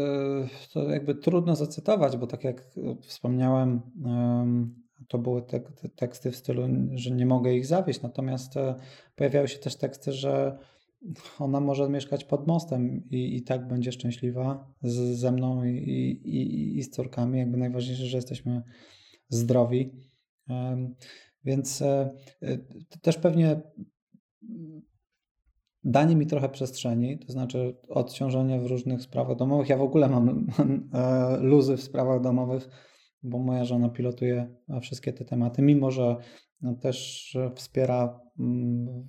to 0.73 0.83
jakby 0.83 1.15
trudno 1.15 1.57
zacytować, 1.57 2.17
bo 2.17 2.27
tak 2.27 2.45
jak 2.45 2.65
wspomniałem, 3.03 3.81
to 5.09 5.19
były 5.19 5.43
te, 5.43 5.61
te 5.61 5.89
teksty 5.89 6.31
w 6.31 6.37
stylu, 6.37 6.63
że 6.95 7.11
nie 7.11 7.27
mogę 7.27 7.55
ich 7.55 7.67
zawieść, 7.67 8.03
natomiast 8.03 8.57
e, 8.57 8.75
pojawiały 9.17 9.49
się 9.49 9.59
też 9.59 9.77
teksty, 9.77 10.13
że 10.13 10.59
ona 11.39 11.61
może 11.61 11.89
mieszkać 11.89 12.25
pod 12.25 12.47
mostem 12.47 13.11
i, 13.11 13.37
i 13.37 13.43
tak 13.43 13.69
będzie 13.69 13.93
szczęśliwa 13.93 14.75
z, 14.83 14.95
ze 15.19 15.33
mną 15.33 15.65
i, 15.65 15.71
i, 16.25 16.79
i 16.79 16.83
z 16.83 16.91
córkami. 16.91 17.39
Jakby 17.39 17.57
najważniejsze, 17.57 18.07
że 18.07 18.19
jesteśmy 18.19 18.63
zdrowi. 19.29 19.91
Więc 21.45 21.83
e, 21.83 22.11
e, 22.43 22.59
też 23.03 23.19
pewnie 23.19 23.61
danie 25.85 26.17
mi 26.17 26.27
trochę 26.27 26.49
przestrzeni, 26.49 27.19
to 27.19 27.33
znaczy 27.33 27.77
odciążenie 27.89 28.61
w 28.61 28.67
różnych 28.67 29.03
sprawach 29.03 29.37
domowych. 29.37 29.69
Ja 29.69 29.77
w 29.77 29.83
ogóle 29.83 30.09
mam 30.09 30.47
luzy 31.41 31.77
w 31.77 31.83
sprawach 31.83 32.21
domowych, 32.21 32.69
bo 33.25 33.39
moja 33.39 33.65
żona 33.65 33.89
pilotuje 33.89 34.49
wszystkie 34.81 35.13
te 35.13 35.25
tematy, 35.25 35.63
mimo 35.63 35.91
że 35.91 36.17
no, 36.61 36.75
też 36.75 37.39
wspiera 37.55 38.21
mm, 38.39 39.09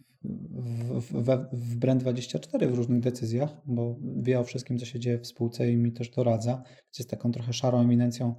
w, 0.93 1.13
w, 1.13 1.47
w 1.53 1.79
Brand24 1.79 2.67
w 2.67 2.73
różnych 2.73 2.99
decyzjach, 2.99 3.61
bo 3.65 3.95
wie 4.01 4.39
o 4.39 4.43
wszystkim, 4.43 4.77
co 4.77 4.85
się 4.85 4.99
dzieje 4.99 5.19
w 5.19 5.27
spółce 5.27 5.71
i 5.71 5.77
mi 5.77 5.91
też 5.91 6.09
doradza. 6.09 6.63
Jest 6.97 7.09
taką 7.09 7.31
trochę 7.31 7.53
szarą 7.53 7.81
eminencją 7.81 8.35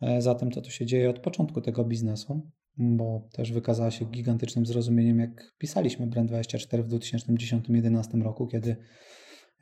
e, 0.00 0.22
za 0.22 0.34
tym, 0.34 0.50
co 0.50 0.60
tu 0.60 0.70
się 0.70 0.86
dzieje 0.86 1.10
od 1.10 1.18
początku 1.18 1.60
tego 1.60 1.84
biznesu, 1.84 2.50
bo 2.78 3.28
też 3.32 3.52
wykazała 3.52 3.90
się 3.90 4.04
gigantycznym 4.04 4.66
zrozumieniem, 4.66 5.18
jak 5.18 5.54
pisaliśmy 5.58 6.06
Brand24 6.06 6.82
w 6.82 6.88
2010-2011 6.88 8.22
roku, 8.22 8.46
kiedy 8.46 8.76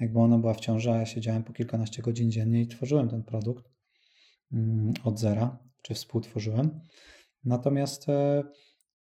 jakby 0.01 0.18
ona 0.18 0.38
była 0.38 0.55
w 0.55 0.61
ciąży, 0.61 0.90
a 0.90 0.96
ja 0.96 1.07
siedziałem 1.07 1.44
po 1.44 1.53
kilkanaście 1.53 2.03
godzin 2.03 2.31
dziennie 2.31 2.62
i 2.62 2.66
tworzyłem 2.66 3.09
ten 3.09 3.22
produkt 3.22 3.78
od 5.05 5.21
zera, 5.21 5.59
czy 5.83 5.95
współtworzyłem. 5.95 6.81
Natomiast 7.45 8.09
e, 8.09 8.43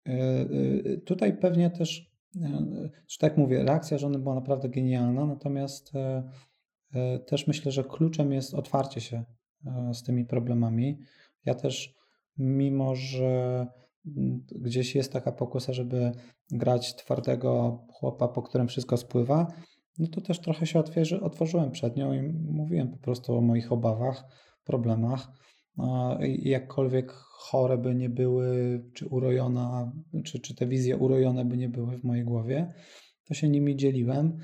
e, 0.06 0.98
tutaj 1.06 1.38
pewnie 1.38 1.70
też 1.70 2.18
że 3.08 3.18
tak 3.20 3.38
mówię, 3.38 3.64
reakcja 3.64 3.98
żony 3.98 4.20
była 4.20 4.36
naprawdę 4.36 4.70
genialna, 4.70 5.26
natomiast 5.26 5.96
e, 5.96 6.24
e, 6.94 7.20
też 7.20 7.48
myślę, 7.48 7.72
że 7.72 7.84
kluczem 7.84 8.34
jest 8.34 8.54
otwarcie 8.54 9.02
się 9.02 9.24
e, 9.66 9.94
z 9.94 10.04
tymi 10.04 10.26
problemami. 10.26 11.00
Ja 11.46 11.56
też, 11.56 11.96
mimo 12.38 12.96
że 12.96 13.68
gdzieś 14.52 14.96
jest 14.96 15.14
taka 15.14 15.32
pokusa, 15.32 15.74
żeby 15.74 16.12
grać 16.52 16.96
twardego 16.96 17.80
chłopa, 17.94 18.28
po 18.28 18.42
którym 18.42 18.68
wszystko 18.68 18.98
spływa, 18.98 19.48
no 20.00 20.08
to 20.08 20.22
też 20.22 20.40
trochę 20.40 20.66
się 20.66 20.80
otworzy, 20.80 21.22
otworzyłem 21.22 21.72
przed 21.72 21.98
nią 21.98 22.14
i 22.14 22.22
mówiłem 22.52 22.92
po 22.92 22.98
prostu 22.98 23.38
o 23.38 23.42
moich 23.42 23.72
obawach, 23.72 24.24
problemach. 24.67 25.27
Jakkolwiek 26.39 27.12
chore 27.12 27.77
by 27.77 27.95
nie 27.95 28.10
były, 28.10 28.80
czy 28.93 29.08
urojona, 29.08 29.91
czy, 30.25 30.39
czy 30.39 30.56
te 30.56 30.67
wizje 30.67 30.97
urojone 30.97 31.45
by 31.45 31.58
nie 31.58 31.69
były 31.69 31.97
w 31.97 32.03
mojej 32.03 32.23
głowie, 32.23 32.73
to 33.27 33.34
się 33.34 33.49
nimi 33.49 33.75
dzieliłem. 33.75 34.38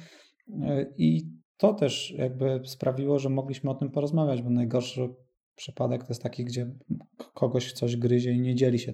I 0.98 1.30
to 1.58 1.74
też 1.74 2.14
jakby 2.18 2.62
sprawiło, 2.66 3.20
że 3.20 3.30
mogliśmy 3.30 3.70
o 3.70 3.76
tym 3.76 3.92
porozmawiać, 3.92 4.42
bo 4.42 4.50
najgorszy 4.50 5.10
przypadek 5.56 6.04
to 6.04 6.08
jest 6.10 6.24
taki, 6.24 6.46
gdzie 6.46 6.72
kogoś 7.34 7.72
coś 7.72 7.98
gryzie 7.98 8.32
i 8.32 8.42
nie 8.42 8.56
dzieli 8.56 8.80
się 8.80 8.94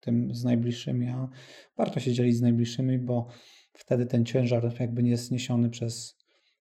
tym 0.00 0.34
z 0.34 0.44
najbliższymi, 0.44 1.08
a 1.08 1.28
warto 1.76 2.00
się 2.00 2.12
dzielić 2.12 2.36
z 2.36 2.40
najbliższymi, 2.40 2.98
bo 2.98 3.26
wtedy 3.72 4.06
ten 4.06 4.24
ciężar 4.24 4.80
jakby 4.80 5.02
nie 5.02 5.10
jest 5.10 5.24
zniesiony 5.24 5.70
przez, 5.70 6.17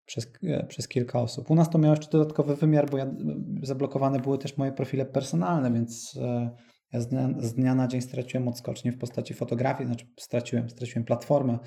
przez, 0.08 0.32
e, 0.44 0.66
przez 0.66 0.88
kilka 0.88 1.22
osób. 1.22 1.52
U 1.52 1.56
nas 1.56 1.70
to 1.70 1.78
miało 1.78 1.94
jeszcze 1.94 2.12
dodatkowy 2.12 2.56
wymiar, 2.56 2.90
bo 2.90 2.98
ja, 2.98 3.16
zablokowane 3.64 4.20
były 4.20 4.38
też 4.38 4.58
moje 4.58 4.72
profile 4.72 5.06
personalne, 5.06 5.74
więc 5.74 6.20
e, 6.22 6.56
ja 6.94 7.02
z 7.02 7.08
dnia, 7.08 7.30
z 7.40 7.54
dnia 7.54 7.76
na 7.76 7.88
dzień 7.88 8.02
straciłem 8.02 8.48
odskocznie 8.48 8.92
w 8.92 8.98
postaci 8.98 9.34
fotografii, 9.34 9.88
znaczy 9.88 10.06
straciłem, 10.20 10.70
straciłem 10.70 11.06
platformę, 11.06 11.60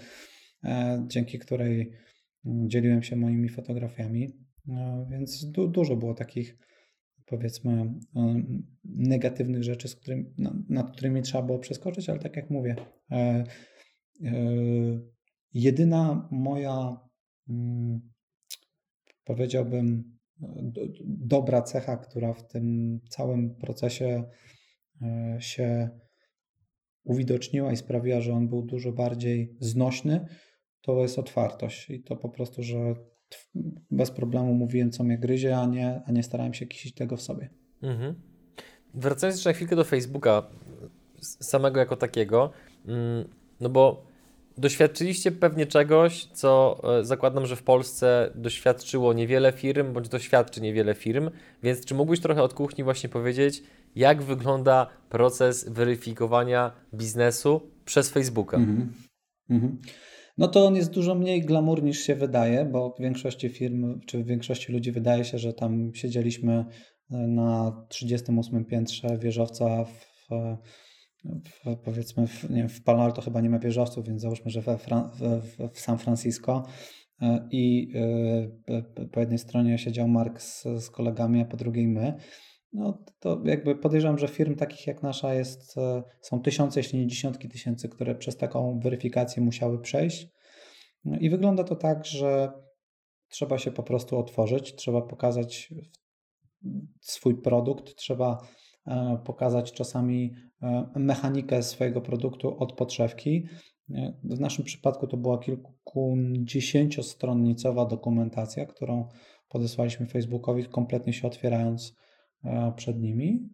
e, 0.65 1.05
dzięki 1.07 1.39
której 1.39 1.93
dzieliłem 2.45 3.03
się 3.03 3.17
moimi 3.17 3.49
fotografiami, 3.49 4.33
więc 5.11 5.51
du, 5.51 5.69
dużo 5.69 5.97
było 5.97 6.15
takich 6.15 6.59
powiedzmy 7.27 7.95
negatywnych 8.85 9.65
rzeczy, 9.65 9.89
z 9.89 9.97
którym, 9.97 10.35
nad 10.69 10.91
którymi 10.91 11.23
trzeba 11.23 11.45
było 11.45 11.59
przeskoczyć, 11.59 12.11
ale 12.11 12.19
tak 12.19 12.37
jak 12.37 12.51
mówię, 12.51 12.77
Jedyna 15.55 16.29
moja, 16.31 16.97
powiedziałbym, 19.31 20.19
dobra 21.05 21.63
cecha, 21.63 21.97
która 21.97 22.33
w 22.33 22.47
tym 22.47 22.99
całym 23.09 23.55
procesie 23.55 24.25
e, 25.03 25.37
się 25.41 25.91
uwidoczniła 27.05 27.73
i 27.73 27.77
sprawiła, 27.77 28.21
że 28.21 28.33
on 28.33 28.49
był 28.49 28.63
dużo 28.63 28.93
bardziej 28.93 29.57
znośny, 29.61 30.27
to 30.81 31.03
jest 31.03 31.19
otwartość. 31.19 31.91
I 31.91 32.03
to 32.03 32.17
po 32.17 32.29
prostu, 32.29 32.63
że 32.63 32.95
bez 33.91 34.11
problemu 34.11 34.55
mówiłem, 34.55 34.91
co 34.91 35.05
mnie 35.05 35.19
gryzie, 35.19 35.59
a 35.59 35.67
nie, 35.67 36.03
a 36.07 36.13
nie 36.13 36.23
starałem 36.23 36.55
się 36.55 36.67
kisić 36.67 36.95
tego 36.95 37.17
w 37.17 37.23
sobie. 37.23 37.51
Mhm. 37.83 38.15
Wracając 38.95 39.37
jeszcze 39.37 39.51
na 39.51 39.55
chwilkę 39.55 39.77
do 39.77 39.85
Facebooka 39.85 40.43
samego 41.21 41.81
jako 41.81 41.97
takiego, 41.97 42.51
mm, 42.87 43.29
no 43.61 43.69
bo 43.69 44.10
Doświadczyliście 44.61 45.33
pewnie 45.33 45.67
czegoś, 45.67 46.25
co 46.25 46.81
e, 46.99 47.05
zakładam, 47.05 47.47
że 47.47 47.57
w 47.57 47.63
Polsce 47.63 48.31
doświadczyło 48.35 49.13
niewiele 49.13 49.53
firm, 49.53 49.93
bądź 49.93 50.09
doświadczy 50.09 50.61
niewiele 50.61 50.95
firm, 50.95 51.31
więc 51.63 51.85
czy 51.85 51.95
mógłbyś 51.95 52.21
trochę 52.21 52.43
od 52.43 52.55
kuchni 52.55 52.85
właśnie 52.85 53.09
powiedzieć, 53.09 53.63
jak 53.97 54.23
wygląda 54.23 54.87
proces 55.09 55.69
weryfikowania 55.69 56.73
biznesu 56.95 57.61
przez 57.85 58.11
Facebooka? 58.11 58.57
Mhm. 58.57 58.93
Mhm. 59.51 59.79
No 60.39 60.49
to 60.49 60.67
on 60.67 60.77
jest 60.77 60.91
dużo 60.91 61.15
mniej 61.15 61.43
glamour 61.43 61.83
niż 61.83 61.99
się 61.99 62.15
wydaje, 62.15 62.65
bo 62.65 62.95
w 62.99 63.03
większości 63.03 63.49
firm, 63.49 64.01
czy 64.07 64.25
w 64.25 64.27
większości 64.27 64.73
ludzi 64.73 64.93
wydaje 64.93 65.25
się, 65.25 65.39
że 65.39 65.53
tam 65.53 65.91
siedzieliśmy 65.95 66.65
e, 67.11 67.17
na 67.17 67.87
38 67.89 68.65
piętrze 68.65 69.19
wieżowca 69.19 69.85
w 69.85 70.29
w, 71.25 71.77
powiedzmy 71.85 72.27
w, 72.27 72.51
nie 72.51 72.57
wiem, 72.57 72.69
w 72.69 72.83
Palo 72.83 73.03
Alto 73.03 73.23
chyba 73.23 73.41
nie 73.41 73.51
ma 73.51 73.59
wieżowców, 73.59 74.07
więc 74.07 74.23
załóżmy, 74.23 74.51
że 74.51 74.61
we 74.61 74.79
Fran 74.79 75.11
w, 75.11 75.59
w 75.75 75.81
San 75.81 75.99
Francisco 75.99 76.67
e, 77.23 77.49
i 77.51 77.93
e, 78.69 79.07
po 79.13 79.21
jednej 79.21 79.39
stronie 79.39 79.79
siedział 79.79 80.09
Mark 80.09 80.41
z, 80.41 80.63
z 80.63 80.91
kolegami, 80.91 81.41
a 81.41 81.45
po 81.45 81.57
drugiej 81.57 81.89
my. 81.89 82.15
No 82.73 83.05
to 83.19 83.43
jakby 83.45 83.77
podejrzewam, 83.77 84.19
że 84.19 84.29
firm 84.29 84.57
takich 84.57 84.87
jak 84.87 85.03
nasza 85.03 85.35
jest, 85.35 85.79
e, 85.79 86.03
są 86.21 86.41
tysiące, 86.41 86.81
jeśli 86.81 86.99
nie 86.99 87.07
dziesiątki 87.07 87.49
tysięcy, 87.49 87.89
które 87.89 88.15
przez 88.15 88.37
taką 88.37 88.81
weryfikację 88.83 89.43
musiały 89.43 89.81
przejść. 89.81 90.27
No 91.05 91.19
I 91.19 91.31
wygląda 91.31 91.65
to 91.65 91.77
tak, 91.77 92.07
że 92.07 92.53
trzeba 93.29 93.59
się 93.59 93.71
po 93.71 93.83
prostu 93.83 94.19
otworzyć, 94.19 94.75
trzeba 94.75 95.03
pokazać 95.03 95.75
swój 97.01 97.43
produkt, 97.43 97.95
trzeba 97.95 98.39
E, 98.39 98.70
pokazać 99.25 99.73
czasami 99.73 100.35
e, 100.63 100.87
mechanikę 100.97 101.63
swojego 101.63 102.01
produktu 102.01 102.59
od 102.59 102.73
podszewki. 102.73 103.47
E, 103.91 104.13
w 104.25 104.41
naszym 104.41 104.65
przypadku 104.65 105.07
to 105.07 105.17
była 105.17 105.39
kilkudziesięciostronnicowa 105.39 107.87
dokumentacja, 107.87 108.67
którą 108.67 109.09
podesłaliśmy 109.49 110.07
Facebookowi, 110.07 110.65
kompletnie 110.65 111.13
się 111.13 111.27
otwierając 111.27 112.01
przed 112.77 113.01
nimi. 113.01 113.49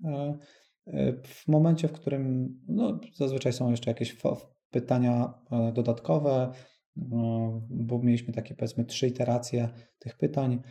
W 1.24 1.48
momencie, 1.48 1.88
w 1.88 1.92
którym 1.92 2.48
no, 2.68 3.00
zazwyczaj 3.14 3.52
są 3.52 3.70
jeszcze 3.70 3.90
jakieś 3.90 4.16
pytania 4.70 5.34
dodatkowe, 5.74 6.52
bo 7.70 7.98
mieliśmy 8.02 8.34
takie 8.34 8.54
powiedzmy 8.54 8.84
trzy 8.84 9.06
iteracje 9.06 9.68
tych 9.98 10.16
pytań, 10.16 10.62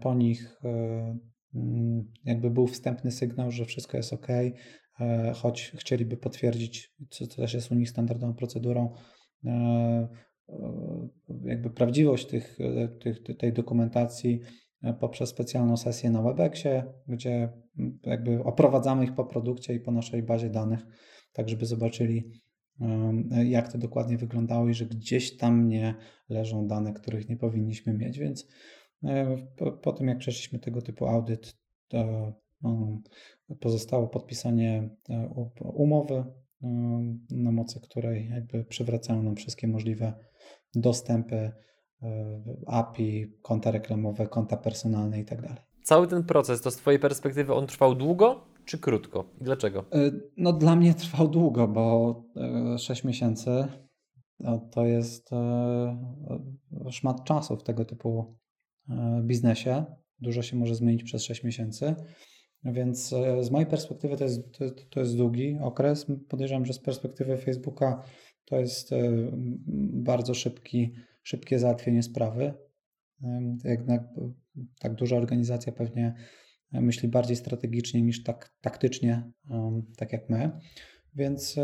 po 0.00 0.14
nich 0.14 0.60
jakby 2.24 2.50
był 2.50 2.66
wstępny 2.66 3.10
sygnał, 3.10 3.50
że 3.50 3.64
wszystko 3.64 3.96
jest 3.96 4.12
ok, 4.12 4.26
e, 5.00 5.32
choć 5.34 5.72
chcieliby 5.76 6.16
potwierdzić, 6.16 6.94
co 7.10 7.26
też 7.26 7.54
jest 7.54 7.72
u 7.72 7.74
nich 7.74 7.90
standardową 7.90 8.34
procedurą, 8.34 8.94
e, 9.44 9.50
e, 10.48 11.08
jakby 11.44 11.70
prawdziwość 11.70 12.26
tych, 12.26 12.58
tych, 13.00 13.36
tej 13.38 13.52
dokumentacji 13.52 14.40
poprzez 15.00 15.28
specjalną 15.28 15.76
sesję 15.76 16.10
na 16.10 16.22
Webexie, 16.22 16.84
gdzie 17.08 17.52
mm, 17.78 17.98
jakby 18.02 18.44
oprowadzamy 18.44 19.04
ich 19.04 19.14
po 19.14 19.24
produkcie 19.24 19.74
i 19.74 19.80
po 19.80 19.90
naszej 19.90 20.22
bazie 20.22 20.50
danych, 20.50 20.86
tak 21.32 21.48
żeby 21.48 21.66
zobaczyli, 21.66 22.32
jak 23.44 23.72
to 23.72 23.78
dokładnie 23.78 24.18
wyglądało 24.18 24.68
i 24.68 24.74
że 24.74 24.86
gdzieś 24.86 25.36
tam 25.36 25.68
nie 25.68 25.94
leżą 26.28 26.66
dane, 26.66 26.92
których 26.92 27.28
nie 27.28 27.36
powinniśmy 27.36 27.94
mieć, 27.94 28.18
więc 28.18 28.46
po, 29.56 29.72
po 29.72 29.92
tym, 29.92 30.08
jak 30.08 30.18
przeszliśmy 30.18 30.58
tego 30.58 30.82
typu 30.82 31.06
audyt, 31.06 31.56
to 31.88 32.32
no, 32.62 33.00
pozostało 33.60 34.08
podpisanie 34.08 34.90
e, 35.10 35.46
umowy, 35.60 36.14
e, 36.14 36.24
na 37.30 37.52
mocy 37.52 37.80
której 37.80 38.28
jakby 38.28 38.64
przywracają 38.64 39.22
nam 39.22 39.36
wszystkie 39.36 39.68
możliwe 39.68 40.12
dostępy, 40.74 41.52
API, 42.66 43.32
konta 43.42 43.70
reklamowe, 43.70 44.26
konta 44.26 44.56
personalne 44.56 45.18
itd. 45.18 45.48
Tak 45.48 45.66
Cały 45.82 46.06
ten 46.06 46.24
proces, 46.24 46.60
to 46.60 46.70
z 46.70 46.76
Twojej 46.76 47.00
perspektywy 47.00 47.54
on 47.54 47.66
trwał 47.66 47.94
długo 47.94 48.44
czy 48.64 48.78
krótko? 48.78 49.24
I 49.40 49.44
dlaczego? 49.44 49.84
No 50.36 50.52
dla 50.52 50.76
mnie 50.76 50.94
trwał 50.94 51.28
długo, 51.28 51.68
bo 51.68 52.14
6 52.78 53.04
miesięcy 53.04 53.66
to 54.70 54.86
jest 54.86 55.30
szmat 56.90 57.24
czasu 57.24 57.56
w 57.56 57.62
tego 57.62 57.84
typu 57.84 58.37
E, 58.37 58.37
biznesie. 59.22 59.84
Dużo 60.20 60.42
się 60.42 60.56
może 60.56 60.74
zmienić 60.74 61.04
przez 61.04 61.22
6 61.22 61.44
miesięcy. 61.44 61.94
Więc 62.64 63.12
e, 63.12 63.44
z 63.44 63.50
mojej 63.50 63.66
perspektywy 63.66 64.16
to 64.16 64.24
jest, 64.24 64.58
to, 64.58 64.64
to 64.90 65.00
jest 65.00 65.16
długi 65.16 65.58
okres. 65.60 66.06
Podejrzewam, 66.28 66.66
że 66.66 66.72
z 66.72 66.78
perspektywy 66.78 67.36
Facebooka 67.36 68.02
to 68.44 68.60
jest 68.60 68.92
e, 68.92 68.96
bardzo 69.92 70.34
szybki, 70.34 70.94
szybkie 71.22 71.58
załatwienie 71.58 72.02
sprawy. 72.02 72.54
Jednak 73.64 74.02
tak 74.78 74.94
duża 74.94 75.16
organizacja 75.16 75.72
pewnie 75.72 76.14
myśli 76.72 77.08
bardziej 77.08 77.36
strategicznie 77.36 78.02
niż 78.02 78.22
tak 78.22 78.54
taktycznie, 78.60 79.30
tak 79.96 80.12
jak 80.12 80.30
my. 80.30 80.50
Więc 81.14 81.56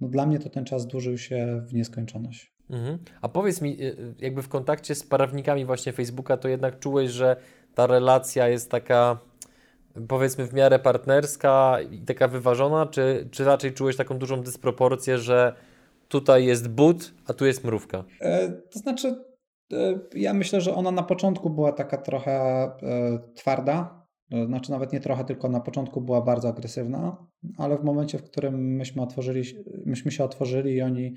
no 0.00 0.08
dla 0.08 0.26
mnie 0.26 0.38
to 0.38 0.50
ten 0.50 0.64
czas 0.64 0.86
dłużył 0.86 1.18
się 1.18 1.62
w 1.68 1.74
nieskończoność. 1.74 2.57
Mhm. 2.70 2.98
A 3.22 3.28
powiedz 3.28 3.60
mi, 3.60 3.82
y, 3.82 3.84
y, 3.84 4.14
jakby 4.18 4.42
w 4.42 4.48
kontakcie 4.48 4.94
z 4.94 5.02
prawnikami 5.02 5.64
właśnie 5.64 5.92
Facebooka, 5.92 6.36
to 6.36 6.48
jednak 6.48 6.78
czułeś, 6.78 7.10
że 7.10 7.36
ta 7.74 7.86
relacja 7.86 8.48
jest 8.48 8.70
taka 8.70 9.18
powiedzmy 10.08 10.46
w 10.46 10.54
miarę 10.54 10.78
partnerska 10.78 11.78
i 11.90 12.00
taka 12.00 12.28
wyważona, 12.28 12.86
czy, 12.86 13.28
czy 13.30 13.44
raczej 13.44 13.72
czułeś 13.72 13.96
taką 13.96 14.18
dużą 14.18 14.42
dysproporcję, 14.42 15.18
że 15.18 15.54
tutaj 16.08 16.44
jest 16.44 16.68
but, 16.68 17.14
a 17.26 17.32
tu 17.34 17.46
jest 17.46 17.64
mrówka? 17.64 18.04
E, 18.20 18.48
to 18.48 18.78
znaczy, 18.78 19.24
e, 19.72 19.98
ja 20.14 20.34
myślę, 20.34 20.60
że 20.60 20.74
ona 20.74 20.90
na 20.90 21.02
początku 21.02 21.50
była 21.50 21.72
taka 21.72 21.96
trochę 21.96 22.32
e, 22.32 22.72
twarda, 23.34 24.06
e, 24.32 24.46
znaczy 24.46 24.70
nawet 24.70 24.92
nie 24.92 25.00
trochę, 25.00 25.24
tylko 25.24 25.48
na 25.48 25.60
początku 25.60 26.00
była 26.00 26.22
bardzo 26.22 26.48
agresywna, 26.48 27.26
ale 27.58 27.78
w 27.78 27.84
momencie, 27.84 28.18
w 28.18 28.22
którym 28.22 28.76
myśmy 28.76 29.02
otworzyli, 29.02 29.42
myśmy 29.86 30.10
się 30.10 30.24
otworzyli 30.24 30.74
i 30.74 30.82
oni 30.82 31.14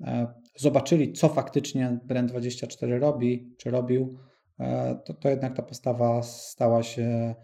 E, 0.00 0.26
zobaczyli, 0.56 1.12
co 1.12 1.28
faktycznie 1.28 1.98
Brand24 2.06 2.98
robi, 2.98 3.54
czy 3.58 3.70
robił, 3.70 4.18
e, 4.60 5.00
to, 5.04 5.14
to 5.14 5.28
jednak 5.28 5.56
ta 5.56 5.62
postawa 5.62 6.22
stała 6.22 6.82
się 6.82 7.34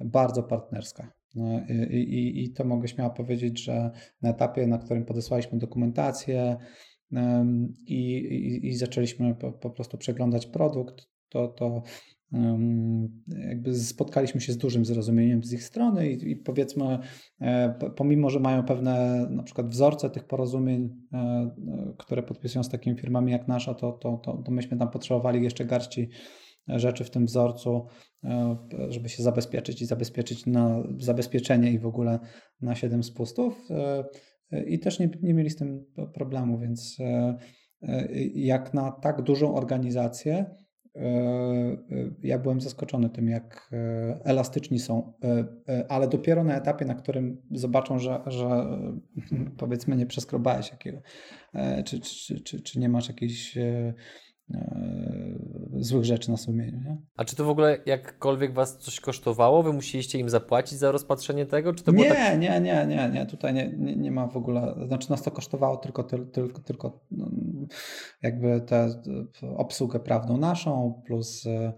bardzo 0.00 0.42
partnerska. 0.42 1.12
I, 1.90 1.96
i, 1.96 2.44
I 2.44 2.52
to 2.52 2.64
mogę 2.64 2.88
śmiało 2.88 3.10
powiedzieć, 3.10 3.64
że 3.64 3.90
na 4.22 4.30
etapie, 4.30 4.66
na 4.66 4.78
którym 4.78 5.04
podesłaliśmy 5.04 5.58
dokumentację 5.58 6.56
i, 7.86 8.16
i, 8.16 8.66
i 8.66 8.74
zaczęliśmy 8.74 9.34
po, 9.34 9.52
po, 9.52 9.70
prostu 9.70 9.98
przeglądać 9.98 10.46
produkt, 10.46 11.08
to, 11.28 11.48
to 11.48 11.82
jakby 13.28 13.74
spotkaliśmy 13.74 14.40
się 14.40 14.52
z 14.52 14.58
dużym 14.58 14.84
zrozumieniem 14.84 15.44
z 15.44 15.52
ich 15.52 15.64
strony 15.64 16.10
i, 16.10 16.30
i, 16.30 16.36
powiedzmy, 16.36 16.98
e, 17.40 17.74
pomimo, 17.96 18.30
że 18.30 18.40
mają 18.40 18.64
pewne 18.64 19.26
na 19.30 19.42
przykład 19.42 19.68
wzorce 19.68 20.10
tych 20.10 20.24
porozumień, 20.24 20.90
e, 21.12 21.16
e, 21.18 21.52
które 21.98 22.22
podpisują 22.22 22.62
z 22.62 22.68
takimi 22.68 22.96
firmami 22.96 23.32
jak 23.32 23.48
nasza, 23.48 23.74
to, 23.74 23.92
to, 23.92 24.16
to, 24.16 24.36
to 24.36 24.50
myśmy 24.52 24.76
tam 24.76 24.90
potrzebowali 24.90 25.44
jeszcze 25.44 25.64
garści 25.64 26.08
rzeczy 26.68 27.04
w 27.04 27.10
tym 27.10 27.26
wzorcu, 27.26 27.86
żeby 28.88 29.08
się 29.08 29.22
zabezpieczyć 29.22 29.82
i 29.82 29.86
zabezpieczyć 29.86 30.46
na 30.46 30.82
zabezpieczenie 30.98 31.72
i 31.72 31.78
w 31.78 31.86
ogóle 31.86 32.18
na 32.60 32.74
7 32.74 33.02
spustów. 33.02 33.68
I 34.66 34.78
też 34.78 34.98
nie, 34.98 35.10
nie 35.22 35.34
mieli 35.34 35.50
z 35.50 35.56
tym 35.56 35.84
problemu, 36.14 36.58
więc 36.58 36.98
jak 38.34 38.74
na 38.74 38.90
tak 38.90 39.22
dużą 39.22 39.54
organizację, 39.54 40.54
ja 42.22 42.38
byłem 42.38 42.60
zaskoczony 42.60 43.10
tym, 43.10 43.28
jak 43.28 43.70
e, 43.72 44.20
elastyczni 44.24 44.78
są, 44.78 45.12
ale 45.88 46.08
dopiero 46.08 46.44
na 46.44 46.56
etapie, 46.56 46.84
na 46.84 46.94
którym 46.94 47.42
zobaczą, 47.50 47.98
że, 47.98 48.22
że 48.26 48.66
powiedzmy 49.58 49.96
nie 49.96 50.06
przeskrobałeś 50.06 50.70
jakiego, 50.70 50.98
czy, 51.84 52.00
czy, 52.00 52.40
czy, 52.40 52.60
czy 52.60 52.78
nie 52.78 52.88
masz 52.88 53.08
jakiejś 53.08 53.58
złych 55.80 56.04
rzeczy 56.04 56.30
na 56.30 56.36
sumieniu. 56.36 56.80
Nie? 56.80 56.96
A 57.16 57.24
czy 57.24 57.36
to 57.36 57.44
w 57.44 57.48
ogóle 57.48 57.78
jakkolwiek 57.86 58.54
Was 58.54 58.78
coś 58.78 59.00
kosztowało? 59.00 59.62
Wy 59.62 59.72
musieliście 59.72 60.18
im 60.18 60.30
zapłacić 60.30 60.78
za 60.78 60.92
rozpatrzenie 60.92 61.46
tego? 61.46 61.74
Czy 61.74 61.84
to 61.84 61.92
nie, 61.92 62.08
tak... 62.08 62.40
nie, 62.40 62.60
nie, 62.60 62.86
nie, 62.86 63.10
nie. 63.14 63.26
Tutaj 63.26 63.54
nie, 63.54 63.72
nie, 63.78 63.96
nie, 63.96 64.10
ma 64.10 64.26
w 64.26 64.36
ogóle, 64.36 64.74
znaczy 64.86 65.10
nas 65.10 65.22
to 65.22 65.30
kosztowało 65.30 65.76
tylko, 65.76 66.04
tylko, 66.04 66.60
tylko 66.60 67.00
no, 67.10 67.30
jakby 68.22 68.60
tę 68.60 69.02
obsługę 69.56 70.00
prawną 70.00 70.36
naszą, 70.36 71.02
plus 71.06 71.46
e, 71.46 71.72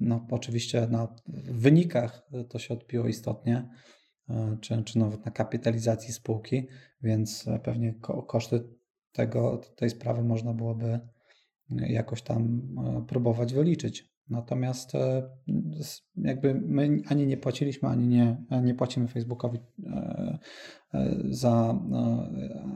no, 0.00 0.26
oczywiście 0.30 0.86
na 0.90 1.08
wynikach 1.50 2.28
to 2.48 2.58
się 2.58 2.74
odbiło 2.74 3.06
istotnie, 3.06 3.68
e, 4.28 4.56
czy, 4.60 4.82
czy 4.82 4.98
nawet 4.98 5.24
na 5.24 5.32
kapitalizacji 5.32 6.12
spółki, 6.12 6.68
więc 7.02 7.46
pewnie 7.62 7.94
koszty 8.26 8.64
tego, 9.12 9.60
tej 9.76 9.90
sprawy 9.90 10.24
można 10.24 10.54
byłoby 10.54 11.00
jakoś 11.70 12.22
tam 12.22 12.62
e, 12.86 13.04
próbować 13.08 13.54
wyliczyć. 13.54 14.12
Natomiast 14.28 14.92
jakby 16.16 16.54
my 16.54 17.02
ani 17.08 17.26
nie 17.26 17.36
płaciliśmy, 17.36 17.88
ani 17.88 18.08
nie, 18.08 18.44
nie 18.62 18.74
płacimy 18.74 19.08
Facebookowi 19.08 19.58
za, 21.30 21.78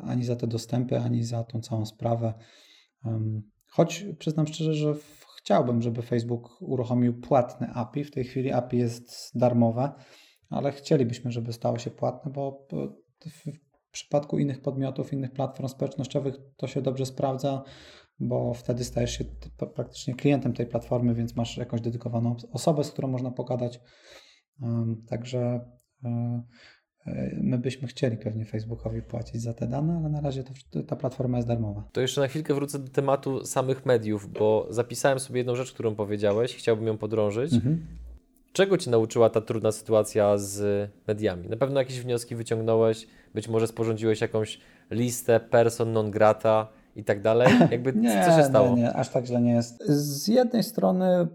ani 0.05 0.25
za 0.25 0.37
te 0.37 0.47
dostępy, 0.47 0.99
ani 0.99 1.25
za 1.25 1.45
tą 1.45 1.61
całą 1.61 1.87
sprawę. 1.87 2.35
Choć 3.67 4.07
przyznam 4.19 4.47
szczerze, 4.47 4.75
że 4.75 4.95
chciałbym, 5.39 5.83
żeby 5.83 6.03
Facebook 6.03 6.63
uruchomił 6.63 7.21
płatne 7.21 7.73
API. 7.75 8.05
W 8.05 8.11
tej 8.11 8.25
chwili 8.25 8.53
API 8.53 8.79
jest 8.79 9.31
darmowe, 9.35 9.93
ale 10.51 10.73
chcielibyśmy, 10.73 11.33
żeby 11.33 11.53
stało 11.53 11.79
się 11.79 11.91
płatne, 11.91 12.33
bo 12.33 12.67
w 13.27 13.45
przypadku 13.91 14.39
innych 14.39 14.63
podmiotów, 14.63 15.13
innych 15.13 15.33
platform 15.33 15.69
społecznościowych 15.69 16.35
to 16.57 16.67
się 16.67 16.83
dobrze 16.83 17.07
sprawdza, 17.07 17.63
bo 18.21 18.55
wtedy 18.55 18.85
stajesz 18.85 19.19
się 19.19 19.25
praktycznie 19.75 20.15
klientem 20.15 20.53
tej 20.53 20.67
platformy, 20.67 21.15
więc 21.15 21.37
masz 21.37 21.57
jakąś 21.57 21.81
dedykowaną 21.81 22.37
osobę, 22.53 22.85
z 22.85 22.91
którą 22.91 23.09
można 23.09 23.31
pogadać. 23.31 23.81
Także 25.09 25.61
e, 26.05 26.43
My 27.41 27.59
byśmy 27.59 27.89
chcieli 27.89 28.17
pewnie 28.17 28.45
Facebookowi 28.45 29.03
płacić 29.03 29.43
za 29.43 29.55
te 29.55 29.67
dane, 29.67 29.97
ale 29.97 30.09
na 30.09 30.21
razie 30.21 30.45
to, 30.45 30.83
ta 30.83 30.97
platforma 30.97 31.39
jest 31.39 31.49
darmowa. 31.49 31.89
To 31.93 32.01
jeszcze 32.01 32.21
na 32.21 32.29
chwilkę 32.29 32.55
wrócę 32.55 32.79
do 32.79 32.89
tematu 32.89 33.45
samych 33.45 33.87
mediów, 33.87 34.33
bo 34.33 34.67
zapisałem 34.71 35.21
sobie 35.21 35.39
jedną 35.39 35.55
rzecz, 35.55 35.73
którą 35.73 35.95
powiedziałeś, 35.95 36.57
chciałbym 36.57 36.87
ją 36.87 36.99
podrążyć. 36.99 37.53
Mhm. 37.53 37.87
Czego 38.53 38.79
Ci 38.79 38.91
nauczyła 38.91 39.31
ta 39.31 39.41
trudna 39.41 39.73
sytuacja 39.73 40.39
z 40.39 40.91
mediami? 41.07 41.49
Na 41.49 41.57
pewno 41.57 41.81
jakieś 41.81 42.01
wnioski 42.01 42.37
wyciągnąłeś, 42.37 43.07
być 43.35 43.49
może 43.49 43.67
sporządziłeś 43.67 44.21
jakąś 44.21 44.61
listę 44.91 45.41
person 45.41 45.93
non 45.93 46.11
grata 46.11 46.69
i 46.97 47.05
tak 47.05 47.23
dalej. 47.23 47.49
Jakby 47.71 47.93
nie, 47.93 48.25
co 48.25 48.37
się 48.37 48.45
stało? 48.45 48.77
Nie, 48.77 48.83
nie, 48.83 48.93
aż 48.93 49.09
tak 49.09 49.27
źle 49.27 49.41
nie 49.41 49.53
jest. 49.53 49.83
Z 49.89 50.29
jednej 50.29 50.63
strony 50.63 51.29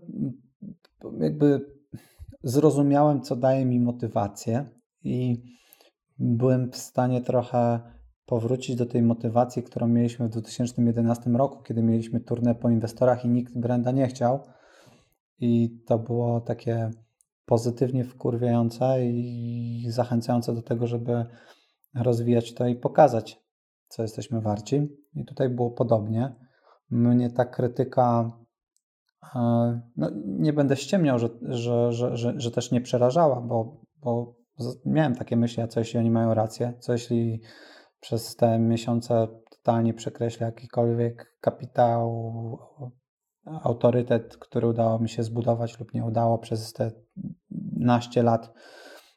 jakby 1.19 1.65
zrozumiałem, 2.43 3.21
co 3.21 3.35
daje 3.35 3.65
mi 3.65 3.79
motywację 3.79 4.65
i 5.03 5.43
byłem 6.19 6.71
w 6.71 6.77
stanie 6.77 7.21
trochę 7.21 7.79
powrócić 8.25 8.75
do 8.75 8.85
tej 8.85 9.01
motywacji, 9.01 9.63
którą 9.63 9.87
mieliśmy 9.87 10.27
w 10.27 10.31
2011 10.31 11.29
roku, 11.29 11.63
kiedy 11.63 11.83
mieliśmy 11.83 12.19
turnę 12.19 12.55
po 12.55 12.69
inwestorach 12.69 13.25
i 13.25 13.29
nikt 13.29 13.57
brenda 13.57 13.91
nie 13.91 14.07
chciał. 14.07 14.39
I 15.39 15.81
to 15.85 15.99
było 15.99 16.41
takie 16.41 16.91
pozytywnie 17.45 18.03
wkurwiające 18.03 19.05
i 19.05 19.85
zachęcające 19.89 20.55
do 20.55 20.61
tego, 20.61 20.87
żeby 20.87 21.25
rozwijać 21.95 22.53
to 22.53 22.67
i 22.67 22.75
pokazać, 22.75 23.41
co 23.87 24.01
jesteśmy 24.01 24.41
warci. 24.41 25.00
I 25.13 25.25
tutaj 25.25 25.49
było 25.49 25.71
podobnie. 25.71 26.35
Mnie 26.89 27.29
ta 27.29 27.45
krytyka, 27.45 28.31
e, 29.35 29.81
no, 29.97 30.11
nie 30.25 30.53
będę 30.53 30.75
ściemniał, 30.75 31.19
że, 31.19 31.29
że, 31.41 31.91
że, 31.91 32.17
że, 32.17 32.33
że 32.37 32.51
też 32.51 32.71
nie 32.71 32.81
przerażała, 32.81 33.41
bo, 33.41 33.81
bo 33.97 34.35
miałem 34.85 35.15
takie 35.15 35.35
myśli, 35.35 35.63
a 35.63 35.67
co 35.67 35.79
jeśli 35.79 35.99
oni 35.99 36.11
mają 36.11 36.33
rację, 36.33 36.73
co 36.79 36.91
jeśli 36.91 37.41
przez 37.99 38.35
te 38.35 38.59
miesiące 38.59 39.27
totalnie 39.49 39.93
przekreśla 39.93 40.45
jakikolwiek 40.45 41.37
kapitał, 41.41 42.57
autorytet, 43.45 44.37
który 44.37 44.67
udało 44.67 44.99
mi 44.99 45.09
się 45.09 45.23
zbudować 45.23 45.79
lub 45.79 45.93
nie 45.93 46.05
udało 46.05 46.37
przez 46.37 46.73
te 46.73 46.91
naście 47.77 48.23
lat 48.23 48.53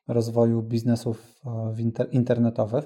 rozwoju 0.09 0.63
biznesów 0.63 1.35
e, 1.47 1.83
inter 1.83 2.09
internetowych. 2.11 2.85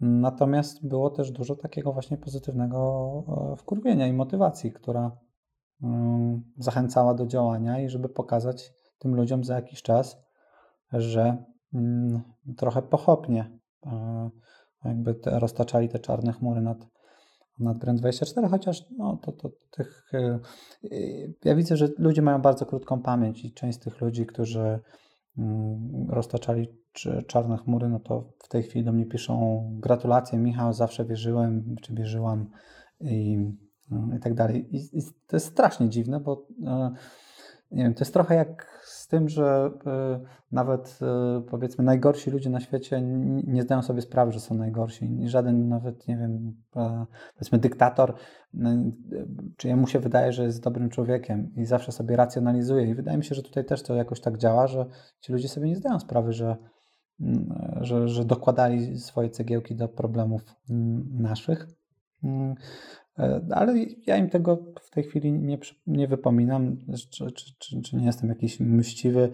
Natomiast 0.00 0.88
było 0.88 1.10
też 1.10 1.30
dużo 1.30 1.56
takiego 1.56 1.92
właśnie 1.92 2.16
pozytywnego 2.16 3.22
e, 3.52 3.56
wkurwienia 3.56 4.06
i 4.06 4.12
motywacji, 4.12 4.72
która 4.72 5.10
zachęcała 6.58 7.14
do 7.14 7.26
działania 7.26 7.80
i 7.80 7.88
żeby 7.88 8.08
pokazać 8.08 8.72
tym 8.98 9.14
ludziom 9.14 9.44
za 9.44 9.54
jakiś 9.54 9.82
czas, 9.82 10.24
że 10.92 11.44
mm, 11.74 12.22
trochę 12.56 12.82
pochopnie 12.82 13.58
e, 13.86 14.30
jakby 14.84 15.14
te, 15.14 15.38
roztaczali 15.38 15.88
te 15.88 15.98
czarne 15.98 16.32
chmury 16.32 16.60
nad, 16.60 16.78
nad 17.58 17.78
Brand24, 17.78 18.50
chociaż 18.50 18.84
no, 18.98 19.16
to, 19.22 19.32
to 19.32 19.50
tych, 19.70 20.10
e, 20.14 20.38
ja 21.44 21.54
widzę, 21.54 21.76
że 21.76 21.88
ludzie 21.98 22.22
mają 22.22 22.42
bardzo 22.42 22.66
krótką 22.66 23.02
pamięć 23.02 23.44
i 23.44 23.52
część 23.52 23.78
z 23.78 23.80
tych 23.80 24.00
ludzi, 24.00 24.26
którzy 24.26 24.80
roztaczali 26.08 26.68
czarne 27.26 27.56
chmury, 27.56 27.88
no 27.88 28.00
to 28.00 28.32
w 28.38 28.48
tej 28.48 28.62
chwili 28.62 28.84
do 28.84 28.92
mnie 28.92 29.06
piszą 29.06 29.64
gratulacje 29.80 30.38
Michał, 30.38 30.72
zawsze 30.72 31.04
wierzyłem, 31.04 31.76
czy 31.82 31.94
wierzyłam 31.94 32.50
i, 33.00 33.38
i 34.16 34.20
tak 34.20 34.34
dalej. 34.34 34.76
I, 34.76 34.98
I, 34.98 35.02
to 35.26 35.36
jest 35.36 35.46
strasznie 35.46 35.88
dziwne, 35.88 36.20
bo 36.20 36.46
e, 36.66 36.90
nie 37.74 37.82
wiem, 37.82 37.94
to 37.94 38.00
jest 38.00 38.12
trochę 38.12 38.34
jak 38.34 38.80
z 38.84 39.08
tym, 39.08 39.28
że 39.28 39.70
y, 39.86 40.26
nawet 40.52 40.98
y, 41.38 41.42
powiedzmy 41.42 41.84
najgorsi 41.84 42.30
ludzie 42.30 42.50
na 42.50 42.60
świecie 42.60 43.02
nie 43.46 43.62
zdają 43.62 43.82
sobie 43.82 44.02
sprawy, 44.02 44.32
że 44.32 44.40
są 44.40 44.54
najgorsi. 44.54 45.28
Żaden 45.28 45.68
nawet, 45.68 46.08
nie 46.08 46.16
wiem, 46.16 46.54
e, 46.76 47.06
powiedzmy 47.34 47.58
dyktator, 47.58 48.14
czy 49.56 49.68
jemu 49.68 49.86
się 49.86 49.98
wydaje, 49.98 50.32
że 50.32 50.44
jest 50.44 50.62
dobrym 50.62 50.90
człowiekiem 50.90 51.52
i 51.56 51.64
zawsze 51.64 51.92
sobie 51.92 52.16
racjonalizuje. 52.16 52.86
I 52.86 52.94
wydaje 52.94 53.18
mi 53.18 53.24
się, 53.24 53.34
że 53.34 53.42
tutaj 53.42 53.64
też 53.64 53.82
to 53.82 53.94
jakoś 53.94 54.20
tak 54.20 54.38
działa, 54.38 54.66
że 54.66 54.86
ci 55.20 55.32
ludzie 55.32 55.48
sobie 55.48 55.68
nie 55.68 55.76
zdają 55.76 56.00
sprawy, 56.00 56.32
że, 56.32 56.56
że, 57.80 58.08
że 58.08 58.24
dokładali 58.24 58.98
swoje 58.98 59.30
cegiełki 59.30 59.76
do 59.76 59.88
problemów 59.88 60.42
naszych. 61.10 61.66
E, 63.18 63.46
ale 63.50 63.74
ja 64.06 64.16
im 64.16 64.30
tego 64.30 64.58
w 64.82 64.90
tej 64.90 65.04
chwili 65.04 65.32
nie, 65.32 65.58
nie 65.86 66.08
wypominam, 66.08 66.76
czy, 67.10 67.32
czy, 67.32 67.80
czy, 67.82 67.96
nie 67.96 68.06
jestem 68.06 68.28
jakiś 68.28 68.60
mściwy. 68.60 69.32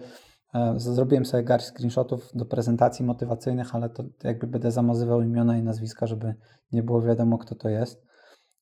E, 0.53 0.73
zrobiłem 0.77 1.25
sobie 1.25 1.43
garść 1.43 1.67
screenshotów 1.67 2.29
do 2.33 2.45
prezentacji 2.45 3.05
motywacyjnych, 3.05 3.75
ale 3.75 3.89
to 3.89 4.03
jakby 4.23 4.47
będę 4.47 4.71
zamazywał 4.71 5.21
imiona 5.21 5.57
i 5.57 5.63
nazwiska, 5.63 6.07
żeby 6.07 6.35
nie 6.71 6.83
było 6.83 7.01
wiadomo, 7.01 7.37
kto 7.37 7.55
to 7.55 7.69
jest. 7.69 8.03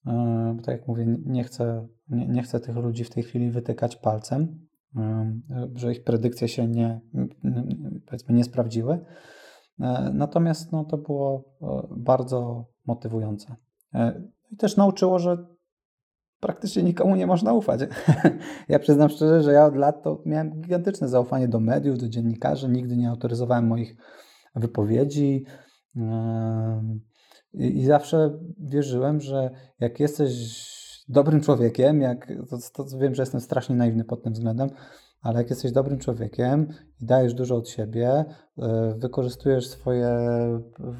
E, 0.07 0.53
bo 0.57 0.63
tak 0.63 0.79
jak 0.79 0.87
mówię, 0.87 1.17
nie 1.25 1.43
chcę, 1.43 1.87
nie, 2.09 2.27
nie 2.27 2.43
chcę 2.43 2.59
tych 2.59 2.75
ludzi 2.75 3.03
w 3.03 3.09
tej 3.09 3.23
chwili 3.23 3.51
wytykać 3.51 3.95
palcem, 3.95 4.69
że 5.75 5.91
ich 5.91 6.03
predykcje 6.03 6.47
się 6.47 6.67
nie, 6.67 7.01
powiedzmy, 8.05 8.35
nie 8.35 8.43
sprawdziły. 8.43 8.99
Natomiast 10.13 10.71
no, 10.71 10.85
to 10.85 10.97
było 10.97 11.43
bardzo 11.97 12.65
motywujące. 12.85 13.55
I 14.51 14.57
też 14.57 14.77
nauczyło, 14.77 15.19
że 15.19 15.37
praktycznie 16.39 16.83
nikomu 16.83 17.15
nie 17.15 17.27
można 17.27 17.53
ufać. 17.53 17.81
ja 18.69 18.79
przyznam 18.79 19.09
szczerze, 19.09 19.43
że 19.43 19.53
ja 19.53 19.65
od 19.65 19.75
lat 19.75 20.03
to 20.03 20.23
miałem 20.25 20.61
gigantyczne 20.61 21.07
zaufanie 21.07 21.47
do 21.47 21.59
mediów, 21.59 21.97
do 21.97 22.09
dziennikarzy, 22.09 22.69
nigdy 22.69 22.97
nie 22.97 23.09
autoryzowałem 23.09 23.67
moich 23.67 23.95
wypowiedzi. 24.55 25.45
I 27.53 27.85
zawsze 27.85 28.39
wierzyłem, 28.59 29.21
że 29.21 29.49
jak 29.79 29.99
jesteś 29.99 30.31
dobrym 31.09 31.41
człowiekiem, 31.41 32.01
jak, 32.01 32.33
to, 32.49 32.57
to 32.85 32.97
wiem, 32.97 33.15
że 33.15 33.21
jestem 33.21 33.41
strasznie 33.41 33.75
naiwny 33.75 34.03
pod 34.03 34.23
tym 34.23 34.33
względem, 34.33 34.69
ale 35.21 35.37
jak 35.37 35.49
jesteś 35.49 35.71
dobrym 35.71 35.99
człowiekiem 35.99 36.67
i 37.01 37.05
dajesz 37.05 37.33
dużo 37.33 37.55
od 37.55 37.69
siebie, 37.69 38.25
e, 38.57 38.95
wykorzystujesz 38.97 39.67
swoje 39.67 40.19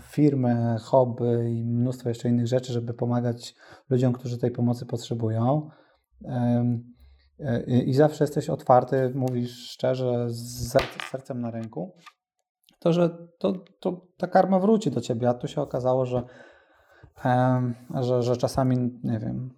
firmy, 0.01 0.75
hobby 0.81 1.51
i 1.51 1.65
mnóstwo 1.65 2.09
jeszcze 2.09 2.29
innych 2.29 2.47
rzeczy, 2.47 2.73
żeby 2.73 2.93
pomagać 2.93 3.55
ludziom, 3.89 4.13
którzy 4.13 4.37
tej 4.37 4.51
pomocy 4.51 4.85
potrzebują. 4.85 5.69
E, 6.25 6.65
I 7.85 7.93
zawsze 7.93 8.23
jesteś 8.23 8.49
otwarty, 8.49 9.11
mówisz 9.15 9.69
szczerze, 9.69 10.29
z 10.29 10.73
sercem 11.11 11.41
na 11.41 11.51
ręku, 11.51 11.95
to 12.79 12.93
że 12.93 13.17
to, 13.37 13.53
to 13.79 14.07
ta 14.17 14.27
karma 14.27 14.59
wróci 14.59 14.91
do 14.91 15.01
ciebie. 15.01 15.29
A 15.29 15.33
tu 15.33 15.47
się 15.47 15.61
okazało, 15.61 16.05
że 16.05 16.23
że, 18.01 18.23
że 18.23 18.37
czasami, 18.37 18.99
nie 19.03 19.19
wiem, 19.19 19.49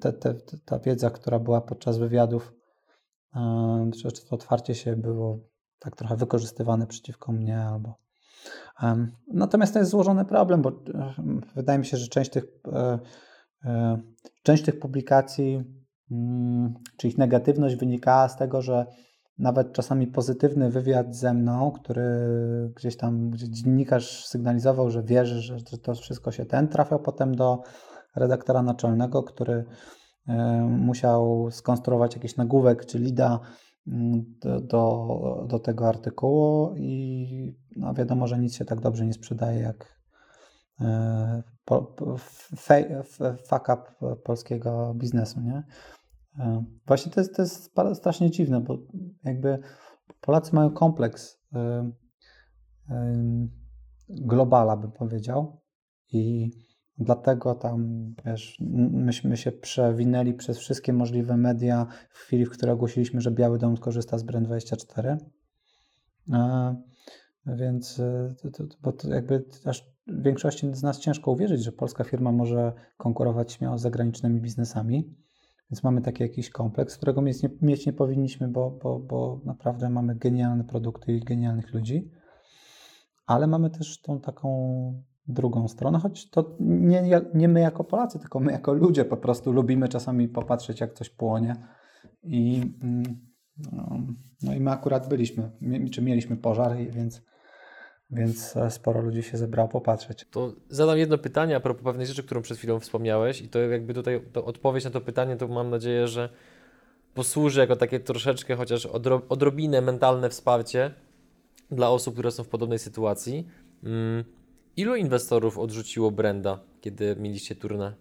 te, 0.00 0.12
te, 0.12 0.34
ta 0.64 0.78
wiedza, 0.78 1.10
która 1.10 1.38
była 1.38 1.60
podczas 1.60 1.98
wywiadów, 1.98 2.52
czy 3.96 4.26
to 4.28 4.34
otwarcie 4.36 4.74
się 4.74 4.96
było 4.96 5.38
tak 5.78 5.96
trochę 5.96 6.16
wykorzystywane 6.16 6.86
przeciwko 6.86 7.32
mnie, 7.32 7.60
albo. 7.60 7.94
Natomiast 9.28 9.72
to 9.72 9.78
jest 9.78 9.90
złożony 9.90 10.24
problem, 10.24 10.62
bo 10.62 10.72
wydaje 11.54 11.78
mi 11.78 11.86
się, 11.86 11.96
że 11.96 12.08
część 12.08 12.30
tych, 12.30 12.44
e, 12.72 12.98
e, 13.64 13.98
część 14.42 14.62
tych 14.64 14.78
publikacji, 14.78 15.64
mm, 16.10 16.74
czy 16.96 17.08
ich 17.08 17.18
negatywność 17.18 17.76
wynikała 17.76 18.28
z 18.28 18.36
tego, 18.36 18.62
że 18.62 18.86
nawet 19.38 19.72
czasami 19.72 20.06
pozytywny 20.06 20.70
wywiad 20.70 21.16
ze 21.16 21.34
mną, 21.34 21.70
który 21.70 22.06
gdzieś 22.76 22.96
tam, 22.96 23.30
gdzie 23.30 23.50
dziennikarz 23.50 24.26
sygnalizował, 24.26 24.90
że 24.90 25.02
wierzy, 25.02 25.40
że, 25.40 25.56
to 25.82 25.94
wszystko 25.94 26.32
się 26.32 26.46
ten, 26.46 26.68
trafiał 26.68 27.00
potem 27.00 27.34
do 27.34 27.62
redaktora 28.16 28.62
naczelnego, 28.62 29.22
który 29.22 29.64
e, 30.28 30.60
musiał 30.70 31.48
skonstruować 31.50 32.14
jakiś 32.14 32.36
nagłówek 32.36 32.86
czy 32.86 32.98
lida 32.98 33.40
mm, 33.86 34.24
do, 34.40 34.60
do, 34.60 35.46
do, 35.48 35.58
tego 35.58 35.88
artykułu 35.88 36.74
i 36.76 37.56
no 37.76 37.94
wiadomo, 37.94 38.26
że 38.26 38.38
nic 38.38 38.54
się 38.54 38.64
tak 38.64 38.80
dobrze 38.80 39.06
nie 39.06 39.12
sprzedaje 39.12 39.60
jak 39.60 39.98
e, 40.80 41.42
fuck 43.48 43.68
up 43.68 43.82
polskiego 44.24 44.94
biznesu, 44.96 45.40
nie? 45.40 45.62
E, 46.38 46.64
właśnie 46.86 47.12
to 47.12 47.20
jest, 47.20 47.36
to 47.36 47.42
jest 47.42 47.72
strasznie 47.94 48.30
dziwne, 48.30 48.60
bo 48.60 48.78
jakby 49.24 49.58
Polacy 50.20 50.54
mają 50.54 50.70
kompleks 50.70 51.40
e, 51.54 51.90
e, 52.90 53.48
globala, 54.08 54.76
bym 54.76 54.92
powiedział, 54.92 55.60
i 56.12 56.50
dlatego 56.98 57.54
tam, 57.54 58.06
wiesz, 58.24 58.56
myśmy 58.90 59.36
się 59.36 59.52
przewinęli 59.52 60.34
przez 60.34 60.58
wszystkie 60.58 60.92
możliwe 60.92 61.36
media 61.36 61.86
w 62.10 62.18
chwili, 62.18 62.46
w 62.46 62.50
której 62.50 62.74
ogłosiliśmy, 62.74 63.20
że 63.20 63.30
Biały 63.30 63.58
Dom 63.58 63.76
korzysta 63.76 64.18
z 64.18 64.24
Brand24. 64.24 65.16
Więc 67.46 68.02
bo 68.82 68.92
to 68.92 69.08
jakby 69.08 69.44
aż 69.64 69.92
większości 70.06 70.74
z 70.74 70.82
nas 70.82 70.98
ciężko 71.00 71.30
uwierzyć, 71.30 71.62
że 71.62 71.72
polska 71.72 72.04
firma 72.04 72.32
może 72.32 72.72
konkurować 72.96 73.52
śmiało 73.52 73.78
z 73.78 73.82
zagranicznymi 73.82 74.40
biznesami. 74.40 75.14
Więc 75.70 75.82
mamy 75.82 76.00
taki 76.00 76.22
jakiś 76.22 76.50
kompleks, 76.50 76.96
którego 76.96 77.22
mieć 77.22 77.42
nie, 77.42 77.50
mieć 77.62 77.86
nie 77.86 77.92
powinniśmy, 77.92 78.48
bo, 78.48 78.70
bo, 78.70 78.98
bo 78.98 79.40
naprawdę 79.44 79.90
mamy 79.90 80.14
genialne 80.14 80.64
produkty 80.64 81.12
i 81.12 81.20
genialnych 81.20 81.74
ludzi, 81.74 82.10
ale 83.26 83.46
mamy 83.46 83.70
też 83.70 84.02
tą 84.02 84.20
taką 84.20 84.48
drugą 85.26 85.68
stronę, 85.68 85.98
choć 85.98 86.30
to 86.30 86.56
nie, 86.60 87.20
nie 87.34 87.48
my 87.48 87.60
jako 87.60 87.84
Polacy, 87.84 88.18
tylko 88.18 88.40
my 88.40 88.52
jako 88.52 88.72
ludzie 88.72 89.04
po 89.04 89.16
prostu 89.16 89.52
lubimy 89.52 89.88
czasami 89.88 90.28
popatrzeć, 90.28 90.80
jak 90.80 90.92
coś 90.92 91.10
płonie. 91.10 91.56
I, 92.22 92.62
mm, 92.82 93.02
no, 93.72 93.98
no 94.42 94.54
i 94.54 94.60
my 94.60 94.70
akurat 94.70 95.08
byliśmy, 95.08 95.50
czy 95.92 96.02
mieliśmy 96.02 96.36
pożar, 96.36 96.76
więc 96.90 97.22
więc 98.12 98.56
e, 98.56 98.70
sporo 98.70 99.00
ludzi 99.00 99.22
się 99.22 99.36
zebrało 99.38 99.68
popatrzeć. 99.68 100.26
To 100.30 100.52
zadam 100.68 100.98
jedno 100.98 101.18
pytanie 101.18 101.56
a 101.56 101.60
propos 101.60 101.84
pewnej 101.84 102.06
rzeczy, 102.06 102.22
którą 102.22 102.42
przed 102.42 102.58
chwilą 102.58 102.80
wspomniałeś 102.80 103.40
i 103.40 103.48
to 103.48 103.58
jakby 103.58 103.94
tutaj 103.94 104.20
to 104.32 104.44
odpowiedź 104.44 104.84
na 104.84 104.90
to 104.90 105.00
pytanie, 105.00 105.36
to 105.36 105.48
mam 105.48 105.70
nadzieję, 105.70 106.08
że 106.08 106.28
posłuży 107.14 107.60
jako 107.60 107.76
takie 107.76 108.00
troszeczkę 108.00 108.56
chociaż 108.56 108.86
odro, 108.86 109.22
odrobinę 109.28 109.80
mentalne 109.80 110.30
wsparcie 110.30 110.94
dla 111.70 111.90
osób, 111.90 112.14
które 112.14 112.30
są 112.30 112.44
w 112.44 112.48
podobnej 112.48 112.78
sytuacji. 112.78 113.46
Mm. 113.84 114.24
Ilu 114.76 114.96
inwestorów 114.96 115.58
odrzuciło 115.58 116.10
Brenda, 116.10 116.60
kiedy 116.80 117.16
mieliście 117.16 117.54
turnę? 117.54 117.94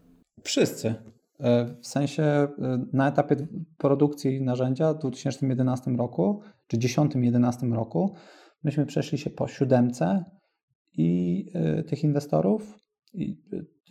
Wszyscy. 0.44 0.96
E, 1.40 1.76
w 1.82 1.88
sensie 1.88 2.24
e, 2.24 2.50
na 2.94 3.08
etapie 3.08 3.36
produkcji 3.78 4.42
narzędzia 4.42 4.94
w 4.94 5.00
2011 5.00 5.92
roku, 5.92 6.42
czy 6.68 6.78
2010-2011 6.78 7.74
roku 7.74 8.16
Myśmy 8.64 8.86
przeszli 8.86 9.18
się 9.18 9.30
po 9.30 9.48
siódemce 9.48 10.26
i 10.98 11.46
y, 11.80 11.84
tych 11.84 12.04
inwestorów 12.04 12.80
i 13.14 13.42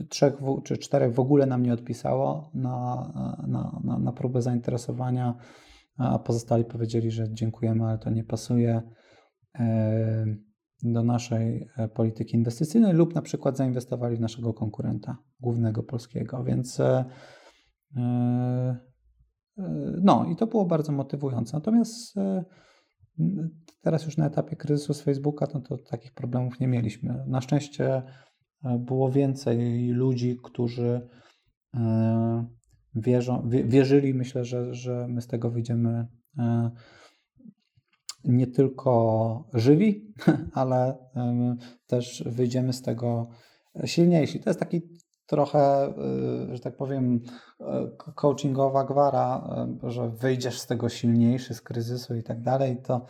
y, 0.00 0.06
trzech 0.08 0.34
czy 0.64 0.78
czterech 0.78 1.14
w 1.14 1.20
ogóle 1.20 1.46
nam 1.46 1.62
nie 1.62 1.72
odpisało 1.72 2.50
na, 2.54 3.12
na, 3.48 3.80
na, 3.84 3.98
na 3.98 4.12
próbę 4.12 4.42
zainteresowania, 4.42 5.34
a 6.00 6.18
pozostali 6.18 6.64
powiedzieli, 6.64 7.10
że 7.10 7.32
dziękujemy, 7.32 7.84
ale 7.84 7.98
to 7.98 8.10
nie 8.10 8.24
pasuje 8.24 8.82
e, 9.58 10.26
do 10.82 11.02
naszej 11.02 11.68
e, 11.76 11.88
polityki 11.88 12.36
inwestycyjnej 12.36 12.92
lub 12.92 13.14
na 13.14 13.22
przykład 13.22 13.56
zainwestowali 13.56 14.16
w 14.16 14.20
naszego 14.20 14.54
konkurenta 14.54 15.16
głównego 15.40 15.82
polskiego, 15.82 16.44
więc 16.44 16.80
e, 16.80 17.04
no 20.02 20.26
i 20.32 20.36
to 20.36 20.46
było 20.46 20.66
bardzo 20.66 20.92
motywujące. 20.92 21.56
Natomiast 21.56 22.14
Teraz 23.82 24.04
już 24.04 24.16
na 24.16 24.26
etapie 24.26 24.56
kryzysu 24.56 24.94
z 24.94 25.02
Facebooka 25.02 25.46
no 25.54 25.60
to 25.60 25.78
takich 25.78 26.12
problemów 26.12 26.60
nie 26.60 26.68
mieliśmy. 26.68 27.24
Na 27.26 27.40
szczęście 27.40 28.02
e, 28.64 28.78
było 28.78 29.10
więcej 29.10 29.88
ludzi, 29.88 30.36
którzy 30.42 31.08
e, 31.74 32.46
wierzą, 32.94 33.48
wierzyli, 33.48 34.14
myślę, 34.14 34.44
że, 34.44 34.74
że 34.74 35.06
my 35.08 35.22
z 35.22 35.26
tego 35.26 35.50
wyjdziemy 35.50 36.06
e, 36.38 36.70
nie 38.24 38.46
tylko 38.46 39.48
żywi, 39.54 40.14
ale 40.52 40.98
też 41.86 42.24
wyjdziemy 42.26 42.72
z 42.72 42.82
tego 42.82 43.28
silniejsi. 43.84 44.40
To 44.40 44.50
jest 44.50 44.60
taki 44.60 44.80
trochę, 45.30 45.94
że 46.52 46.60
tak 46.60 46.76
powiem, 46.76 47.20
coachingowa 48.14 48.84
gwara, 48.84 49.56
że 49.82 50.10
wyjdziesz 50.10 50.60
z 50.60 50.66
tego 50.66 50.88
silniejszy, 50.88 51.54
z 51.54 51.60
kryzysu 51.60 52.16
i 52.16 52.22
tak 52.22 52.42
dalej, 52.42 52.82
to 52.82 53.06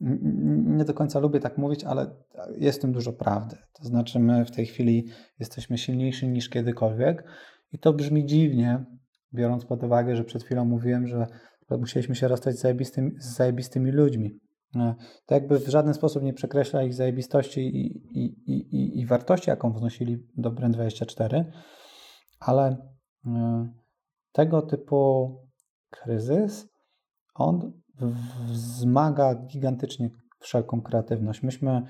nie 0.00 0.84
do 0.84 0.94
końca 0.94 1.18
lubię 1.18 1.40
tak 1.40 1.58
mówić, 1.58 1.84
ale 1.84 2.06
jest 2.58 2.78
w 2.78 2.80
tym 2.80 2.92
dużo 2.92 3.12
prawdy. 3.12 3.56
To 3.72 3.84
znaczy, 3.84 4.18
my 4.18 4.44
w 4.44 4.50
tej 4.50 4.66
chwili 4.66 5.08
jesteśmy 5.38 5.78
silniejsi 5.78 6.28
niż 6.28 6.48
kiedykolwiek 6.48 7.24
i 7.72 7.78
to 7.78 7.92
brzmi 7.92 8.26
dziwnie, 8.26 8.84
biorąc 9.32 9.64
pod 9.64 9.82
uwagę, 9.82 10.16
że 10.16 10.24
przed 10.24 10.42
chwilą 10.44 10.64
mówiłem, 10.64 11.06
że 11.06 11.26
musieliśmy 11.70 12.14
się 12.14 12.28
rozstać 12.28 12.56
z 12.56 12.60
zajebistymi, 12.60 13.10
z 13.18 13.36
zajebistymi 13.36 13.90
ludźmi. 13.90 14.40
E, 14.76 14.94
to 15.26 15.34
jakby 15.34 15.58
w 15.58 15.68
żaden 15.68 15.94
sposób 15.94 16.22
nie 16.22 16.32
przekreśla 16.32 16.82
ich 16.82 16.94
zajebistości 16.94 17.60
i, 17.60 17.96
i, 18.18 18.24
i, 18.46 19.00
i 19.00 19.06
wartości, 19.06 19.50
jaką 19.50 19.72
wnosili 19.72 20.18
do 20.36 20.50
Brand24, 20.50 21.44
ale 22.40 22.76
e, 23.26 23.68
tego 24.32 24.62
typu 24.62 25.30
kryzys, 25.90 26.68
on 27.34 27.72
wzmaga 28.46 29.34
gigantycznie 29.34 30.10
wszelką 30.38 30.82
kreatywność. 30.82 31.42
Myśmy, 31.42 31.82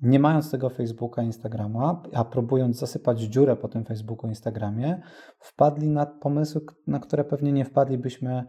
nie 0.00 0.18
mając 0.18 0.50
tego 0.50 0.70
Facebooka, 0.70 1.22
Instagrama, 1.22 2.02
a 2.14 2.24
próbując 2.24 2.78
zasypać 2.78 3.20
dziurę 3.20 3.56
po 3.56 3.68
tym 3.68 3.84
Facebooku, 3.84 4.28
Instagramie, 4.28 5.02
wpadli 5.38 5.88
na 5.88 6.06
pomysły, 6.06 6.60
na 6.86 7.00
które 7.00 7.24
pewnie 7.24 7.52
nie 7.52 7.64
wpadlibyśmy 7.64 8.44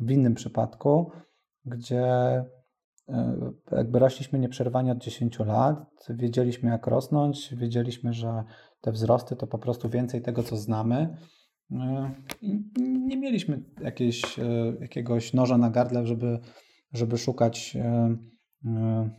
w 0.00 0.10
innym 0.10 0.34
przypadku, 0.34 1.10
gdzie 1.64 2.04
e, 3.08 3.36
jakby 3.72 3.98
rośliśmy 3.98 4.38
nieprzerwanie 4.38 4.92
od 4.92 4.98
10 4.98 5.38
lat, 5.38 6.06
wiedzieliśmy 6.10 6.70
jak 6.70 6.86
rosnąć, 6.86 7.54
wiedzieliśmy, 7.56 8.12
że 8.12 8.44
te 8.80 8.92
wzrosty 8.92 9.36
to 9.36 9.46
po 9.46 9.58
prostu 9.58 9.88
więcej 9.88 10.22
tego, 10.22 10.42
co 10.42 10.56
znamy 10.56 11.16
nie 13.06 13.16
mieliśmy 13.16 13.62
e, 14.38 14.42
jakiegoś 14.80 15.32
noża 15.32 15.58
na 15.58 15.70
gardle, 15.70 16.06
żeby, 16.06 16.38
żeby 16.92 17.18
szukać 17.18 17.76
e, 17.76 18.16
e, 18.66 19.10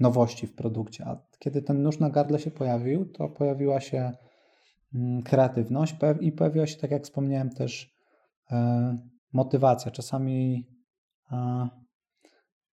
nowości 0.00 0.46
w 0.46 0.54
produkcie. 0.54 1.04
A 1.04 1.22
kiedy 1.38 1.62
ten 1.62 1.82
nóż 1.82 1.98
na 1.98 2.10
gardle 2.10 2.38
się 2.38 2.50
pojawił, 2.50 3.06
to 3.06 3.28
pojawiła 3.28 3.80
się 3.80 4.12
mm, 4.94 5.22
kreatywność 5.22 5.96
i 6.20 6.32
pojawiła 6.32 6.66
się, 6.66 6.76
tak 6.76 6.90
jak 6.90 7.02
wspomniałem, 7.02 7.50
też 7.50 7.94
e, 8.50 8.98
motywacja. 9.32 9.90
Czasami 9.90 10.66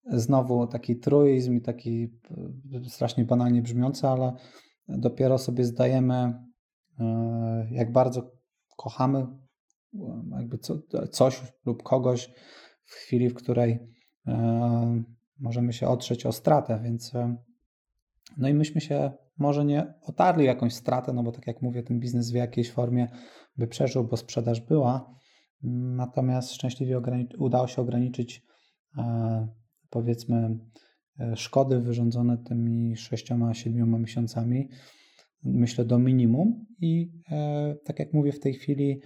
znowu 0.06 0.68
taki 0.68 0.95
truizm 0.95 1.54
i 1.54 1.62
taki 1.62 2.20
e, 2.74 2.89
strasznie 2.89 3.26
banalnie 3.26 3.62
brzmiący, 3.62 4.08
ale 4.08 4.34
dopiero 4.88 5.38
sobie 5.38 5.64
zdajemy, 5.64 6.34
jak 7.72 7.91
bardzo 7.91 8.32
kochamy 8.78 9.28
jakby 10.32 10.58
coś 11.12 11.41
lub 11.66 11.84
kogoś 11.84 12.30
w 12.84 12.93
chwili, 12.93 13.30
w 13.30 13.34
której 13.34 13.80
możemy 15.39 15.74
się 15.74 15.88
otrzeć 15.88 16.26
o 16.26 16.32
stratę, 16.32 16.80
więc 16.84 17.14
no 18.38 18.49
i 18.49 18.54
myśmy 18.54 18.82
się 18.82 19.12
może 19.38 19.66
nie 19.66 19.93
otarli 20.02 20.45
jakąś 20.45 20.74
stratę, 20.74 21.14
no 21.14 21.24
bo 21.24 21.32
tak 21.32 21.47
jak 21.47 21.62
mówię, 21.62 21.84
ten 21.84 21.99
biznes 21.99 22.32
w 22.32 22.36
jakiejś 22.36 22.72
formie 22.72 23.08
by 23.58 23.68
przeżył, 23.68 24.04
bo 24.04 24.18
sprzedaż 24.18 24.62
była. 24.62 25.16
Natomiast 25.95 26.54
szczęśliwie 26.54 27.02
udało 27.38 27.68
się 27.68 27.82
ograniczyć 27.82 28.43
e, 28.97 29.47
powiedzmy 29.92 30.58
e, 31.20 31.36
szkody 31.36 31.80
wyrządzone 31.80 32.38
tymi 32.38 32.98
sześcioma, 32.98 33.54
siedmioma 33.54 34.00
miesiącami, 34.00 34.70
myślę 35.44 35.86
do 35.86 36.00
minimum 36.00 36.66
i 36.80 37.12
e, 37.32 37.76
tak 37.86 38.00
jak 38.00 38.14
mówię 38.14 38.32
w 38.32 38.39
tej 38.39 38.54
chwili 38.54 39.02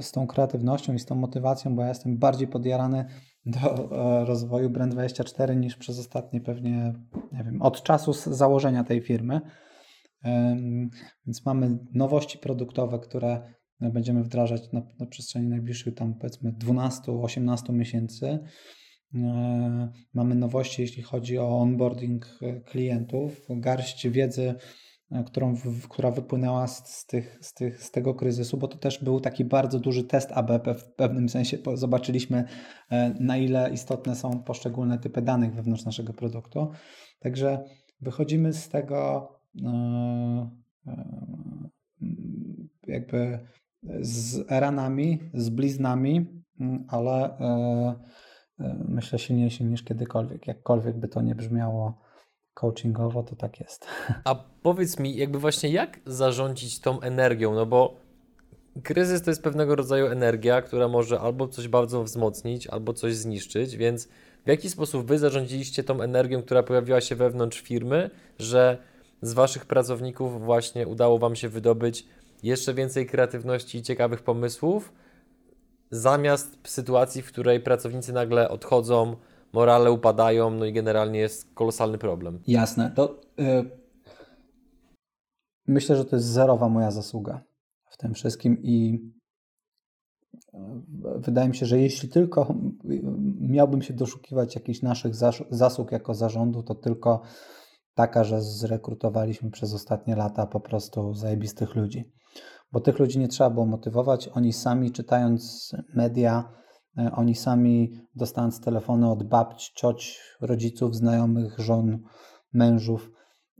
z 0.00 0.12
tą 0.12 0.26
kreatywnością 0.26 0.94
i 0.94 0.98
z 0.98 1.06
tą 1.06 1.14
motywacją, 1.14 1.76
bo 1.76 1.82
ja 1.82 1.88
jestem 1.88 2.18
bardziej 2.18 2.48
podjarany 2.48 3.04
do 3.46 3.88
rozwoju 4.24 4.70
Brand24 4.70 5.56
niż 5.56 5.76
przez 5.76 5.98
ostatnie 5.98 6.40
pewnie, 6.40 6.92
nie 7.32 7.44
wiem, 7.44 7.62
od 7.62 7.82
czasu 7.82 8.12
założenia 8.12 8.84
tej 8.84 9.00
firmy. 9.00 9.40
Więc 11.26 11.46
mamy 11.46 11.78
nowości 11.94 12.38
produktowe, 12.38 12.98
które 12.98 13.54
będziemy 13.80 14.22
wdrażać 14.22 14.72
na, 14.72 14.82
na 15.00 15.06
przestrzeni 15.06 15.48
najbliższych 15.48 15.94
tam 15.94 16.14
powiedzmy 16.14 16.52
12-18 16.52 17.72
miesięcy. 17.72 18.38
E, 19.14 19.88
mamy 20.14 20.34
nowości, 20.34 20.82
jeśli 20.82 21.02
chodzi 21.02 21.38
o 21.38 21.60
onboarding 21.60 22.38
e, 22.42 22.60
klientów, 22.60 23.46
garść 23.50 24.08
wiedzy 24.08 24.54
E, 25.10 25.24
którą, 25.24 25.54
która 25.88 26.10
wypłynęła 26.10 26.66
z, 26.66 27.06
tych, 27.06 27.38
z, 27.40 27.54
tych, 27.54 27.82
z 27.82 27.90
tego 27.90 28.14
kryzysu, 28.14 28.56
bo 28.56 28.68
to 28.68 28.78
też 28.78 29.04
był 29.04 29.20
taki 29.20 29.44
bardzo 29.44 29.80
duży 29.80 30.04
test 30.04 30.32
ABP 30.32 30.74
w 30.74 30.84
pewnym 30.84 31.28
sensie. 31.28 31.58
Zobaczyliśmy, 31.74 32.44
na 33.20 33.36
ile 33.36 33.70
istotne 33.72 34.16
są 34.16 34.42
poszczególne 34.42 34.98
typy 34.98 35.22
danych 35.22 35.54
wewnątrz 35.54 35.84
naszego 35.84 36.12
produktu. 36.12 36.70
Także 37.18 37.64
wychodzimy 38.00 38.52
z 38.52 38.68
tego 38.68 39.28
jakby 42.86 43.38
z 44.00 44.50
ranami, 44.50 45.18
z 45.34 45.48
bliznami, 45.48 46.26
ale 46.88 47.38
myślę 48.88 49.18
silniejsi 49.18 49.64
niż 49.64 49.82
kiedykolwiek, 49.82 50.46
jakkolwiek 50.46 50.96
by 50.96 51.08
to 51.08 51.22
nie 51.22 51.34
brzmiało 51.34 51.98
coachingowo, 52.54 53.22
to 53.22 53.36
tak 53.36 53.60
jest. 53.60 53.86
A 54.24 54.34
powiedz 54.62 54.98
mi, 54.98 55.16
jakby 55.16 55.38
właśnie 55.38 55.70
jak 55.70 56.00
zarządzić 56.06 56.80
tą 56.80 57.00
energią, 57.00 57.54
no 57.54 57.66
bo 57.66 57.96
kryzys 58.82 59.22
to 59.22 59.30
jest 59.30 59.42
pewnego 59.42 59.76
rodzaju 59.76 60.06
energia, 60.06 60.62
która 60.62 60.88
może 60.88 61.20
albo 61.20 61.48
coś 61.48 61.68
bardzo 61.68 62.04
wzmocnić, 62.04 62.66
albo 62.66 62.92
coś 62.92 63.14
zniszczyć, 63.14 63.76
więc 63.76 64.08
w 64.44 64.48
jaki 64.48 64.70
sposób 64.70 65.06
Wy 65.06 65.18
zarządziliście 65.18 65.84
tą 65.84 66.00
energią, 66.00 66.42
która 66.42 66.62
pojawiła 66.62 67.00
się 67.00 67.16
wewnątrz 67.16 67.60
firmy, 67.60 68.10
że 68.38 68.78
z 69.22 69.32
Waszych 69.32 69.66
pracowników 69.66 70.44
właśnie 70.44 70.86
udało 70.86 71.18
Wam 71.18 71.36
się 71.36 71.48
wydobyć 71.48 72.06
jeszcze 72.42 72.74
więcej 72.74 73.06
kreatywności 73.06 73.78
i 73.78 73.82
ciekawych 73.82 74.22
pomysłów, 74.22 74.92
zamiast 75.90 76.58
sytuacji, 76.64 77.22
w 77.22 77.28
której 77.28 77.60
pracownicy 77.60 78.12
nagle 78.12 78.48
odchodzą, 78.48 79.16
morale 79.52 79.92
upadają, 79.92 80.50
no 80.50 80.64
i 80.64 80.72
generalnie 80.72 81.18
jest 81.18 81.54
kolosalny 81.54 81.98
problem. 81.98 82.42
Jasne, 82.46 82.92
to 82.96 83.20
yy, 83.38 83.70
myślę, 85.66 85.96
że 85.96 86.04
to 86.04 86.16
jest 86.16 86.28
zerowa 86.28 86.68
moja 86.68 86.90
zasługa 86.90 87.42
w 87.90 87.96
tym 87.96 88.14
wszystkim 88.14 88.58
i 88.62 88.98
y, 90.54 90.58
wydaje 91.16 91.48
mi 91.48 91.56
się, 91.56 91.66
że 91.66 91.80
jeśli 91.80 92.08
tylko 92.08 92.54
miałbym 93.40 93.82
się 93.82 93.94
doszukiwać 93.94 94.54
jakichś 94.54 94.82
naszych 94.82 95.14
zasług 95.50 95.92
jako 95.92 96.14
zarządu, 96.14 96.62
to 96.62 96.74
tylko 96.74 97.22
taka, 97.94 98.24
że 98.24 98.42
zrekrutowaliśmy 98.42 99.50
przez 99.50 99.74
ostatnie 99.74 100.16
lata 100.16 100.46
po 100.46 100.60
prostu 100.60 101.14
zajebistych 101.14 101.74
ludzi. 101.74 102.12
Bo 102.72 102.80
tych 102.80 102.98
ludzi 102.98 103.18
nie 103.18 103.28
trzeba 103.28 103.50
było 103.50 103.66
motywować, 103.66 104.28
oni 104.28 104.52
sami 104.52 104.92
czytając 104.92 105.72
media, 105.94 106.58
E, 106.98 107.12
oni 107.12 107.34
sami 107.34 107.92
dostając 108.14 108.60
telefony 108.60 109.10
od 109.10 109.22
babci, 109.22 109.72
cioć, 109.74 110.20
rodziców, 110.40 110.96
znajomych, 110.96 111.58
żon, 111.58 111.98
mężów 112.52 113.10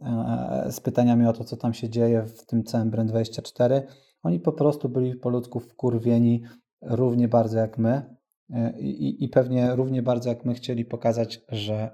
e, 0.02 0.72
z 0.72 0.80
pytaniami 0.80 1.26
o 1.26 1.32
to, 1.32 1.44
co 1.44 1.56
tam 1.56 1.74
się 1.74 1.88
dzieje 1.88 2.22
w 2.22 2.46
tym 2.46 2.64
całym 2.64 2.90
Brand24, 2.90 3.82
oni 4.22 4.40
po 4.40 4.52
prostu 4.52 4.88
byli 4.88 5.14
po 5.16 5.28
ludzku 5.28 5.60
wkurwieni 5.60 6.42
równie 6.82 7.28
bardzo 7.28 7.58
jak 7.58 7.78
my 7.78 8.16
e, 8.50 8.80
i, 8.80 9.24
i 9.24 9.28
pewnie 9.28 9.76
równie 9.76 10.02
bardzo 10.02 10.28
jak 10.28 10.44
my 10.44 10.54
chcieli 10.54 10.84
pokazać, 10.84 11.40
że 11.48 11.90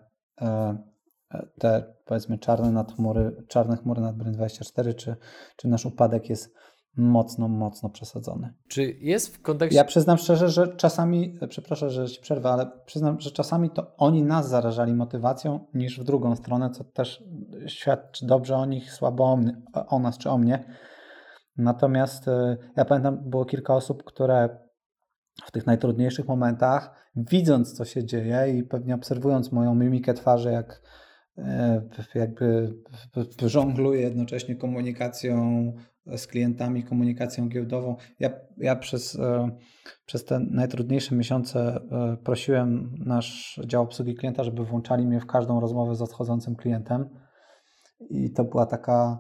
te 1.58 1.94
powiedzmy 2.04 2.38
czarne, 2.38 2.72
nad 2.72 2.92
chmury, 2.92 3.44
czarne 3.48 3.76
chmury 3.76 4.00
nad 4.00 4.16
Brand24 4.16 4.94
czy, 4.94 5.16
czy 5.56 5.68
nasz 5.68 5.86
upadek 5.86 6.30
jest 6.30 6.54
mocno, 6.96 7.48
mocno 7.48 7.88
przesadzony. 7.88 8.54
Czy 8.68 8.82
jest 9.00 9.36
w 9.36 9.42
kontekście. 9.42 9.76
Ja 9.76 9.84
przyznam 9.84 10.18
szczerze, 10.18 10.48
że 10.48 10.76
czasami, 10.76 11.38
przepraszam, 11.48 11.90
że 11.90 12.08
ci 12.08 12.20
przerwę, 12.20 12.50
ale 12.50 12.70
przyznam, 12.86 13.20
że 13.20 13.30
czasami 13.30 13.70
to 13.70 13.96
oni 13.96 14.22
nas 14.22 14.48
zarażali 14.48 14.94
motywacją 14.94 15.66
niż 15.74 16.00
w 16.00 16.04
drugą 16.04 16.36
stronę, 16.36 16.70
co 16.70 16.84
też 16.84 17.24
świadczy 17.66 18.26
dobrze 18.26 18.56
o 18.56 18.66
nich, 18.66 18.92
słabo 18.92 19.24
o, 19.24 19.36
mnie, 19.36 19.62
o 19.88 19.98
nas 19.98 20.18
czy 20.18 20.30
o 20.30 20.38
mnie. 20.38 20.64
Natomiast 21.56 22.28
e, 22.28 22.56
ja 22.76 22.84
pamiętam, 22.84 23.30
było 23.30 23.44
kilka 23.44 23.74
osób, 23.74 24.04
które 24.04 24.58
w 25.44 25.50
tych 25.50 25.66
najtrudniejszych 25.66 26.28
momentach, 26.28 26.94
widząc 27.16 27.72
co 27.72 27.84
się 27.84 28.04
dzieje 28.04 28.58
i 28.58 28.62
pewnie 28.62 28.94
obserwując 28.94 29.52
moją 29.52 29.74
mimikę 29.74 30.14
twarzy, 30.14 30.52
jak 30.52 30.82
jakby 32.14 32.74
żongluje 33.46 34.00
jednocześnie 34.00 34.56
komunikacją 34.56 35.72
z 36.06 36.26
klientami, 36.26 36.84
komunikacją 36.84 37.48
giełdową. 37.48 37.96
Ja, 38.20 38.30
ja 38.56 38.76
przez, 38.76 39.18
e, 39.18 39.50
przez 40.06 40.24
te 40.24 40.40
najtrudniejsze 40.50 41.14
miesiące 41.14 41.80
e, 41.90 42.16
prosiłem 42.24 42.94
nasz 42.98 43.60
dział 43.66 43.82
obsługi 43.82 44.14
klienta, 44.14 44.44
żeby 44.44 44.64
włączali 44.64 45.06
mnie 45.06 45.20
w 45.20 45.26
każdą 45.26 45.60
rozmowę 45.60 45.94
z 45.94 46.02
odchodzącym 46.02 46.56
klientem. 46.56 47.08
I 48.10 48.32
to 48.32 48.44
była 48.44 48.66
taka 48.66 49.18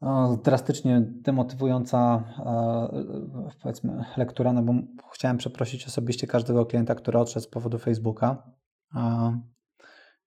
no, 0.00 0.36
drastycznie 0.36 1.02
demotywująca 1.10 2.24
e, 2.46 3.50
powiedzmy 3.62 4.04
lektura, 4.16 4.52
no 4.52 4.62
bo 4.62 4.72
chciałem 5.12 5.36
przeprosić 5.36 5.86
osobiście 5.86 6.26
każdego 6.26 6.66
klienta, 6.66 6.94
który 6.94 7.18
odszedł 7.18 7.44
z 7.44 7.48
powodu 7.48 7.78
Facebooka. 7.78 8.52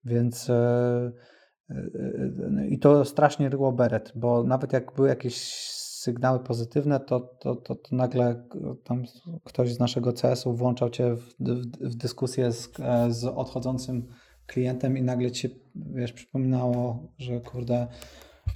Więc 0.05 0.51
i 2.69 2.79
to 2.79 3.05
strasznie 3.05 3.49
ryło 3.49 3.71
beret, 3.71 4.11
bo 4.15 4.43
nawet 4.43 4.73
jak 4.73 4.95
były 4.95 5.07
jakieś 5.07 5.37
sygnały 6.01 6.39
pozytywne, 6.39 6.99
to, 6.99 7.19
to, 7.19 7.55
to, 7.55 7.75
to 7.75 7.95
nagle 7.95 8.43
tam 8.83 9.03
ktoś 9.43 9.73
z 9.73 9.79
naszego 9.79 10.13
CS-u 10.13 10.53
włączał 10.53 10.89
cię 10.89 11.15
w, 11.15 11.23
w, 11.39 11.89
w 11.89 11.95
dyskusję 11.95 12.51
z, 12.51 12.71
z 13.09 13.25
odchodzącym 13.25 14.07
klientem 14.47 14.97
i 14.97 15.01
nagle 15.01 15.31
ci 15.31 15.49
wiesz, 15.75 16.13
przypominało, 16.13 17.07
że 17.17 17.41
kurde, 17.41 17.87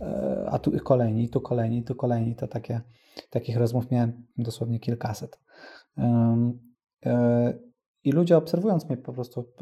e, 0.02 0.48
a 0.52 0.60
tu 0.60 0.72
kolejni, 0.84 1.30
tu 1.30 1.42
kolejni, 1.42 1.84
tu 1.84 1.96
kolejni, 1.96 2.36
to 2.36 2.48
takie, 2.48 2.82
takich 3.30 3.58
rozmów 3.58 3.92
miałem 3.92 4.28
dosłownie 4.38 4.80
kilkaset. 4.80 5.40
Um, 5.98 6.60
i 8.06 8.12
ludzie 8.12 8.38
obserwując 8.38 8.90
mnie 8.90 8.98
po 8.98 9.14
prostu, 9.14 9.54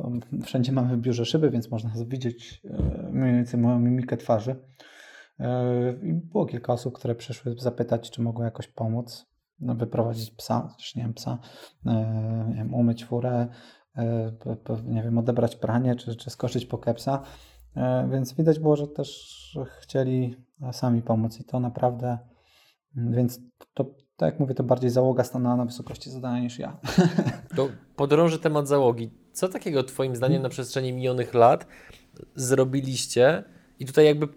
wszędzie 0.44 0.72
mamy 0.72 0.98
w 0.98 1.00
biurze 1.00 1.26
szyby, 1.26 1.50
więc 1.50 1.72
można 1.72 1.91
widzieć 2.06 2.62
e, 2.66 3.10
mniej 3.12 3.34
więcej 3.34 3.60
moją 3.60 3.80
mimikę 3.80 4.18
twarzy. 4.18 4.56
E, 5.39 5.94
I 6.04 6.14
było 6.14 6.46
kilka 6.46 6.74
osób, 6.74 6.94
które 6.94 7.16
przyszły 7.16 7.56
zapytać, 7.58 8.12
czy 8.12 8.22
mogą 8.22 8.44
jakoś 8.44 8.68
pomóc, 8.68 9.26
no, 9.60 9.76
wyprowadzić 9.76 10.32
psa, 10.32 10.76
czy 10.80 10.98
nie 10.98 11.04
wiem, 11.04 11.14
psa, 11.14 11.39
e, 11.86 12.46
nie 12.50 12.56
wiem, 12.56 12.74
umyć 12.74 13.06
furę, 13.06 13.48
nie 14.86 15.04
wiem, 15.04 15.18
odebrać 15.18 15.56
pranie, 15.56 15.96
czy, 15.96 16.16
czy 16.16 16.30
skoczyć 16.30 16.66
po 16.66 16.78
kepsa. 16.78 17.24
Więc 18.12 18.34
widać 18.34 18.60
było, 18.60 18.76
że 18.76 18.88
też 18.88 19.60
chcieli 19.80 20.36
sami 20.72 21.02
pomóc 21.02 21.39
i 21.39 21.44
to 21.44 21.60
naprawdę, 21.60 22.18
więc 22.96 23.39
to 23.74 23.96
tak 24.24 24.34
jak 24.34 24.39
mówię, 24.39 24.55
to 24.55 24.63
bardziej 24.63 24.89
załoga 24.89 25.24
stanęła 25.24 25.55
na 25.55 25.65
wysokości 25.65 26.11
zadania 26.11 26.39
niż 26.39 26.59
ja. 26.59 26.78
To 27.55 27.69
podrążę 27.95 28.39
temat 28.39 28.67
załogi. 28.67 29.09
Co 29.34 29.49
takiego 29.49 29.84
Twoim 29.84 30.15
zdaniem 30.15 30.41
na 30.41 30.49
przestrzeni 30.49 30.93
minionych 30.93 31.34
lat 31.34 31.67
zrobiliście? 32.36 33.43
I 33.80 33.86
tutaj 33.86 34.05
jakby 34.05 34.28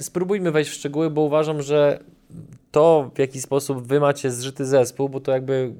spróbujmy 0.00 0.50
wejść 0.50 0.70
w 0.70 0.74
szczegóły, 0.74 1.10
bo 1.10 1.20
uważam, 1.20 1.62
że 1.62 2.04
to, 2.70 3.10
w 3.14 3.18
jaki 3.18 3.40
sposób 3.40 3.86
wy 3.86 4.00
macie 4.00 4.30
zżyty 4.30 4.64
zespół, 4.64 5.08
bo 5.08 5.20
to 5.20 5.32
jakby 5.32 5.74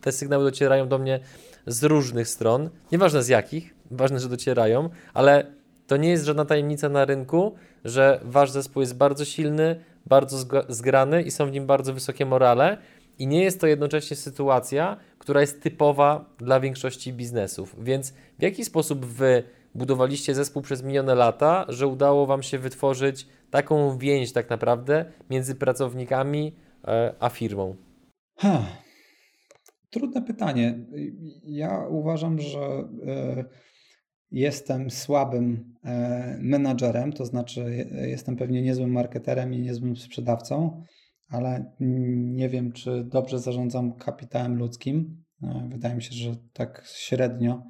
te 0.00 0.12
sygnały 0.12 0.44
docierają 0.44 0.88
do 0.88 0.98
mnie 0.98 1.20
z 1.66 1.84
różnych 1.84 2.28
stron, 2.28 2.70
nieważne 2.92 3.22
z 3.22 3.28
jakich, 3.28 3.74
ważne, 3.90 4.20
że 4.20 4.28
docierają, 4.28 4.90
ale 5.14 5.46
to 5.86 5.96
nie 5.96 6.10
jest 6.10 6.24
żadna 6.24 6.44
tajemnica 6.44 6.88
na 6.88 7.04
rynku, 7.04 7.54
że 7.84 8.20
wasz 8.24 8.50
zespół 8.50 8.80
jest 8.80 8.96
bardzo 8.96 9.24
silny, 9.24 9.80
bardzo 10.06 10.64
zgrany 10.68 11.22
i 11.22 11.30
są 11.30 11.46
w 11.46 11.52
nim 11.52 11.66
bardzo 11.66 11.94
wysokie 11.94 12.26
morale. 12.26 12.78
I 13.18 13.26
nie 13.26 13.42
jest 13.42 13.60
to 13.60 13.66
jednocześnie 13.66 14.16
sytuacja, 14.16 14.96
która 15.18 15.40
jest 15.40 15.62
typowa 15.62 16.34
dla 16.38 16.60
większości 16.60 17.12
biznesów. 17.12 17.84
Więc 17.84 18.14
w 18.38 18.42
jaki 18.42 18.64
sposób 18.64 19.06
wy 19.06 19.42
budowaliście 19.74 20.34
zespół 20.34 20.62
przez 20.62 20.82
minione 20.82 21.14
lata, 21.14 21.66
że 21.68 21.86
udało 21.86 22.26
wam 22.26 22.42
się 22.42 22.58
wytworzyć 22.58 23.26
taką 23.50 23.98
więź 23.98 24.32
tak 24.32 24.50
naprawdę 24.50 25.04
między 25.30 25.54
pracownikami 25.54 26.56
e, 26.84 27.14
a 27.20 27.28
firmą? 27.28 27.76
Trudne 29.90 30.22
pytanie. 30.22 30.78
Ja 31.42 31.86
uważam, 31.88 32.38
że 32.38 32.60
e, 33.06 33.44
jestem 34.32 34.90
słabym 34.90 35.74
e, 35.84 36.38
menadżerem, 36.40 37.12
to 37.12 37.24
znaczy 37.24 37.86
jestem 38.06 38.36
pewnie 38.36 38.62
niezłym 38.62 38.90
marketerem 38.90 39.54
i 39.54 39.58
niezłym 39.58 39.96
sprzedawcą, 39.96 40.82
ale 41.28 41.72
nie 41.80 42.48
wiem, 42.48 42.72
czy 42.72 43.04
dobrze 43.04 43.38
zarządzam 43.38 43.92
kapitałem 43.96 44.56
ludzkim. 44.56 45.24
E, 45.42 45.68
wydaje 45.72 45.94
mi 45.94 46.02
się, 46.02 46.14
że 46.14 46.36
tak 46.52 46.84
średnio, 46.94 47.62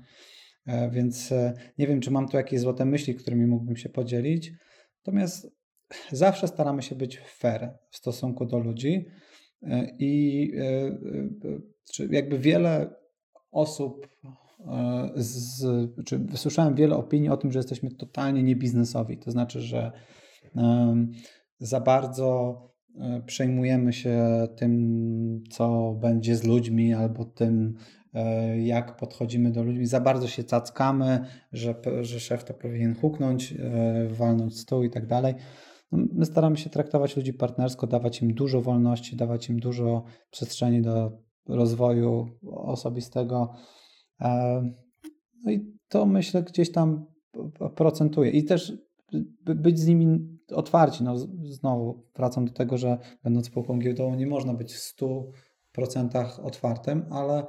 więc 0.91 1.35
nie 1.79 1.87
wiem, 1.87 2.01
czy 2.01 2.11
mam 2.11 2.29
tu 2.29 2.37
jakieś 2.37 2.61
złote 2.61 2.85
myśli, 2.85 3.15
którymi 3.15 3.47
mógłbym 3.47 3.77
się 3.77 3.89
podzielić. 3.89 4.53
Natomiast 4.99 5.57
zawsze 6.13 6.49
staramy 6.49 6.83
się 6.83 6.95
być 6.95 7.19
fair 7.19 7.71
w 7.91 7.97
stosunku 7.97 8.47
do 8.47 8.59
ludzi 8.59 9.07
i 9.99 10.53
jakby 12.11 12.39
wiele 12.39 12.95
osób 13.51 14.07
z, 15.15 15.65
czy 16.05 16.19
wysłyszałem 16.19 16.75
wiele 16.75 16.97
opinii 16.97 17.29
o 17.29 17.37
tym, 17.37 17.53
że 17.53 17.59
jesteśmy 17.59 17.91
totalnie 17.91 18.43
niebiznesowi. 18.43 19.19
To 19.19 19.31
znaczy, 19.31 19.61
że 19.61 19.93
za 21.63 21.81
bardzo 21.81 22.59
e, 23.01 23.23
przejmujemy 23.27 23.93
się 23.93 24.47
tym, 24.57 25.45
co 25.51 25.95
będzie 26.01 26.37
z 26.37 26.45
ludźmi, 26.45 26.95
albo 26.95 27.25
tym, 27.25 27.75
e, 28.15 28.61
jak 28.61 28.97
podchodzimy 28.97 29.51
do 29.51 29.63
ludzi. 29.63 29.87
Za 29.87 30.01
bardzo 30.01 30.29
się 30.29 30.45
cackamy, 30.45 31.25
że, 31.53 31.75
że 32.01 32.21
szef 32.21 32.45
to 32.45 32.55
powinien 32.55 32.95
huknąć, 32.95 33.53
e, 33.53 34.09
walnąć 34.09 34.59
stół 34.59 34.83
i 34.83 34.91
tak 34.91 35.07
dalej. 35.07 35.35
No, 35.93 35.99
my 36.13 36.27
staramy 36.27 36.57
się 36.57 36.71
traktować 36.71 37.17
ludzi 37.17 37.33
partnersko, 37.33 37.87
dawać 37.87 38.23
im 38.23 38.35
dużo 38.35 38.61
wolności, 38.61 39.17
dawać 39.17 39.49
im 39.49 39.61
dużo 39.61 40.05
przestrzeni 40.31 40.83
do 40.83 41.19
rozwoju 41.49 42.27
osobistego. 42.53 43.53
No 45.45 45.51
i 45.51 45.73
to 45.89 46.07
myślę 46.07 46.43
gdzieś 46.43 46.73
tam 46.73 47.07
procentuje. 47.77 48.31
I 48.31 48.45
też 48.45 48.73
być 49.45 49.79
z 49.79 49.87
nimi 49.87 50.39
otwarci. 50.53 51.05
No, 51.05 51.19
znowu 51.45 52.07
wracam 52.17 52.45
do 52.45 52.53
tego, 52.53 52.79
że 52.79 52.99
będąc 53.25 53.47
spółką 53.47 53.79
giełdową 53.79 54.15
nie 54.15 54.27
można 54.27 54.55
być 54.55 54.75
w 54.75 54.97
100% 55.73 56.41
otwartym, 56.43 57.07
ale 57.11 57.47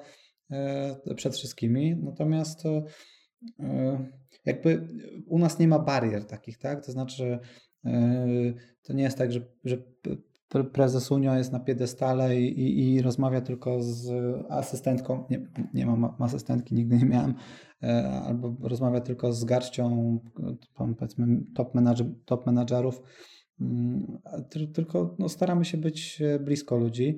e, 0.51 1.15
przed 1.15 1.36
wszystkimi. 1.36 1.95
Natomiast 1.95 2.65
e, 2.65 4.09
jakby 4.45 4.88
u 5.28 5.39
nas 5.39 5.59
nie 5.59 5.67
ma 5.67 5.80
barier 5.80 6.26
takich, 6.26 6.57
tak? 6.57 6.86
To 6.86 6.91
znaczy, 6.91 7.39
e, 7.86 8.28
to 8.82 8.93
nie 8.93 9.03
jest 9.03 9.17
tak, 9.17 9.32
że, 9.32 9.41
że 9.63 9.78
prezes 10.73 11.11
Unio 11.11 11.35
jest 11.35 11.51
na 11.51 11.59
piedestale 11.59 12.41
i, 12.41 12.59
i, 12.59 12.93
i, 12.93 13.01
rozmawia 13.01 13.41
tylko 13.41 13.83
z 13.83 14.11
asystentką, 14.49 15.23
nie, 15.29 15.47
nie 15.73 15.85
mam 15.85 16.15
asystentki, 16.19 16.75
nigdy 16.75 16.97
nie 16.97 17.05
miałem, 17.05 17.33
e, 17.83 18.11
albo 18.25 18.55
rozmawia 18.61 19.01
tylko 19.01 19.33
z 19.33 19.45
garścią 19.45 20.19
powiedzmy 20.75 21.27
top, 21.55 21.75
menadżer, 21.75 22.07
top 22.25 22.45
menadżerów, 22.45 23.01
mm, 23.61 24.19
tylko 24.73 25.15
no, 25.19 25.29
staramy 25.29 25.65
się 25.65 25.77
być 25.77 26.21
blisko 26.39 26.77
ludzi. 26.77 27.17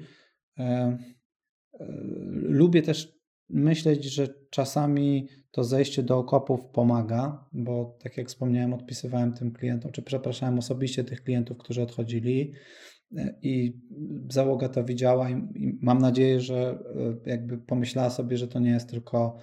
E, 0.59 0.63
e, 0.63 1.86
lubię 2.33 2.81
też 2.81 3.15
myśleć, 3.49 4.03
że 4.03 4.27
czasami 4.49 5.27
to 5.51 5.63
zejście 5.63 6.03
do 6.03 6.17
okopów 6.17 6.65
pomaga, 6.65 7.45
bo 7.53 7.97
tak 8.03 8.17
jak 8.17 8.27
wspomniałem, 8.27 8.73
odpisywałem 8.73 9.33
tym 9.33 9.51
klientom, 9.51 9.91
czy 9.91 10.01
przepraszałem 10.01 10.57
osobiście 10.57 11.03
tych 11.03 11.23
klientów, 11.23 11.57
którzy 11.57 11.81
odchodzili 11.81 12.53
i 13.41 13.80
załoga 14.32 14.70
to 14.70 14.84
widziała 14.84 15.30
i, 15.30 15.36
mam 15.82 15.99
nadzieję, 15.99 16.41
że 16.41 16.80
e, 17.26 17.30
jakby 17.30 17.58
pomyślała 17.58 18.10
sobie, 18.10 18.38
że 18.38 18.47
to 18.47 18.60
nie 18.60 18.70
jest 18.70 18.89
tylko 18.89 19.38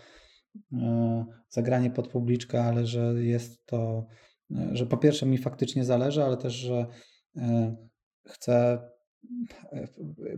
e, 0.73 1.25
zagranie 1.49 1.91
pod 1.91 2.09
publiczkę, 2.09 2.65
ale 2.65 2.87
że 2.87 3.15
jest 3.25 3.67
to, 3.67 4.07
e, 4.51 4.69
że 4.73 4.87
po 4.87 4.97
pierwsze 4.97 5.27
mi 5.27 5.39
faktycznie 5.39 5.85
zależy, 5.85 6.25
ale 6.25 6.37
też, 6.37 6.53
że 6.53 6.87
chcę 8.27 8.79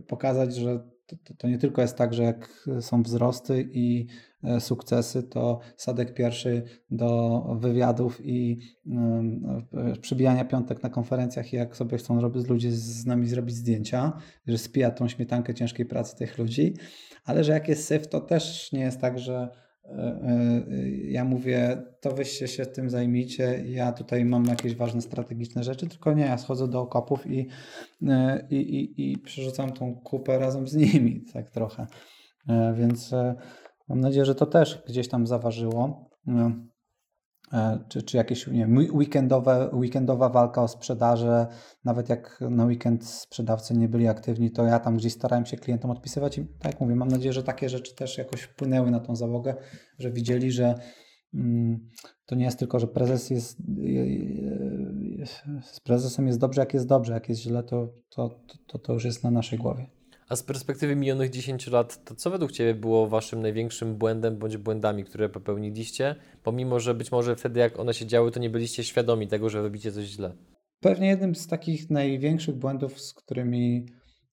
pokazać, 0.07 0.55
że 0.55 0.89
to, 1.07 1.33
to, 1.37 1.47
nie 1.47 1.57
tylko 1.57 1.81
jest 1.81 1.97
tak, 1.97 2.13
że 2.13 2.23
jak 2.23 2.69
są 2.81 3.03
wzrosty 3.03 3.69
i 3.73 4.07
e, 4.43 4.59
sukcesy, 4.59 5.23
to 5.23 5.59
Sadek 5.77 6.13
pierwszy 6.13 6.63
do 6.91 7.41
wywiadów 7.59 8.25
i 8.25 8.59
y, 9.95 9.99
przybijania 10.01 10.45
piątek 10.45 10.83
na 10.83 10.89
konferencjach 10.89 11.53
i 11.53 11.55
jak 11.55 11.77
sobie 11.77 11.97
chcą 11.97 12.21
robić, 12.21 12.47
ludzie 12.47 12.71
z 12.71 13.05
nami 13.05 13.27
zrobić 13.27 13.55
zdjęcia, 13.55 14.13
że 14.47 14.57
spija 14.57 14.91
tą 14.91 15.07
śmietankę 15.07 15.53
ciężkiej 15.53 15.85
pracy 15.85 16.15
tych 16.15 16.37
ludzi, 16.37 16.73
ale 17.25 17.43
że 17.43 17.51
jak 17.51 17.67
jest 17.67 17.85
syf, 17.85 18.07
to 18.07 18.21
też 18.21 18.71
nie 18.71 18.81
jest 18.81 19.01
tak, 19.01 19.19
że 19.19 19.64
ja 21.07 21.25
mówię, 21.25 21.83
to 22.01 22.11
wyście 22.11 22.47
się 22.47 22.65
tym 22.65 22.89
zajmijcie, 22.89 23.63
ja 23.65 23.91
tutaj 23.91 24.25
mam 24.25 24.45
jakieś 24.45 24.75
ważne 24.75 25.01
strategiczne 25.01 25.63
rzeczy, 25.63 25.87
tylko 25.87 26.13
nie, 26.13 26.25
ja 26.25 26.37
schodzę 26.37 26.67
do 26.67 26.81
okopów 26.81 27.27
i, 27.27 27.47
e, 28.07 28.47
i, 28.49 28.55
i, 28.55 29.11
i 29.11 29.17
przerzucam 29.17 29.71
tą 29.71 29.95
kupę 29.95 30.39
razem 30.39 30.67
z 30.67 30.75
nimi, 30.75 31.23
tak 31.33 31.49
trochę. 31.49 31.87
Więc 32.73 33.11
mam 33.89 33.99
nadzieję, 33.99 34.25
że 34.25 34.35
to 34.35 34.45
też 34.45 34.83
gdzieś 34.87 35.07
tam 35.07 35.27
zaważyło. 35.27 36.09
E, 37.53 37.79
czy, 37.89 38.03
czy 38.03 38.17
jakieś 38.17 38.47
nie 38.47 38.67
weekendowe, 38.93 39.69
weekendowa 39.73 40.29
walka 40.29 40.63
o 40.63 40.67
sprzedaży, 40.67 41.45
nawet 41.85 42.09
jak 42.09 42.39
na 42.49 42.65
weekend 42.65 43.05
sprzedawcy 43.05 43.73
nie 43.73 43.89
byli 43.89 44.07
aktywni, 44.07 44.51
to 44.51 44.65
ja 44.65 44.79
tam 44.79 44.97
gdzieś 44.97 45.13
starałem 45.13 45.45
się 45.45 45.57
klientom 45.57 45.91
odpisywać 45.91 46.37
i 46.37 46.45
tak 46.45 46.71
jak 46.71 46.81
mówię, 46.81 46.95
mam 46.95 47.07
nadzieję, 47.07 47.33
że 47.33 47.43
takie 47.43 47.69
rzeczy 47.69 47.95
też 47.95 48.17
jakoś 48.17 48.41
wpłynęły 48.41 48.91
na 48.91 48.99
tą 48.99 49.15
załogę, 49.15 49.55
że 49.99 50.11
widzieli, 50.11 50.51
że 50.51 50.75
mm, 51.33 51.89
to 52.25 52.35
nie 52.35 52.45
jest 52.45 52.59
tylko, 52.59 52.79
że 52.79 52.87
prezes 52.87 53.29
jest 53.29 53.57
z 55.63 55.79
prezesem 55.79 56.27
jest 56.27 56.39
dobrze, 56.39 56.61
jak 56.61 56.73
jest 56.73 56.87
dobrze, 56.87 57.13
jak 57.13 57.29
jest 57.29 57.41
źle, 57.41 57.63
to, 57.63 57.93
to, 58.09 58.39
to, 58.67 58.79
to 58.79 58.93
już 58.93 59.05
jest 59.05 59.23
na 59.23 59.31
naszej 59.31 59.59
głowie. 59.59 59.94
A 60.29 60.35
z 60.35 60.43
perspektywy 60.43 60.95
minionych 60.95 61.29
10 61.29 61.67
lat, 61.67 62.03
to 62.03 62.15
co 62.15 62.29
według 62.29 62.51
Ciebie 62.51 62.73
było 62.73 63.07
Waszym 63.07 63.41
największym 63.41 63.95
błędem 63.95 64.37
bądź 64.37 64.57
błędami, 64.57 65.03
które 65.03 65.29
popełniliście, 65.29 66.15
pomimo 66.43 66.79
że 66.79 66.93
być 66.93 67.11
może 67.11 67.35
wtedy, 67.35 67.59
jak 67.59 67.79
one 67.79 67.93
się 67.93 68.05
działy, 68.05 68.31
to 68.31 68.39
nie 68.39 68.49
byliście 68.49 68.83
świadomi 68.83 69.27
tego, 69.27 69.49
że 69.49 69.61
robicie 69.61 69.91
coś 69.91 70.05
źle? 70.05 70.35
Pewnie 70.79 71.07
jednym 71.07 71.35
z 71.35 71.47
takich 71.47 71.89
największych 71.89 72.55
błędów, 72.55 73.01
z 73.01 73.13
którymi 73.13 73.85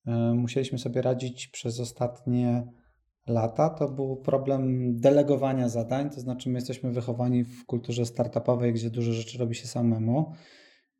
y, 0.06 0.10
musieliśmy 0.34 0.78
sobie 0.78 1.02
radzić 1.02 1.48
przez 1.48 1.80
ostatnie 1.80 2.66
lata, 3.26 3.70
to 3.70 3.88
był 3.88 4.16
problem 4.16 4.92
delegowania 5.00 5.68
zadań. 5.68 6.10
To 6.10 6.20
znaczy, 6.20 6.48
my 6.48 6.54
jesteśmy 6.54 6.92
wychowani 6.92 7.44
w 7.44 7.64
kulturze 7.66 8.06
startupowej, 8.06 8.72
gdzie 8.72 8.90
dużo 8.90 9.12
rzeczy 9.12 9.38
robi 9.38 9.54
się 9.54 9.66
samemu. 9.66 10.32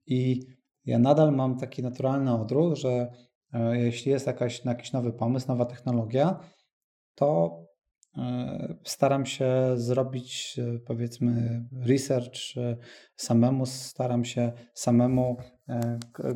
I 0.07 0.41
ja 0.85 0.99
nadal 0.99 1.33
mam 1.33 1.59
taki 1.59 1.83
naturalny 1.83 2.35
odruch, 2.35 2.77
że 2.77 3.09
E, 3.09 3.32
jeśli 3.73 4.13
jest 4.13 4.27
jakaś, 4.27 4.65
jakiś 4.65 4.93
nowy 4.93 5.13
pomysł, 5.13 5.49
nowa 5.49 5.65
technologia, 5.65 6.41
to 7.15 7.59
e, 8.17 8.75
staram 8.85 9.27
się 9.27 9.53
zrobić 9.75 10.59
e, 10.59 10.79
powiedzmy 10.79 11.65
research 11.87 12.39
samemu, 13.17 13.67
staram 13.67 14.25
się 14.25 14.53
samemu 14.75 15.37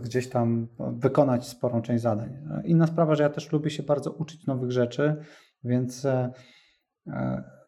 gdzieś 0.03 0.29
tam 0.29 0.69
wykonać 0.79 1.47
sporą 1.49 1.83
część 1.83 2.03
zadań. 2.03 2.39
Inna 2.64 2.87
sprawa, 2.87 3.14
że 3.14 3.23
ja 3.23 3.31
też 3.31 3.53
lubię 3.53 3.71
się 3.71 3.83
bardzo 3.83 4.12
uczyć 4.12 4.47
nowych 4.47 4.73
rzeczy, 4.73 5.17
więc 5.64 6.07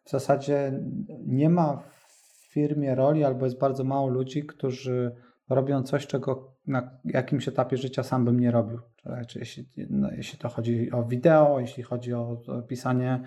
w 0.05 0.09
zasadzie 0.09 0.79
nie 1.27 1.49
ma 1.49 1.77
w 1.77 2.53
firmie 2.53 2.95
roli 2.95 3.23
albo 3.23 3.45
jest 3.45 3.59
bardzo 3.59 3.83
mało 3.83 4.07
ludzi, 4.07 4.45
którzy 4.45 5.15
robią 5.49 5.83
coś, 5.83 6.07
czego 6.07 6.55
na 6.67 6.99
jakimś 7.05 7.47
etapie 7.47 7.77
życia 7.77 8.03
sam 8.03 8.25
bym 8.25 8.39
nie 8.39 8.51
robił. 8.51 8.79
Czy 9.27 9.39
jeśli, 9.39 9.69
no, 9.89 10.11
jeśli 10.11 10.39
to 10.39 10.49
chodzi 10.49 10.91
o 10.91 11.03
wideo, 11.03 11.59
jeśli 11.59 11.83
chodzi 11.83 12.13
o, 12.13 12.41
pisanie 12.67 13.23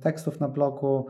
tekstów 0.00 0.40
na 0.40 0.48
blogu, 0.48 1.06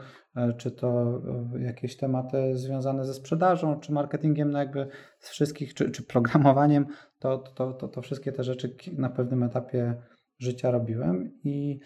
czy 0.56 0.70
to 0.70 1.20
jakieś 1.58 1.96
tematy 1.96 2.56
związane 2.56 3.04
ze 3.04 3.14
sprzedażą, 3.14 3.80
czy 3.80 3.92
marketingiem, 3.92 4.50
no 4.50 4.58
jakby 4.58 4.88
z 5.18 5.30
wszystkich, 5.30 5.74
czy, 5.74 5.90
czy 5.90 6.02
programowaniem, 6.02 6.86
to, 7.18 7.38
to, 7.38 7.72
to, 7.72 7.88
to 7.88 8.02
wszystkie 8.02 8.32
te 8.32 8.44
rzeczy 8.44 8.76
na 8.98 9.08
pewnym 9.08 9.42
etapie 9.42 9.94
życia 10.38 10.70
robiłem 10.70 11.40
i 11.44 11.80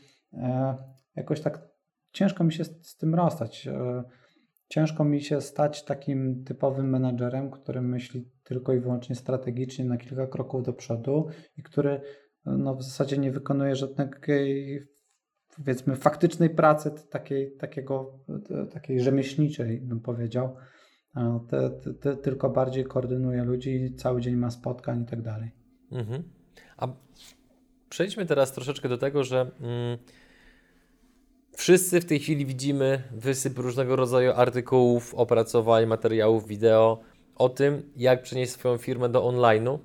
jakoś 1.16 1.40
tak 1.40 1.68
ciężko 2.12 2.44
mi 2.44 2.52
się 2.52 2.64
z, 2.64 2.86
z 2.86 2.96
tym 2.96 3.14
rozstać. 3.14 3.68
Ciężko 4.68 5.04
mi 5.04 5.22
się 5.22 5.40
stać 5.40 5.84
takim 5.84 6.44
typowym 6.44 6.90
menadżerem, 6.90 7.50
który 7.50 7.82
myśli 7.82 8.30
tylko 8.44 8.72
i 8.72 8.80
wyłącznie 8.80 9.16
strategicznie 9.16 9.84
na 9.84 9.96
kilka 9.96 10.26
kroków 10.26 10.62
do 10.62 10.72
przodu 10.72 11.28
i 11.56 11.62
który 11.62 12.00
no, 12.44 12.74
w 12.74 12.82
zasadzie 12.82 13.18
nie 13.18 13.32
wykonuje 13.32 13.76
żadnej 13.76 14.08
powiedzmy 15.56 15.96
faktycznej 15.96 16.50
pracy 16.50 16.90
takiej, 17.10 17.56
takiego, 17.56 18.18
takiej 18.72 19.00
rzemieślniczej 19.00 19.80
bym 19.80 20.00
powiedział. 20.00 20.56
Te, 21.48 21.70
te, 21.70 21.94
te, 21.94 22.16
tylko 22.16 22.50
bardziej 22.50 22.84
koordynuje 22.84 23.44
ludzi, 23.44 23.94
cały 23.96 24.20
dzień 24.20 24.36
ma 24.36 24.50
spotkań 24.50 25.02
i 25.02 25.06
tak 25.06 25.22
dalej. 25.22 25.50
Mhm. 25.92 26.22
A 26.76 26.88
przejdźmy 27.88 28.26
teraz 28.26 28.52
troszeczkę 28.52 28.88
do 28.88 28.98
tego, 28.98 29.24
że 29.24 29.40
mm, 29.60 29.98
Wszyscy 31.58 32.00
w 32.00 32.04
tej 32.04 32.18
chwili 32.18 32.46
widzimy 32.46 33.02
wysyp 33.10 33.58
różnego 33.58 33.96
rodzaju 33.96 34.32
artykułów, 34.36 35.14
opracowań, 35.14 35.86
materiałów 35.86 36.46
wideo 36.46 37.00
o 37.36 37.48
tym, 37.48 37.82
jak 37.96 38.22
przenieść 38.22 38.52
swoją 38.52 38.78
firmę 38.78 39.08
do 39.08 39.22
online'u. 39.22 39.78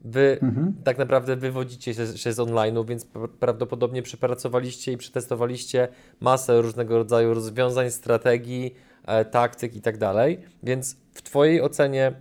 Wy 0.00 0.38
mhm. 0.42 0.74
tak 0.84 0.98
naprawdę 0.98 1.36
wywodzicie 1.36 1.94
się, 1.94 2.32
z 2.32 2.38
online'u, 2.38 2.86
więc 2.86 3.06
prawdopodobnie 3.40 4.02
przepracowaliście 4.02 4.92
i 4.92 4.96
przetestowaliście 4.96 5.88
masę 6.20 6.62
różnego 6.62 6.98
rodzaju 6.98 7.34
rozwiązań, 7.34 7.90
strategii, 7.90 8.74
e, 9.06 9.24
taktyk 9.24 9.76
i 9.76 9.80
tak 9.80 9.98
dalej. 9.98 10.40
Więc 10.62 10.96
w 11.12 11.22
Twojej 11.22 11.62
ocenie, 11.62 12.12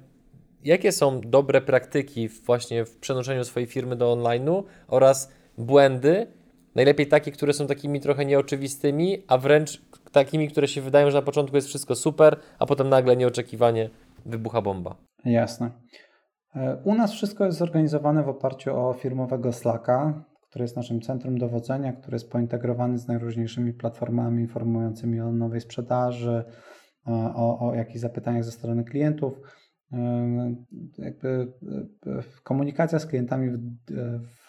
jakie 0.63 0.91
są 0.91 1.21
dobre 1.21 1.61
praktyki 1.61 2.29
właśnie 2.29 2.85
w 2.85 2.97
przenoszeniu 2.97 3.43
swojej 3.43 3.67
firmy 3.67 3.95
do 3.95 4.15
online'u 4.15 4.63
oraz 4.87 5.31
błędy, 5.57 6.27
Najlepiej 6.77 7.07
takie, 7.07 7.31
które 7.31 7.53
są 7.53 7.67
takimi 7.67 7.99
trochę 7.99 8.25
nieoczywistymi, 8.25 9.23
a 9.27 9.37
wręcz 9.37 9.81
takimi, 10.11 10.47
które 10.47 10.67
się 10.67 10.81
wydają, 10.81 11.11
że 11.11 11.17
na 11.17 11.21
początku 11.21 11.55
jest 11.55 11.67
wszystko 11.67 11.95
super, 11.95 12.37
a 12.59 12.65
potem 12.65 12.89
nagle 12.89 13.17
nieoczekiwanie 13.17 13.89
wybucha 14.25 14.61
bomba. 14.61 14.95
Jasne. 15.25 15.71
E, 16.55 16.77
u 16.83 16.95
nas 16.95 17.11
wszystko 17.11 17.45
jest 17.45 17.57
zorganizowane 17.57 18.23
w 18.23 18.29
oparciu 18.29 18.79
o 18.79 18.93
firmowego 18.93 19.53
Slacka, 19.53 20.23
który 20.49 20.63
jest 20.63 20.75
naszym 20.75 21.01
centrum 21.01 21.37
dowodzenia, 21.37 21.93
który 21.93 22.15
jest 22.15 22.31
pointegrowany 22.31 22.97
z 22.97 23.07
najróżniejszymi 23.07 23.73
platformami 23.73 24.41
informującymi 24.41 25.21
o 25.21 25.31
nowej 25.31 25.61
sprzedaży, 25.61 26.43
e, 27.07 27.11
o, 27.35 27.69
o 27.69 27.75
jakichś 27.75 27.99
zapytaniach 27.99 28.43
ze 28.43 28.51
strony 28.51 28.83
klientów. 28.83 29.33
E, 29.93 30.55
jakby 30.97 31.53
komunikacja 32.43 32.99
z 32.99 33.05
klientami 33.05 33.49
w, 33.49 33.57
w 34.27 34.46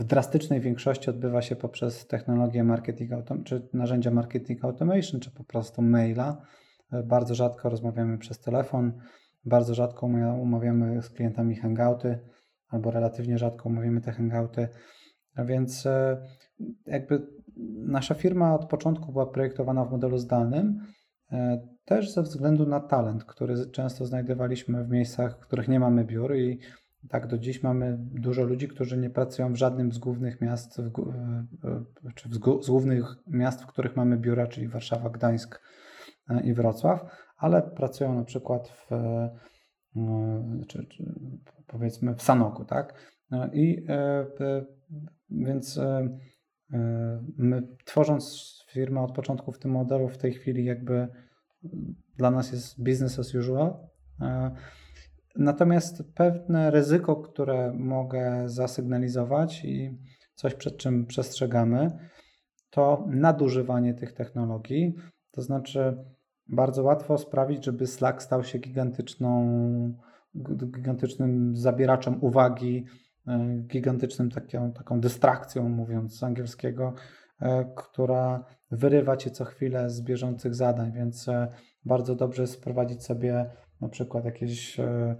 w 0.00 0.04
drastycznej 0.04 0.60
większości 0.60 1.10
odbywa 1.10 1.42
się 1.42 1.56
poprzez 1.56 2.06
technologię 2.06 2.64
marketing 2.64 3.10
czy 3.44 3.68
narzędzia 3.72 4.10
marketing 4.10 4.64
automation, 4.64 5.20
czy 5.20 5.30
po 5.30 5.44
prostu 5.44 5.82
maila. 5.82 6.42
Bardzo 7.04 7.34
rzadko 7.34 7.68
rozmawiamy 7.68 8.18
przez 8.18 8.40
telefon, 8.40 8.92
bardzo 9.44 9.74
rzadko 9.74 10.06
umawiamy 10.42 11.02
z 11.02 11.10
klientami 11.10 11.56
hangouty, 11.56 12.18
albo 12.68 12.90
relatywnie 12.90 13.38
rzadko 13.38 13.68
umawiamy 13.68 14.00
te 14.00 14.12
hangouty. 14.12 14.68
Więc 15.38 15.86
e, 15.86 16.26
jakby 16.86 17.26
nasza 17.86 18.14
firma 18.14 18.54
od 18.54 18.64
początku 18.64 19.12
była 19.12 19.26
projektowana 19.26 19.84
w 19.84 19.90
modelu 19.90 20.18
zdalnym, 20.18 20.80
e, 21.32 21.68
też 21.84 22.12
ze 22.12 22.22
względu 22.22 22.66
na 22.66 22.80
talent, 22.80 23.24
który 23.24 23.70
często 23.70 24.06
znajdowaliśmy 24.06 24.84
w 24.84 24.90
miejscach, 24.90 25.40
w 25.40 25.46
których 25.46 25.68
nie 25.68 25.80
mamy 25.80 26.04
biur 26.04 26.36
i 26.36 26.60
tak, 27.08 27.26
do 27.26 27.38
dziś 27.38 27.62
mamy 27.62 27.96
dużo 27.98 28.44
ludzi, 28.44 28.68
którzy 28.68 28.98
nie 28.98 29.10
pracują 29.10 29.52
w 29.52 29.56
żadnym 29.56 29.92
z 29.92 29.98
głównych 29.98 30.40
miast, 30.40 30.76
w, 30.76 30.92
czy 32.14 32.28
z 32.62 32.68
głównych 32.68 33.04
miast, 33.26 33.62
w 33.62 33.66
których 33.66 33.96
mamy 33.96 34.16
biura, 34.16 34.46
czyli 34.46 34.68
Warszawa, 34.68 35.10
Gdańsk 35.10 35.60
e, 36.28 36.40
i 36.40 36.54
Wrocław, 36.54 37.00
ale 37.36 37.62
pracują 37.62 38.14
na 38.14 38.24
przykład 38.24 38.68
w, 38.68 38.92
e, 38.92 39.30
czy, 40.68 40.86
czy 40.86 41.04
powiedzmy 41.66 42.14
w 42.14 42.22
Sanoku, 42.22 42.64
tak? 42.64 42.94
E, 43.32 43.50
I 43.52 43.86
więc 45.30 45.80
my 47.36 47.62
tworząc 47.84 48.54
firmę 48.68 49.00
od 49.00 49.12
początku 49.12 49.52
w 49.52 49.58
tym 49.58 49.70
modelu, 49.70 50.08
w 50.08 50.18
tej 50.18 50.32
chwili 50.32 50.64
jakby 50.64 51.08
dla 52.16 52.30
nas 52.30 52.52
jest 52.52 52.82
business 52.82 53.18
as 53.18 53.34
usual. 53.34 53.74
Natomiast 55.40 56.02
pewne 56.14 56.70
ryzyko, 56.70 57.16
które 57.16 57.72
mogę 57.72 58.48
zasygnalizować 58.48 59.64
i 59.64 59.98
coś 60.34 60.54
przed 60.54 60.76
czym 60.76 61.06
przestrzegamy, 61.06 61.90
to 62.70 63.04
nadużywanie 63.08 63.94
tych 63.94 64.12
technologii. 64.12 64.94
To 65.30 65.42
znaczy, 65.42 65.96
bardzo 66.48 66.82
łatwo 66.82 67.18
sprawić, 67.18 67.64
żeby 67.64 67.86
Slack 67.86 68.22
stał 68.22 68.44
się 68.44 68.58
gigantyczną, 68.58 69.48
gigantycznym 70.76 71.56
zabieraczem 71.56 72.24
uwagi, 72.24 72.84
e, 73.26 73.56
gigantycznym 73.66 74.30
taką, 74.30 74.72
taką 74.72 75.00
dystrakcją, 75.00 75.68
mówiąc 75.68 76.18
z 76.18 76.22
angielskiego, 76.22 76.94
e, 77.40 77.64
która 77.76 78.44
wyrywa 78.70 79.16
cię 79.16 79.30
co 79.30 79.44
chwilę 79.44 79.90
z 79.90 80.02
bieżących 80.02 80.54
zadań, 80.54 80.92
więc 80.92 81.28
e, 81.28 81.48
bardzo 81.84 82.14
dobrze 82.14 82.42
jest 82.42 82.56
wprowadzić 82.56 83.04
sobie 83.04 83.50
na 83.80 83.88
przykład 83.88 84.24
jakieś 84.24 84.80
e, 84.80 85.16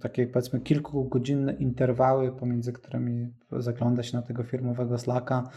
takie 0.00 0.26
powiedzmy 0.26 0.60
kilkugodzinne 0.60 1.52
interwały, 1.52 2.32
pomiędzy 2.32 2.72
którymi 2.72 3.34
zagląda 3.52 4.02
się 4.02 4.16
na 4.16 4.22
tego 4.22 4.42
firmowego 4.42 4.98
Slacka. 4.98 5.50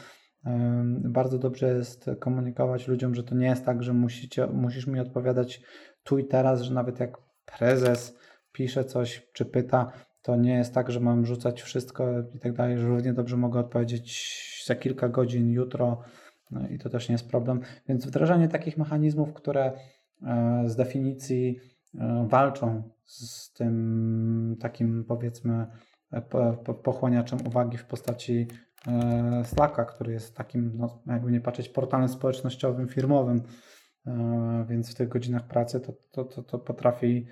Bardzo 1.04 1.40
dobrze 1.40 1.74
jest 1.74 2.10
komunikować 2.20 2.88
ludziom, 2.88 3.16
że 3.16 3.24
to 3.24 3.36
nie 3.36 3.46
jest 3.46 3.66
tak, 3.66 3.84
że 3.84 3.94
musicie, 3.94 4.48
musisz 4.48 4.88
mi 4.88 5.00
odpowiadać 5.00 5.62
tu 6.04 6.18
i 6.18 6.26
teraz, 6.26 6.62
że 6.62 6.74
nawet 6.74 7.00
jak 7.00 7.18
prezes 7.58 8.18
pisze 8.52 8.86
coś 8.86 9.28
czy 9.34 9.46
pyta, 9.46 9.92
to 10.22 10.36
nie 10.36 10.54
jest 10.54 10.74
tak, 10.74 10.92
że 10.92 11.00
mam 11.00 11.26
rzucać 11.26 11.62
wszystko 11.62 12.20
i 12.36 12.40
tak 12.40 12.54
dalej, 12.54 12.78
że 12.78 12.88
równie 12.88 13.14
dobrze 13.14 13.38
mogę 13.38 13.60
odpowiedzieć 13.60 14.64
za 14.66 14.76
kilka 14.76 15.10
godzin 15.10 15.52
jutro 15.52 16.02
no 16.52 16.68
i 16.68 16.80
to 16.80 16.90
też 16.90 17.10
nie 17.10 17.14
jest 17.14 17.30
problem. 17.30 17.60
Więc 17.90 18.06
wdrażanie 18.06 18.48
takich 18.48 18.78
mechanizmów, 18.78 19.34
które 19.34 19.72
e, 20.24 20.64
z 20.66 20.76
definicji 20.76 21.60
walczą 22.28 22.84
z 23.06 23.54
tym 23.54 24.56
takim 24.60 25.06
powiedzmy 25.08 25.68
e, 26.12 26.22
pochłaniaczem 26.84 27.40
uwagi 27.48 27.78
w 27.78 27.86
postaci 27.86 28.48
e, 28.88 29.44
Slacka, 29.46 29.86
który 29.86 30.14
jest 30.14 30.36
takim, 30.36 30.72
no, 30.78 31.04
jakby 31.08 31.32
nie 31.32 31.42
patrzeć, 31.42 31.70
portalem 31.70 32.10
społecznościowym, 32.10 32.88
firmowym, 32.88 33.42
więc 34.68 34.92
w 34.92 34.96
tych 34.96 35.10
godzinach 35.10 35.48
pracy 35.48 35.80
to, 35.80 35.94
to, 36.12 36.26
to, 36.26 36.44
to 36.44 36.60
potrafi 36.60 37.28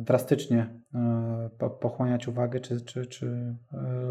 drastycznie 0.00 0.80
pochłaniać 1.80 2.28
uwagę 2.28 2.60
czy, 2.60 2.80
czy, 2.80 3.06
czy 3.06 3.56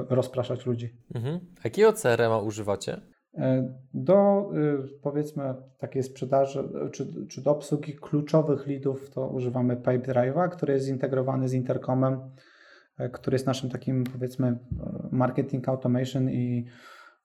rozpraszać 0.10 0.66
ludzi. 0.66 0.98
Mhm. 1.16 1.40
Jakiego 1.64 1.94
CRM-a 1.94 2.38
używacie? 2.38 3.02
E, 3.34 3.74
do 3.94 4.50
y, 4.56 5.00
powiedzmy 5.02 5.56
takiej 5.78 6.04
sprzedaży, 6.04 6.70
czy, 6.92 7.26
czy 7.30 7.42
do 7.42 7.52
obsługi 7.52 7.96
kluczowych 7.96 8.68
leadów, 8.68 9.10
to 9.10 9.28
używamy 9.28 9.76
Pipedrive'a, 9.76 10.50
który 10.50 10.74
jest 10.74 10.86
zintegrowany 10.86 11.50
z 11.50 11.54
Intercomem, 11.54 12.20
e, 12.98 13.10
który 13.10 13.36
jest 13.36 13.46
naszym 13.46 13.70
takim 13.70 14.04
powiedzmy 14.04 14.60
marketing 15.12 15.70
automation 15.70 16.30
i 16.30 16.66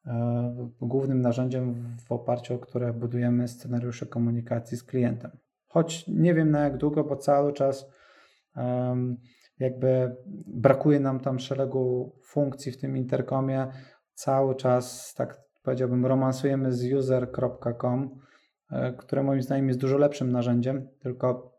e, 0.07 0.71
głównym 0.81 1.21
narzędziem 1.21 1.97
w 2.09 2.13
oparciu 2.13 2.55
o 2.55 2.59
które 2.59 2.93
budujemy 2.93 3.49
scenariusze 3.49 4.07
komunikacji 4.07 4.77
z 4.77 4.85
klientem. 4.85 5.31
Choć 5.67 6.09
nie 6.09 6.35
wiem 6.35 6.51
na 6.51 6.61
jak 6.61 6.77
długo, 6.77 7.05
bo 7.05 7.17
cały 7.17 7.53
czas 7.53 7.87
jakby 9.59 10.17
brakuje 10.47 11.01
nam 11.01 11.21
tam 11.21 11.39
szeregu 11.39 12.13
funkcji 12.25 12.73
w 12.73 12.81
tym 12.81 12.97
interkomie. 12.97 13.67
Cały 14.15 14.55
czas 14.55 15.15
tak 15.15 15.41
powiedziałbym, 15.63 16.07
romansujemy 16.07 16.73
z 16.73 16.93
user.com, 16.93 18.19
e, 18.71 18.93
które 18.93 19.23
moim 19.23 19.43
zdaniem 19.43 19.69
jest 19.69 19.81
dużo 19.81 19.99
lepszym 19.99 20.33
narzędziem, 20.33 20.89
tylko 20.99 21.53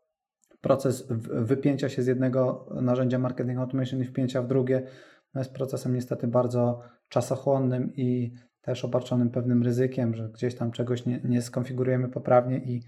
proces 0.61 1.07
wypięcia 1.31 1.89
się 1.89 2.03
z 2.03 2.07
jednego 2.07 2.69
narzędzia 2.81 3.19
marketing 3.19 3.59
automation 3.59 4.01
i 4.01 4.05
wpięcia 4.05 4.41
w 4.41 4.47
drugie 4.47 4.87
no 5.33 5.41
jest 5.41 5.53
procesem 5.53 5.93
niestety 5.93 6.27
bardzo 6.27 6.81
czasochłonnym 7.09 7.93
i 7.95 8.33
też 8.61 8.85
obarczonym 8.85 9.29
pewnym 9.29 9.63
ryzykiem, 9.63 10.15
że 10.15 10.29
gdzieś 10.29 10.55
tam 10.55 10.71
czegoś 10.71 11.05
nie, 11.05 11.21
nie 11.23 11.41
skonfigurujemy 11.41 12.09
poprawnie 12.09 12.57
i, 12.57 12.83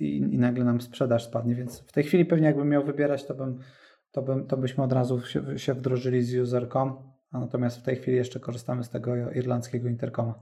i, 0.00 0.16
i, 0.16 0.38
nagle 0.38 0.64
nam 0.64 0.80
sprzedaż 0.80 1.24
spadnie. 1.24 1.54
Więc 1.54 1.80
w 1.80 1.92
tej 1.92 2.04
chwili 2.04 2.24
pewnie 2.24 2.46
jakbym 2.46 2.68
miał 2.68 2.84
wybierać, 2.84 3.26
to, 3.26 3.34
bym, 3.34 3.58
to, 4.10 4.22
bym, 4.22 4.46
to 4.46 4.56
byśmy 4.56 4.84
od 4.84 4.92
razu 4.92 5.20
się, 5.20 5.58
się 5.58 5.74
wdrożyli 5.74 6.22
z 6.22 6.34
user.com 6.34 7.17
natomiast 7.32 7.78
w 7.78 7.82
tej 7.82 7.96
chwili 7.96 8.16
jeszcze 8.16 8.40
korzystamy 8.40 8.84
z 8.84 8.90
tego 8.90 9.30
irlandzkiego 9.32 9.88
interkoma. 9.88 10.34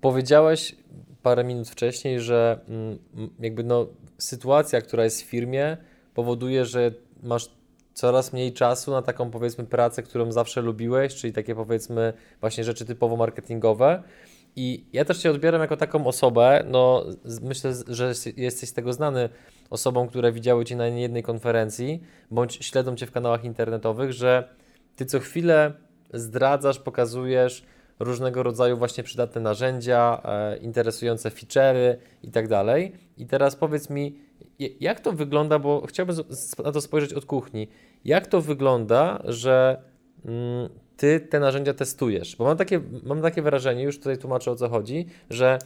Powiedziałeś 0.00 0.76
parę 1.22 1.44
minut 1.44 1.68
wcześniej, 1.68 2.20
że 2.20 2.60
mm, 2.68 2.98
jakby 3.38 3.64
no, 3.64 3.86
sytuacja, 4.18 4.80
która 4.80 5.04
jest 5.04 5.22
w 5.22 5.24
firmie, 5.24 5.76
powoduje, 6.14 6.64
że 6.64 6.92
masz 7.22 7.50
coraz 7.94 8.32
mniej 8.32 8.52
czasu 8.52 8.90
na 8.90 9.02
taką 9.02 9.30
powiedzmy 9.30 9.64
pracę, 9.64 10.02
którą 10.02 10.32
zawsze 10.32 10.60
lubiłeś, 10.62 11.14
czyli 11.14 11.32
takie 11.32 11.54
powiedzmy 11.54 12.12
właśnie 12.40 12.64
rzeczy 12.64 12.84
typowo 12.84 13.16
marketingowe. 13.16 14.02
I 14.56 14.86
ja 14.92 15.04
też 15.04 15.18
Cię 15.18 15.30
odbieram 15.30 15.60
jako 15.60 15.76
taką 15.76 16.06
osobę, 16.06 16.64
no 16.70 17.04
myślę, 17.42 17.72
że 17.88 18.12
jesteś 18.36 18.68
z 18.68 18.72
tego 18.72 18.92
znany 18.92 19.28
osobą, 19.70 20.08
które 20.08 20.32
widziały 20.32 20.64
Cię 20.64 20.76
na 20.76 20.86
jednej 20.86 21.22
konferencji, 21.22 22.02
bądź 22.30 22.64
śledzą 22.64 22.96
Cię 22.96 23.06
w 23.06 23.12
kanałach 23.12 23.44
internetowych, 23.44 24.12
że 24.12 24.48
Ty 24.96 25.06
co 25.06 25.20
chwilę 25.20 25.72
zdradzasz, 26.12 26.78
pokazujesz 26.78 27.64
różnego 27.98 28.42
rodzaju 28.42 28.76
właśnie 28.76 29.04
przydatne 29.04 29.40
narzędzia, 29.40 30.22
e, 30.24 30.56
interesujące 30.56 31.30
feature'y 31.30 31.96
i 32.22 32.30
tak 32.30 32.48
dalej. 32.48 32.92
I 33.18 33.26
teraz 33.26 33.56
powiedz 33.56 33.90
mi, 33.90 34.18
jak 34.80 35.00
to 35.00 35.12
wygląda, 35.12 35.58
bo 35.58 35.86
chciałbym 35.86 36.16
na 36.64 36.72
to 36.72 36.80
spojrzeć 36.80 37.12
od 37.12 37.24
kuchni. 37.24 37.68
Jak 38.04 38.26
to 38.26 38.40
wygląda, 38.40 39.22
że 39.24 39.82
mm, 40.24 40.68
ty 40.96 41.20
te 41.20 41.40
narzędzia 41.40 41.74
testujesz? 41.74 42.36
Bo 42.36 42.44
mam 42.44 42.56
takie, 42.56 42.80
mam 43.02 43.22
takie 43.22 43.42
wrażenie, 43.42 43.82
już 43.82 43.98
tutaj 43.98 44.18
tłumaczę 44.18 44.50
o 44.50 44.56
co 44.56 44.68
chodzi, 44.68 45.06
że 45.30 45.58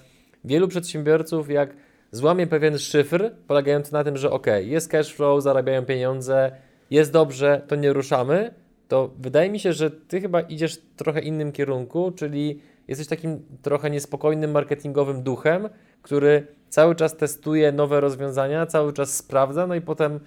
wielu 0.44 0.68
przedsiębiorców, 0.68 1.50
jak 1.50 1.76
złamie 2.12 2.46
pewien 2.46 2.78
szyfr, 2.78 3.30
polegający 3.46 3.92
na 3.92 4.04
tym, 4.04 4.16
że 4.16 4.30
ok, 4.30 4.46
jest 4.60 4.90
cash 4.90 5.14
flow, 5.14 5.42
zarabiają 5.42 5.84
pieniądze, 5.84 6.52
jest 6.90 7.12
dobrze, 7.12 7.62
to 7.68 7.76
nie 7.76 7.92
ruszamy, 7.92 8.54
to 8.88 9.10
wydaje 9.18 9.50
mi 9.50 9.60
się, 9.60 9.72
że 9.72 9.90
ty 9.90 10.20
chyba 10.20 10.40
idziesz 10.40 10.82
trochę 10.96 11.20
innym 11.20 11.52
kierunku, 11.52 12.10
czyli 12.10 12.60
jesteś 12.88 13.06
takim 13.06 13.42
trochę 13.62 13.90
niespokojnym 13.90 14.50
marketingowym 14.50 15.22
duchem, 15.22 15.68
który 16.02 16.46
cały 16.68 16.94
czas 16.94 17.16
testuje 17.16 17.72
nowe 17.72 18.00
rozwiązania, 18.00 18.66
cały 18.66 18.92
czas 18.92 19.16
sprawdza, 19.16 19.66
no 19.66 19.74
i 19.74 19.80
potem 19.80 20.20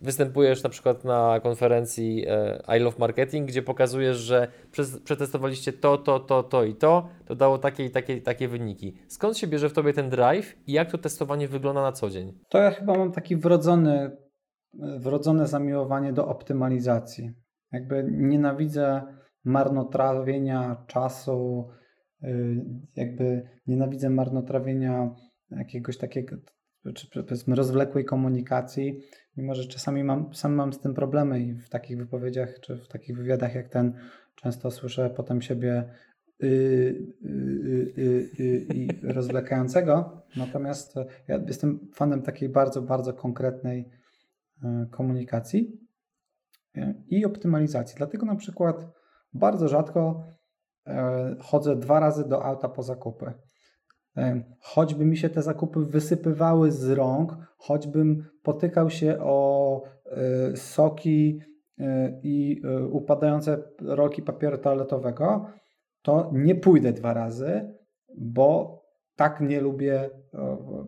występujesz 0.00 0.62
na 0.62 0.70
przykład 0.70 1.04
na 1.04 1.40
konferencji 1.42 2.24
e, 2.28 2.76
I 2.78 2.80
Love 2.80 2.96
Marketing, 2.98 3.48
gdzie 3.48 3.62
pokazujesz, 3.62 4.16
że 4.16 4.48
przetestowaliście 5.04 5.72
to, 5.72 5.98
to, 5.98 6.20
to, 6.20 6.42
to 6.42 6.64
i 6.64 6.74
to, 6.74 7.08
to 7.26 7.34
dało 7.34 7.58
takie 7.58 7.84
i 7.84 7.90
takie, 7.90 8.20
takie 8.20 8.48
wyniki. 8.48 8.94
Skąd 9.08 9.38
się 9.38 9.46
bierze 9.46 9.68
w 9.68 9.72
tobie 9.72 9.92
ten 9.92 10.10
drive 10.10 10.56
i 10.66 10.72
jak 10.72 10.90
to 10.90 10.98
testowanie 10.98 11.48
wygląda 11.48 11.82
na 11.82 11.92
co 11.92 12.10
dzień? 12.10 12.32
To 12.48 12.58
ja 12.58 12.70
chyba 12.70 12.98
mam 12.98 13.12
taki 13.12 13.36
wrodzony, 13.36 14.16
wrodzone 14.74 15.46
zamiłowanie 15.46 16.12
do 16.12 16.28
optymalizacji. 16.28 17.41
Jakby 17.72 18.04
nienawidzę 18.10 19.02
marnotrawienia 19.44 20.84
czasu, 20.86 21.68
y, 22.22 22.64
jakby 22.96 23.42
nienawidzę 23.66 24.10
marnotrawienia 24.10 25.14
jakiegoś 25.50 25.98
takiego, 25.98 26.36
czy 26.94 27.10
powiedzmy 27.10 27.56
rozwlekłej 27.56 28.04
komunikacji, 28.04 29.00
mimo 29.36 29.54
że 29.54 29.64
czasami 29.64 30.04
mam, 30.04 30.34
sam 30.34 30.54
mam 30.54 30.72
z 30.72 30.80
tym 30.80 30.94
problemy 30.94 31.40
i 31.40 31.54
w 31.54 31.68
takich 31.68 31.98
wypowiedziach, 31.98 32.60
czy 32.60 32.76
w 32.76 32.88
takich 32.88 33.16
wywiadach 33.16 33.54
jak 33.54 33.68
ten, 33.68 33.92
często 34.34 34.70
słyszę 34.70 35.10
potem 35.10 35.42
siebie 35.42 35.84
yy, 36.40 37.06
yy, 37.96 38.66
i 38.74 38.88
rozwlekającego. 39.02 40.22
Natomiast 40.36 40.94
ja 41.28 41.40
jestem 41.46 41.88
fanem 41.94 42.22
takiej 42.22 42.48
bardzo, 42.48 42.82
bardzo 42.82 43.12
konkretnej 43.12 43.88
y, 44.64 44.66
komunikacji 44.90 45.81
i 47.06 47.24
optymalizacji. 47.24 47.94
Dlatego 47.96 48.26
na 48.26 48.36
przykład 48.36 48.86
bardzo 49.34 49.68
rzadko 49.68 50.24
e, 50.86 51.36
chodzę 51.40 51.76
dwa 51.76 52.00
razy 52.00 52.28
do 52.28 52.44
auta 52.44 52.68
po 52.68 52.82
zakupy. 52.82 53.32
E, 54.16 54.42
choćby 54.60 55.04
mi 55.04 55.16
się 55.16 55.30
te 55.30 55.42
zakupy 55.42 55.80
wysypywały 55.80 56.72
z 56.72 56.90
rąk, 56.90 57.36
choćbym 57.58 58.24
potykał 58.42 58.90
się 58.90 59.16
o 59.20 59.82
e, 60.06 60.56
soki 60.56 61.40
i 62.22 62.62
upadające 62.90 63.62
rolki 63.80 64.22
papieru 64.22 64.58
toaletowego, 64.58 65.46
to 66.02 66.30
nie 66.32 66.54
pójdę 66.54 66.92
dwa 66.92 67.14
razy, 67.14 67.74
bo 68.18 68.82
tak 69.16 69.40
nie 69.40 69.60
lubię 69.60 70.10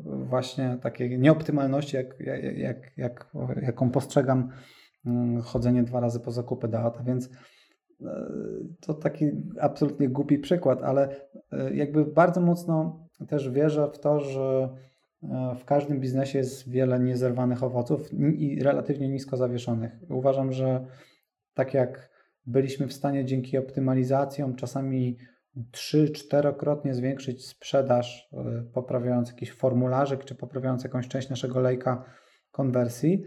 właśnie 0.04 0.78
takiej 0.82 1.18
nieoptymalności, 1.18 1.96
jak, 1.96 2.20
jak, 2.20 2.58
jak, 2.58 2.92
jak, 2.96 3.26
jaką 3.62 3.90
postrzegam 3.90 4.50
chodzenie 5.44 5.82
dwa 5.82 6.00
razy 6.00 6.20
po 6.20 6.30
zakupy 6.30 6.68
do 6.68 6.78
auta, 6.78 7.02
więc 7.02 7.30
e, 8.02 8.26
to 8.80 8.94
taki 8.94 9.26
absolutnie 9.60 10.08
głupi 10.08 10.38
przykład, 10.38 10.82
ale 10.82 11.16
e, 11.52 11.74
jakby 11.74 12.04
bardzo 12.04 12.40
mocno 12.40 13.06
też 13.28 13.50
wierzę 13.50 13.90
w 13.92 13.98
to, 13.98 14.20
że 14.20 14.68
e, 15.22 15.56
w 15.60 15.64
każdym 15.64 16.00
biznesie 16.00 16.38
jest 16.38 16.68
wiele 16.68 17.00
niezerwanych 17.00 17.62
owoców 17.62 18.12
i 18.12 18.62
relatywnie 18.62 19.08
nisko 19.08 19.36
zawieszonych. 19.36 19.92
Uważam, 20.10 20.52
że 20.52 20.86
tak 21.54 21.74
jak 21.74 22.10
byliśmy 22.46 22.86
w 22.86 22.92
stanie 22.92 23.24
dzięki 23.24 23.58
optymalizacjom 23.58 24.54
czasami 24.54 25.16
trzy, 25.70 26.10
czterokrotnie 26.10 26.94
zwiększyć 26.94 27.46
sprzedaż, 27.46 28.30
poprawiając 28.72 29.28
jakiś 29.28 29.52
formularzyk, 29.52 30.24
czy 30.24 30.34
poprawiając 30.34 30.84
jakąś 30.84 31.08
część 31.08 31.28
naszego 31.28 31.60
lejka 31.60 32.04
konwersji, 32.50 33.24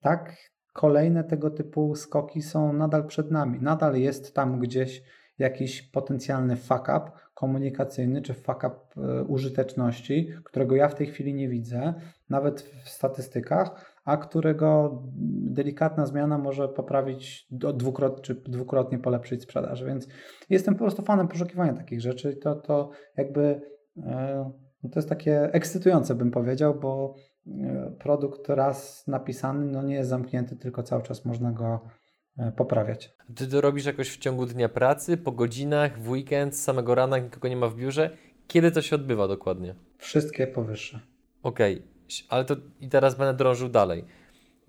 tak 0.00 0.36
kolejne 0.76 1.24
tego 1.24 1.50
typu 1.50 1.94
skoki 1.94 2.42
są 2.42 2.72
nadal 2.72 3.06
przed 3.06 3.30
nami. 3.30 3.58
Nadal 3.60 3.96
jest 3.96 4.34
tam 4.34 4.60
gdzieś 4.60 5.02
jakiś 5.38 5.82
potencjalny 5.82 6.56
fuck 6.56 6.82
up 6.82 7.10
komunikacyjny 7.34 8.22
czy 8.22 8.34
fuck 8.34 8.64
up 8.64 8.76
e, 8.96 9.24
użyteczności, 9.24 10.30
którego 10.44 10.76
ja 10.76 10.88
w 10.88 10.94
tej 10.94 11.06
chwili 11.06 11.34
nie 11.34 11.48
widzę, 11.48 11.94
nawet 12.30 12.60
w 12.60 12.88
statystykach, 12.88 13.94
a 14.04 14.16
którego 14.16 15.02
delikatna 15.50 16.06
zmiana 16.06 16.38
może 16.38 16.68
poprawić 16.68 17.46
dwukrotnie 17.50 18.22
czy 18.22 18.34
dwukrotnie 18.34 18.98
polepszyć 18.98 19.42
sprzedaż. 19.42 19.84
Więc 19.84 20.08
jestem 20.50 20.74
po 20.74 20.80
prostu 20.80 21.02
fanem 21.02 21.28
poszukiwania 21.28 21.72
takich 21.72 22.00
rzeczy. 22.00 22.36
To, 22.36 22.54
to 22.54 22.90
jakby 23.16 23.60
no 24.82 24.90
to 24.92 24.98
jest 24.98 25.08
takie 25.08 25.52
ekscytujące, 25.52 26.14
bym 26.14 26.30
powiedział, 26.30 26.80
bo 26.80 27.14
produkt 27.98 28.48
raz 28.48 29.06
napisany 29.06 29.66
no 29.66 29.82
nie 29.82 29.94
jest 29.94 30.10
zamknięty, 30.10 30.56
tylko 30.56 30.82
cały 30.82 31.02
czas 31.02 31.24
można 31.24 31.52
go 31.52 31.80
e, 32.38 32.52
poprawiać. 32.52 33.16
Ty 33.36 33.46
to 33.46 33.60
robisz 33.60 33.84
jakoś 33.84 34.10
w 34.10 34.18
ciągu 34.18 34.46
dnia 34.46 34.68
pracy, 34.68 35.16
po 35.16 35.32
godzinach, 35.32 36.00
w 36.00 36.08
weekend, 36.08 36.56
z 36.56 36.62
samego 36.62 36.94
rana, 36.94 37.18
nikogo 37.18 37.48
nie 37.48 37.56
ma 37.56 37.68
w 37.68 37.76
biurze? 37.76 38.10
Kiedy 38.46 38.70
to 38.70 38.82
się 38.82 38.96
odbywa 38.96 39.28
dokładnie? 39.28 39.74
Wszystkie 39.98 40.46
powyższe. 40.46 41.00
Okej, 41.42 41.74
okay. 41.74 41.86
ale 42.28 42.44
to 42.44 42.56
i 42.80 42.88
teraz 42.88 43.14
będę 43.14 43.34
drążył 43.34 43.68
dalej. 43.68 44.04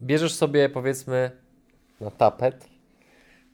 Bierzesz 0.01 0.34
sobie 0.34 0.69
powiedzmy 0.69 1.32
na 2.01 2.11
tapet, 2.11 2.69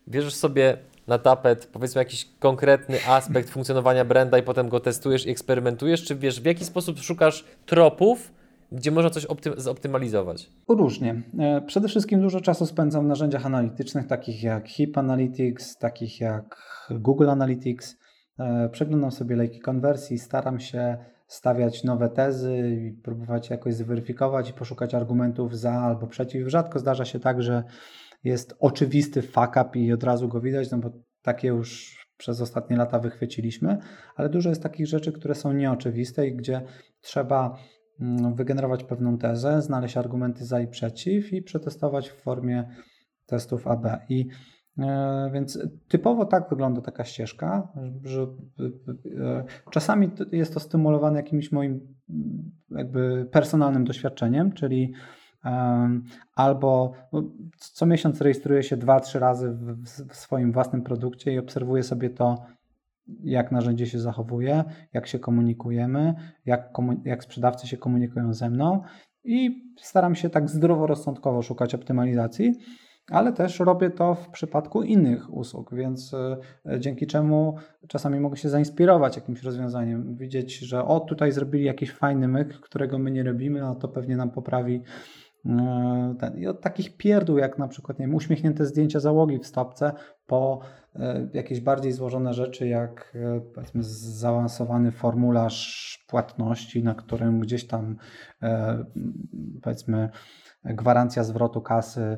bierzesz 0.07 0.35
sobie 0.35 0.77
na 1.07 1.19
tapet 1.19 1.65
powiedzmy 1.65 1.99
jakiś 1.99 2.29
konkretny 2.39 2.97
aspekt 3.07 3.49
funkcjonowania 3.49 4.05
branda 4.05 4.37
i 4.37 4.43
potem 4.43 4.69
go 4.69 4.79
testujesz 4.79 5.25
i 5.25 5.29
eksperymentujesz, 5.29 6.03
czy 6.03 6.15
wiesz 6.15 6.41
w 6.41 6.45
jaki 6.45 6.65
sposób 6.65 6.99
szukasz 6.99 7.45
tropów, 7.65 8.31
gdzie 8.73 8.91
można 8.91 9.09
coś 9.09 9.25
opty- 9.25 9.59
zoptymalizować? 9.59 10.49
Różnie. 10.69 11.23
E, 11.39 11.61
przede 11.61 11.87
wszystkim 11.87 12.21
dużo 12.21 12.41
czasu 12.41 12.65
spędzam 12.65 13.05
w 13.05 13.07
narzędziach 13.07 13.45
analitycznych, 13.45 14.07
takich 14.07 14.43
jak 14.43 14.67
HIP 14.67 14.97
Analytics, 14.97 15.77
takich 15.77 16.21
jak 16.21 16.57
Google 16.91 17.29
Analytics. 17.29 17.97
E, 18.39 18.69
przeglądam 18.69 19.11
sobie 19.11 19.35
lejki 19.35 19.59
konwersji, 19.59 20.19
staram 20.19 20.59
się 20.59 20.97
stawiać 21.27 21.83
nowe 21.83 22.09
tezy 22.09 22.69
i 22.69 22.91
próbować 22.91 23.49
jakoś 23.49 23.73
zweryfikować 23.73 24.49
i 24.49 24.53
poszukać 24.53 24.93
argumentów 24.93 25.57
za 25.57 25.73
albo 25.73 26.07
przeciw. 26.07 26.47
Rzadko 26.47 26.79
zdarza 26.79 27.05
się 27.05 27.19
tak, 27.19 27.41
że 27.41 27.63
jest 28.23 28.55
oczywisty 28.59 29.21
fuck 29.21 29.51
up 29.61 29.69
i 29.79 29.93
od 29.93 30.03
razu 30.03 30.27
go 30.27 30.41
widać, 30.41 30.71
no 30.71 30.77
bo 30.77 30.89
takie 31.21 31.47
już 31.47 32.03
przez 32.17 32.41
ostatnie 32.41 32.77
lata 32.77 32.99
wychwyciliśmy, 32.99 33.77
ale 34.15 34.29
dużo 34.29 34.49
jest 34.49 34.63
takich 34.63 34.87
rzeczy, 34.87 35.11
które 35.11 35.35
są 35.35 35.53
nieoczywiste 35.53 36.27
i 36.27 36.35
gdzie 36.35 36.61
trzeba 37.01 37.57
wygenerować 38.35 38.83
pewną 38.83 39.17
tezę, 39.17 39.61
znaleźć 39.61 39.97
argumenty 39.97 40.45
za 40.45 40.61
i 40.61 40.67
przeciw 40.67 41.33
i 41.33 41.41
przetestować 41.41 42.09
w 42.09 42.21
formie 42.21 42.69
testów 43.25 43.67
AB. 43.67 43.87
I 44.09 44.27
e, 44.79 45.29
więc 45.33 45.59
typowo 45.87 46.25
tak 46.25 46.49
wygląda 46.49 46.81
taka 46.81 47.03
ścieżka, 47.03 47.67
że 48.03 48.21
e, 48.21 49.43
czasami 49.71 50.11
jest 50.31 50.53
to 50.53 50.59
stymulowane 50.59 51.19
jakimś 51.19 51.51
moim 51.51 51.95
jakby 52.69 53.29
personalnym 53.31 53.83
doświadczeniem, 53.83 54.51
czyli 54.51 54.93
albo 56.35 56.93
co 57.57 57.85
miesiąc 57.85 58.21
rejestruję 58.21 58.63
się 58.63 58.77
dwa, 58.77 58.99
trzy 58.99 59.19
razy 59.19 59.57
w 60.09 60.15
swoim 60.15 60.51
własnym 60.51 60.81
produkcie 60.81 61.33
i 61.33 61.39
obserwuję 61.39 61.83
sobie 61.83 62.09
to 62.09 62.45
jak 63.23 63.51
narzędzie 63.51 63.85
się 63.85 63.99
zachowuje, 63.99 64.63
jak 64.93 65.07
się 65.07 65.19
komunikujemy, 65.19 66.13
jak, 66.45 66.73
jak 67.05 67.23
sprzedawcy 67.23 67.67
się 67.67 67.77
komunikują 67.77 68.33
ze 68.33 68.49
mną 68.49 68.81
i 69.23 69.63
staram 69.77 70.15
się 70.15 70.29
tak 70.29 70.49
zdroworozsądkowo 70.49 71.41
szukać 71.41 71.75
optymalizacji. 71.75 72.53
ale 73.11 73.33
też 73.33 73.59
robię 73.59 73.89
to 73.89 74.15
w 74.15 74.29
przypadku 74.29 74.83
innych 74.83 75.33
usług, 75.33 75.75
więc 75.75 76.15
dzięki 76.79 77.07
czemu 77.07 77.55
czasami 77.87 78.19
mogę 78.19 78.37
się 78.37 78.49
zainspirować 78.49 79.15
jakimś 79.15 79.43
rozwiązaniem, 79.43 80.15
widzieć, 80.15 80.59
że 80.59 80.85
o 80.85 80.99
tutaj 80.99 81.31
zrobili 81.31 81.65
jakiś 81.65 81.91
fajny 81.91 82.27
myk, 82.27 82.59
którego 82.59 82.99
my 82.99 83.11
nie 83.11 83.23
robimy, 83.23 83.65
a 83.65 83.75
to 83.75 83.87
pewnie 83.87 84.17
nam 84.17 84.31
poprawi 84.31 84.81
E, 85.45 86.15
ten. 86.19 86.37
I 86.37 86.47
od 86.47 86.61
takich 86.61 86.97
pierdół, 86.97 87.37
jak 87.37 87.57
na 87.57 87.67
przykład 87.67 87.99
nie 87.99 88.05
wiem, 88.05 88.15
uśmiechnięte 88.15 88.65
zdjęcia 88.65 88.99
załogi 88.99 89.39
w 89.39 89.47
stopce, 89.47 89.93
po 90.25 90.59
e, 90.61 90.82
jakieś 91.33 91.61
bardziej 91.61 91.91
złożone 91.91 92.33
rzeczy, 92.33 92.67
jak 92.67 93.13
e, 93.15 93.41
powiedzmy 93.41 93.83
zaawansowany 93.83 94.91
formularz 94.91 96.05
płatności, 96.07 96.83
na 96.83 96.95
którym 96.95 97.39
gdzieś 97.39 97.67
tam 97.67 97.97
powiedzmy 99.61 100.09
gwarancja 100.65 101.23
zwrotu 101.23 101.61
kasy 101.61 102.17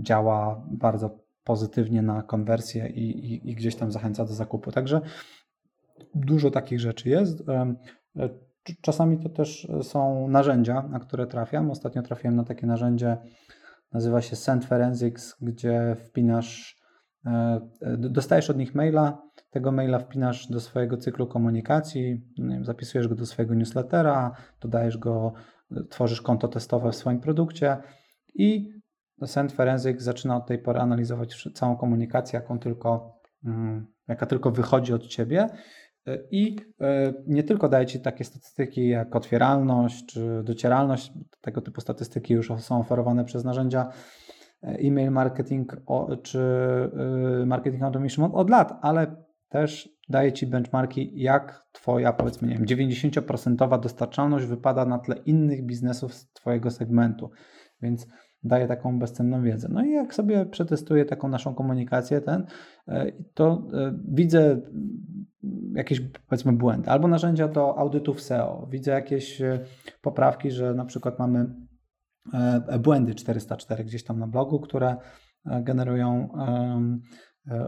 działa 0.00 0.66
bardzo 0.70 1.18
pozytywnie 1.44 2.02
na 2.02 2.22
konwersję 2.22 2.88
i, 2.88 3.32
i, 3.32 3.50
i 3.50 3.54
gdzieś 3.54 3.76
tam 3.76 3.92
zachęca 3.92 4.24
do 4.24 4.34
zakupu. 4.34 4.72
Także 4.72 5.00
dużo 6.14 6.50
takich 6.50 6.80
rzeczy 6.80 7.08
jest. 7.08 7.42
Czasami 8.80 9.18
to 9.18 9.28
też 9.28 9.68
są 9.82 10.28
narzędzia, 10.28 10.82
na 10.82 11.00
które 11.00 11.26
trafiam. 11.26 11.70
Ostatnio 11.70 12.02
trafiłem 12.02 12.36
na 12.36 12.44
takie 12.44 12.66
narzędzie, 12.66 13.16
nazywa 13.92 14.20
się 14.20 14.36
Send 14.36 14.64
Forensics, 14.64 15.36
gdzie 15.40 15.96
wpinasz, 15.98 16.76
e, 16.76 16.81
dostajesz 17.98 18.50
od 18.50 18.56
nich 18.56 18.74
maila, 18.74 19.22
tego 19.50 19.72
maila 19.72 19.98
wpinasz 19.98 20.46
do 20.46 20.60
swojego 20.60 20.96
cyklu 20.96 21.26
komunikacji, 21.26 22.20
zapisujesz 22.62 23.08
go 23.08 23.14
do 23.14 23.26
swojego 23.26 23.54
newslettera, 23.54 24.30
dodajesz 24.60 24.98
go, 24.98 25.32
tworzysz 25.90 26.22
konto 26.22 26.48
testowe 26.48 26.92
w 26.92 26.96
swoim 26.96 27.20
produkcie 27.20 27.76
i 28.34 28.72
Send 29.26 29.52
Forensics 29.52 30.04
zaczyna 30.04 30.36
od 30.36 30.46
tej 30.46 30.58
pory 30.58 30.80
analizować 30.80 31.48
całą 31.54 31.76
komunikację, 31.76 32.40
jaką 32.40 32.58
tylko, 32.58 33.20
mm, 33.44 33.86
jaka 34.08 34.26
tylko 34.26 34.50
wychodzi 34.50 34.92
od 34.92 35.06
ciebie. 35.06 35.46
I 36.30 36.56
e, 36.80 37.12
nie 37.26 37.42
tylko 37.42 37.68
daje 37.68 37.86
Ci 37.86 38.00
takie 38.00 38.24
statystyki 38.24 38.88
jak 38.88 39.16
otwieralność 39.16 40.06
czy 40.06 40.42
docieralność, 40.44 41.12
tego 41.40 41.60
typu 41.60 41.80
statystyki 41.80 42.34
już 42.34 42.52
są 42.58 42.80
oferowane 42.80 43.24
przez 43.24 43.44
narzędzia 43.44 43.80
e, 43.82 43.92
e-mail 44.62 45.10
marketing 45.10 45.76
czy 46.22 46.40
e, 47.42 47.46
marketing 47.46 47.82
automation 47.82 48.30
od 48.34 48.50
lat, 48.50 48.78
ale 48.82 49.16
też 49.48 49.88
daje 50.08 50.32
Ci 50.32 50.46
benchmarki, 50.46 51.12
jak 51.14 51.66
Twoja, 51.72 52.12
powiedzmy, 52.12 52.48
nie 52.48 52.54
wiem, 52.54 52.88
90% 52.88 53.80
dostarczalność 53.80 54.46
wypada 54.46 54.84
na 54.84 54.98
tle 54.98 55.16
innych 55.16 55.66
biznesów 55.66 56.14
z 56.14 56.32
Twojego 56.32 56.70
segmentu. 56.70 57.30
Więc 57.82 58.06
daje 58.44 58.66
taką 58.66 58.98
bezcenną 58.98 59.42
wiedzę. 59.42 59.68
No 59.70 59.84
i 59.84 59.90
jak 59.90 60.14
sobie 60.14 60.46
przetestuję 60.46 61.04
taką 61.04 61.28
naszą 61.28 61.54
komunikację, 61.54 62.20
ten, 62.20 62.46
to 63.34 63.68
widzę 64.08 64.60
jakieś 65.74 66.00
powiedzmy 66.28 66.52
błędy, 66.52 66.90
albo 66.90 67.08
narzędzia 67.08 67.48
do 67.48 67.78
audytów 67.78 68.22
SEO. 68.22 68.66
Widzę 68.70 68.90
jakieś 68.90 69.42
e, 69.42 69.58
poprawki, 70.02 70.50
że 70.50 70.74
na 70.74 70.84
przykład 70.84 71.18
mamy 71.18 71.38
e, 71.38 71.46
błędy 72.80 73.14
404 73.14 73.84
gdzieś 73.84 74.04
tam 74.04 74.18
na 74.18 74.26
blogu, 74.26 74.60
które 74.60 74.96
e, 75.46 75.62
generują, 75.62 76.28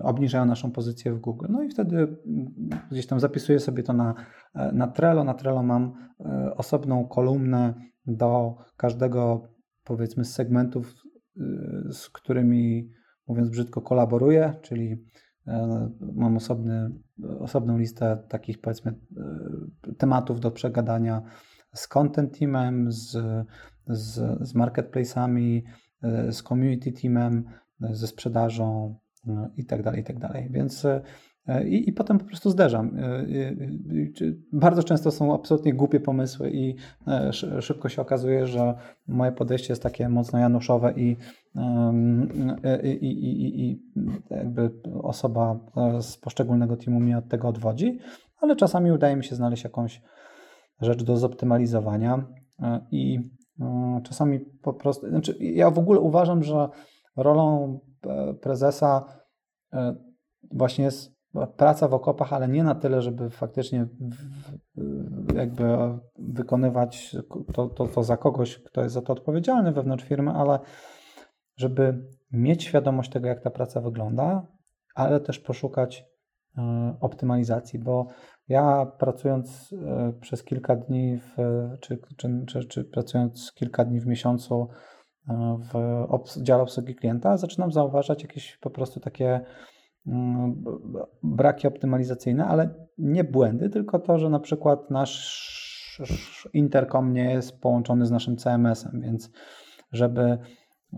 obniżają 0.02 0.44
naszą 0.44 0.70
pozycję 0.70 1.14
w 1.14 1.20
Google. 1.20 1.46
No 1.50 1.62
i 1.62 1.68
wtedy 1.68 2.16
gdzieś 2.90 3.06
tam 3.06 3.20
zapisuję 3.20 3.60
sobie 3.60 3.82
to 3.82 3.92
na, 3.92 4.14
na 4.72 4.86
Trello. 4.86 5.24
Na 5.24 5.34
Trello 5.34 5.62
mam 5.62 5.92
osobną 6.56 7.08
kolumnę 7.08 7.74
do 8.06 8.54
każdego 8.76 9.48
powiedzmy 9.84 10.24
z 10.24 10.34
segmentów, 10.34 10.94
z 11.90 12.08
którymi 12.08 12.90
mówiąc 13.28 13.50
brzydko 13.50 13.82
kolaboruję, 13.82 14.54
czyli 14.62 15.04
mam 16.00 16.36
osobny 16.36 16.90
osobną 17.38 17.78
listę 17.78 18.24
takich 18.28 18.60
powiedzmy 18.60 18.92
e, 18.92 19.94
tematów 19.94 20.40
do 20.40 20.50
przegadania 20.50 21.22
z 21.74 21.88
content 21.88 22.38
teamem, 22.38 22.92
z, 22.92 23.16
z, 23.86 24.38
z 24.48 24.54
e, 26.02 26.32
z 26.32 26.42
community 26.42 26.92
teamem, 26.92 27.44
e, 27.82 27.94
ze 27.94 28.06
sprzedażą 28.06 28.98
i 29.56 29.64
tak 29.66 29.82
dalej, 29.82 30.00
i 30.00 30.04
tak 30.04 30.18
dalej. 30.18 30.48
Więc 30.50 30.86
i, 31.66 31.88
I 31.88 31.92
potem 31.92 32.18
po 32.18 32.24
prostu 32.24 32.50
zderzam. 32.50 32.96
Bardzo 34.52 34.82
często 34.82 35.10
są 35.10 35.34
absolutnie 35.34 35.74
głupie 35.74 36.00
pomysły 36.00 36.50
i 36.50 36.76
szybko 37.60 37.88
się 37.88 38.02
okazuje, 38.02 38.46
że 38.46 38.74
moje 39.06 39.32
podejście 39.32 39.72
jest 39.72 39.82
takie 39.82 40.08
mocno 40.08 40.38
januszowe 40.38 40.92
i, 40.96 41.16
i, 42.92 43.06
i, 43.06 43.62
i 43.62 43.82
jakby 44.30 44.70
osoba 45.02 45.60
z 46.00 46.16
poszczególnego 46.16 46.76
teamu 46.76 47.00
mnie 47.00 47.18
od 47.18 47.28
tego 47.28 47.48
odwodzi, 47.48 47.98
ale 48.40 48.56
czasami 48.56 48.92
udaje 48.92 49.16
mi 49.16 49.24
się 49.24 49.36
znaleźć 49.36 49.64
jakąś 49.64 50.02
rzecz 50.80 51.02
do 51.02 51.16
zoptymalizowania 51.16 52.26
i 52.90 53.30
czasami 54.04 54.40
po 54.40 54.72
prostu, 54.72 55.08
znaczy 55.08 55.36
ja 55.40 55.70
w 55.70 55.78
ogóle 55.78 56.00
uważam, 56.00 56.42
że 56.42 56.68
rolą 57.16 57.80
prezesa 58.40 59.04
właśnie 60.50 60.84
jest 60.84 61.14
praca 61.56 61.88
w 61.88 61.94
okopach, 61.94 62.32
ale 62.32 62.48
nie 62.48 62.64
na 62.64 62.74
tyle, 62.74 63.02
żeby 63.02 63.30
faktycznie 63.30 63.86
jakby 65.34 65.64
wykonywać 66.18 67.16
to, 67.52 67.66
to, 67.66 67.86
to 67.86 68.02
za 68.02 68.16
kogoś, 68.16 68.58
kto 68.58 68.82
jest 68.82 68.94
za 68.94 69.02
to 69.02 69.12
odpowiedzialny 69.12 69.72
wewnątrz 69.72 70.04
firmy, 70.04 70.30
ale 70.30 70.58
żeby 71.56 72.08
mieć 72.32 72.64
świadomość 72.64 73.10
tego, 73.10 73.28
jak 73.28 73.40
ta 73.40 73.50
praca 73.50 73.80
wygląda, 73.80 74.46
ale 74.94 75.20
też 75.20 75.38
poszukać 75.38 76.04
e, 76.58 76.96
optymalizacji, 77.00 77.78
bo 77.78 78.06
ja 78.48 78.86
pracując 78.86 79.72
e, 79.72 80.12
przez 80.20 80.44
kilka 80.44 80.76
dni, 80.76 81.18
w, 81.18 81.36
czy, 81.80 81.98
czy, 82.16 82.44
czy, 82.46 82.64
czy 82.64 82.84
pracując 82.84 83.52
kilka 83.52 83.84
dni 83.84 84.00
w 84.00 84.06
miesiącu 84.06 84.68
e, 85.28 85.58
w 85.74 86.42
dziale 86.42 86.62
obsługi 86.62 86.94
klienta, 86.94 87.36
zaczynam 87.36 87.72
zauważać 87.72 88.22
jakieś 88.22 88.58
po 88.58 88.70
prostu 88.70 89.00
takie 89.00 89.40
Mm, 90.06 90.64
braki 91.22 91.68
optymalizacyjne, 91.68 92.46
ale 92.46 92.74
nie 92.98 93.24
błędy, 93.24 93.70
tylko 93.70 93.98
to, 93.98 94.18
że 94.18 94.30
na 94.30 94.40
przykład 94.40 94.90
nasz 94.90 96.48
interkom 96.52 97.12
nie 97.12 97.30
jest 97.32 97.60
połączony 97.60 98.06
z 98.06 98.10
naszym 98.10 98.36
CMS-em, 98.36 99.00
więc 99.00 99.30
żeby 99.92 100.38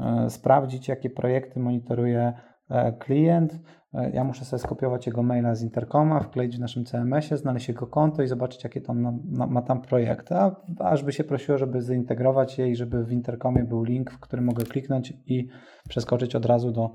e, 0.01 0.31
sprawdzić, 0.31 0.89
jakie 0.89 1.11
projekty 1.11 1.61
monitoruje 1.61 2.33
klient, 2.99 3.61
ja 4.13 4.25
muszę 4.25 4.45
sobie 4.45 4.61
skopiować 4.61 5.07
jego 5.07 5.23
maila 5.23 5.55
z 5.55 5.63
interkoma, 5.63 6.21
wkleić 6.21 6.57
w 6.57 6.61
naszym 6.61 6.85
CMS-ie, 6.85 7.39
znaleźć 7.39 7.69
jego 7.69 7.87
konto 7.87 8.23
i 8.23 8.27
zobaczyć, 8.27 8.65
jakie 8.65 8.81
to 8.81 8.95
ma 9.49 9.63
tam 9.63 9.83
projekty, 9.83 10.35
a 10.35 10.57
aż 10.79 11.03
by 11.03 11.13
się 11.13 11.25
prosiło, 11.25 11.59
żeby 11.59 11.81
zintegrować 11.81 12.59
je 12.59 12.69
i 12.69 12.77
żeby 12.77 13.05
w 13.05 13.13
interkomie 13.13 13.65
był 13.65 13.83
link, 13.83 14.11
w 14.11 14.21
którym 14.21 14.45
mogę 14.45 14.65
kliknąć 14.65 15.13
i 15.27 15.49
przeskoczyć 15.89 16.35
od 16.35 16.47
razu 16.47 16.73
do 16.73 16.91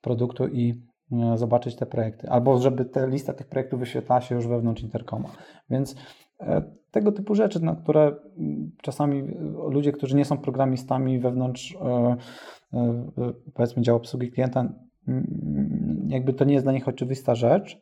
produktu 0.00 0.48
i 0.48 0.90
E, 1.12 1.38
zobaczyć 1.38 1.76
te 1.76 1.86
projekty, 1.86 2.28
albo 2.28 2.58
żeby 2.58 2.84
ta 2.84 3.06
lista 3.06 3.32
tych 3.32 3.48
projektów 3.48 3.80
wyświetlała 3.80 4.20
się 4.20 4.34
już 4.34 4.46
wewnątrz 4.46 4.82
Interkoma. 4.82 5.28
Więc 5.70 5.96
e, 6.40 6.62
tego 6.90 7.12
typu 7.12 7.34
rzeczy, 7.34 7.64
na 7.64 7.76
które 7.76 8.16
czasami 8.82 9.22
ludzie, 9.70 9.92
którzy 9.92 10.16
nie 10.16 10.24
są 10.24 10.38
programistami 10.38 11.20
wewnątrz 11.20 11.76
e, 11.76 12.16
powiedzmy 13.54 13.82
działu 13.82 13.96
obsługi 13.96 14.30
klienta, 14.30 14.72
jakby 16.06 16.32
to 16.32 16.44
nie 16.44 16.52
jest 16.52 16.66
dla 16.66 16.72
nich 16.72 16.88
oczywista 16.88 17.34
rzecz, 17.34 17.80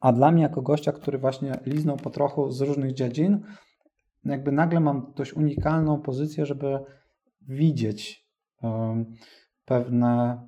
a 0.00 0.12
dla 0.12 0.32
mnie 0.32 0.42
jako 0.42 0.62
gościa, 0.62 0.92
który 0.92 1.18
właśnie 1.18 1.52
liznął 1.66 1.96
po 1.96 2.10
trochu 2.10 2.50
z 2.50 2.60
różnych 2.60 2.92
dziedzin, 2.92 3.40
jakby 4.24 4.52
nagle 4.52 4.80
mam 4.80 5.12
dość 5.16 5.32
unikalną 5.32 6.00
pozycję, 6.00 6.46
żeby 6.46 6.78
widzieć 7.48 8.28
pewne 9.64 10.38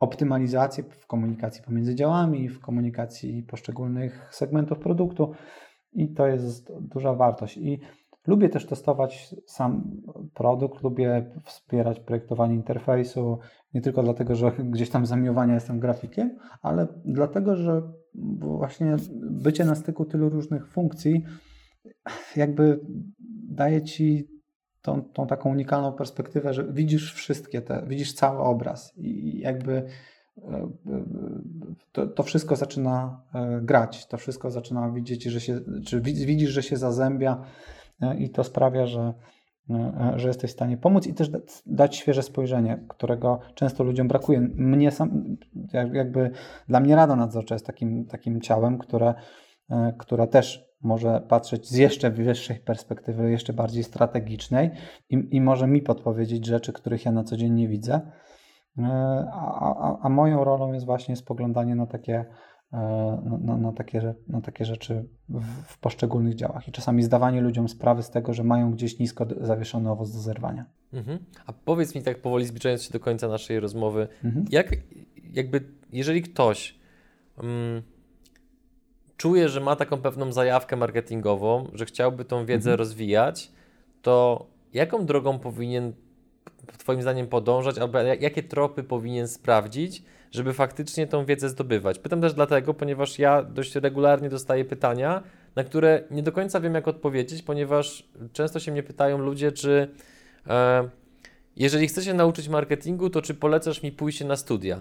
optymalizację 0.00 0.84
w 0.84 1.06
komunikacji 1.06 1.62
pomiędzy 1.62 1.94
działami, 1.94 2.48
w 2.48 2.60
komunikacji 2.60 3.42
poszczególnych 3.42 4.28
segmentów 4.32 4.78
produktu 4.78 5.32
i 5.92 6.12
to 6.12 6.26
jest 6.26 6.72
duża 6.80 7.14
wartość. 7.14 7.56
I 7.56 7.80
lubię 8.26 8.48
też 8.48 8.66
testować 8.66 9.34
sam 9.46 10.02
produkt, 10.34 10.82
lubię 10.82 11.30
wspierać 11.44 12.00
projektowanie 12.00 12.54
interfejsu, 12.54 13.38
nie 13.74 13.80
tylko 13.80 14.02
dlatego, 14.02 14.34
że 14.34 14.52
gdzieś 14.58 14.90
tam 14.90 15.06
zamiłowania 15.06 15.54
jestem 15.54 15.80
grafikiem, 15.80 16.38
ale 16.62 16.86
dlatego, 17.04 17.56
że 17.56 17.82
właśnie 18.38 18.96
bycie 19.30 19.64
na 19.64 19.74
styku 19.74 20.04
tylu 20.04 20.28
różnych 20.28 20.68
funkcji 20.68 21.24
jakby 22.36 22.80
daje 23.48 23.82
ci 23.82 24.28
tą, 24.82 25.02
tą 25.02 25.26
taką 25.26 25.50
unikalną 25.50 25.92
perspektywę, 25.92 26.54
że 26.54 26.72
widzisz 26.72 27.14
wszystkie 27.14 27.62
te, 27.62 27.84
widzisz 27.86 28.14
cały 28.14 28.38
obraz 28.38 28.92
i 28.96 29.38
jakby 29.40 29.72
e, 29.72 30.42
e, 30.42 30.70
to, 31.92 32.06
to, 32.06 32.22
wszystko 32.22 32.56
zaczyna 32.56 33.22
e, 33.34 33.60
grać, 33.62 34.06
to 34.06 34.16
wszystko 34.16 34.50
zaczyna 34.50 34.90
widzieć, 34.90 35.24
że 35.24 35.40
się, 35.40 35.60
czy 35.86 36.00
widzisz, 36.00 36.50
że 36.50 36.62
się 36.62 36.76
zazębia 36.76 37.44
i 38.18 38.30
to 38.30 38.44
sprawia, 38.44 38.86
że 38.86 39.14
że 40.16 40.28
jesteś 40.28 40.50
w 40.50 40.54
stanie 40.54 40.76
pomóc 40.76 41.06
i 41.06 41.14
też 41.14 41.30
dać 41.66 41.96
świeże 41.96 42.22
spojrzenie, 42.22 42.84
którego 42.88 43.40
często 43.54 43.84
ludziom 43.84 44.08
brakuje. 44.08 44.40
Mnie 44.40 44.90
sam, 44.90 45.36
jakby 45.92 46.30
dla 46.68 46.80
mnie 46.80 46.96
Rada 46.96 47.16
Nadzorcza 47.16 47.54
jest 47.54 47.66
takim, 47.66 48.06
takim 48.06 48.40
ciałem, 48.40 48.78
które, 48.78 49.14
które 49.98 50.26
też 50.26 50.70
może 50.82 51.20
patrzeć 51.28 51.68
z 51.68 51.76
jeszcze 51.76 52.10
wyższej 52.10 52.60
perspektywy, 52.60 53.30
jeszcze 53.30 53.52
bardziej 53.52 53.84
strategicznej 53.84 54.70
i, 55.10 55.28
i 55.30 55.40
może 55.40 55.66
mi 55.66 55.82
podpowiedzieć 55.82 56.46
rzeczy, 56.46 56.72
których 56.72 57.04
ja 57.04 57.12
na 57.12 57.24
co 57.24 57.36
dzień 57.36 57.52
nie 57.52 57.68
widzę. 57.68 58.00
E, 58.78 58.82
a, 59.32 59.74
a, 59.74 59.98
a 60.02 60.08
moją 60.08 60.44
rolą 60.44 60.72
jest 60.72 60.86
właśnie 60.86 61.16
spoglądanie 61.16 61.74
na 61.74 61.86
takie, 61.86 62.14
e, 62.14 62.24
na, 62.72 63.56
na, 63.56 63.72
takie, 63.72 64.14
na 64.28 64.40
takie 64.40 64.64
rzeczy 64.64 65.04
w, 65.28 65.44
w, 65.66 65.78
poszczególnych 65.78 66.34
działach 66.34 66.68
i 66.68 66.72
czasami 66.72 67.02
zdawanie 67.02 67.40
ludziom 67.40 67.68
sprawy 67.68 68.02
z 68.02 68.10
tego, 68.10 68.34
że 68.34 68.44
mają 68.44 68.72
gdzieś 68.72 68.98
nisko 68.98 69.26
zawieszony 69.40 69.90
owoc 69.90 70.12
do 70.12 70.18
zerwania. 70.18 70.64
Mhm. 70.92 71.18
A 71.46 71.52
powiedz 71.52 71.94
mi 71.94 72.02
tak 72.02 72.22
powoli, 72.22 72.46
zbliżając 72.46 72.82
się 72.82 72.92
do 72.92 73.00
końca 73.00 73.28
naszej 73.28 73.60
rozmowy, 73.60 74.08
mhm. 74.24 74.44
jak 74.50 74.76
jakby, 75.32 75.60
jeżeli 75.92 76.22
ktoś 76.22 76.78
um, 77.38 77.82
czuje, 79.16 79.48
że 79.48 79.60
ma 79.60 79.76
taką 79.76 79.96
pewną 79.96 80.32
zajawkę 80.32 80.76
marketingową, 80.76 81.70
że 81.72 81.84
chciałby 81.84 82.24
tą 82.24 82.46
wiedzę 82.46 82.70
mhm. 82.70 82.78
rozwijać, 82.78 83.52
to 84.02 84.46
jaką 84.72 85.06
drogą 85.06 85.38
powinien 85.38 85.92
Twoim 86.78 87.02
zdaniem 87.02 87.26
podążać, 87.26 87.78
albo 87.78 87.98
jakie 87.98 88.42
tropy 88.42 88.82
powinien 88.82 89.28
sprawdzić, 89.28 90.02
żeby 90.30 90.52
faktycznie 90.52 91.06
tą 91.06 91.24
wiedzę 91.24 91.48
zdobywać? 91.48 91.98
Pytam 91.98 92.20
też 92.20 92.34
dlatego, 92.34 92.74
ponieważ 92.74 93.18
ja 93.18 93.42
dość 93.42 93.74
regularnie 93.74 94.28
dostaję 94.28 94.64
pytania, 94.64 95.22
na 95.56 95.64
które 95.64 96.02
nie 96.10 96.22
do 96.22 96.32
końca 96.32 96.60
wiem, 96.60 96.74
jak 96.74 96.88
odpowiedzieć, 96.88 97.42
ponieważ 97.42 98.08
często 98.32 98.60
się 98.60 98.72
mnie 98.72 98.82
pytają 98.82 99.18
ludzie, 99.18 99.52
czy 99.52 99.88
e, 100.46 100.88
jeżeli 101.56 101.88
chcę 101.88 102.02
się 102.02 102.14
nauczyć 102.14 102.48
marketingu, 102.48 103.10
to 103.10 103.22
czy 103.22 103.34
polecasz 103.34 103.82
mi 103.82 103.92
pójście 103.92 104.24
na 104.24 104.36
studia? 104.36 104.80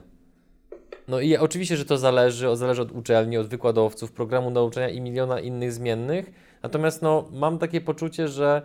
No 1.07 1.19
i 1.19 1.37
oczywiście, 1.37 1.77
że 1.77 1.85
to 1.85 1.97
zależy, 1.97 2.57
zależy 2.57 2.81
od 2.81 2.91
uczelni, 2.91 3.37
od 3.37 3.47
wykładowców, 3.47 4.11
programu 4.11 4.51
nauczania 4.51 4.89
i 4.89 5.01
miliona 5.01 5.39
innych 5.39 5.73
zmiennych. 5.73 6.31
Natomiast 6.63 7.01
no, 7.01 7.29
mam 7.31 7.57
takie 7.57 7.81
poczucie, 7.81 8.27
że 8.27 8.61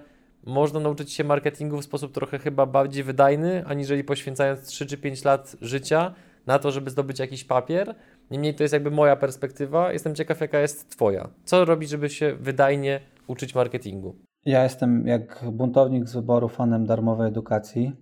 można 0.47 0.81
nauczyć 0.81 1.13
się 1.13 1.25
marketingu 1.25 1.79
w 1.79 1.85
sposób 1.85 2.13
trochę 2.13 2.39
chyba 2.39 2.67
bardziej 2.67 3.05
wydajny, 3.05 3.65
aniżeli 3.67 4.05
poświęcając 4.05 4.67
3 4.67 4.87
czy 4.87 4.97
5 4.97 5.25
lat 5.25 5.57
życia 5.61 6.15
na 6.47 6.59
to, 6.59 6.71
żeby 6.71 6.91
zdobyć 6.91 7.19
jakiś 7.19 7.45
papier. 7.45 7.95
Niemniej 8.31 8.55
to 8.55 8.65
jest 8.65 8.73
jakby 8.73 8.91
moja 8.91 9.17
perspektywa. 9.17 9.93
Jestem 9.93 10.15
ciekaw, 10.15 10.41
jaka 10.41 10.59
jest 10.59 10.91
Twoja. 10.91 11.29
Co 11.45 11.65
robić, 11.65 11.91
żeby 11.91 12.11
się 12.11 12.37
wydajnie 12.41 13.01
uczyć 13.27 13.55
marketingu? 13.55 14.17
Ja 14.45 14.63
jestem 14.63 15.07
jak 15.07 15.45
buntownik 15.53 16.09
z 16.09 16.15
wyboru 16.15 16.49
fanem 16.49 16.87
darmowej 16.87 17.29
edukacji, 17.29 17.93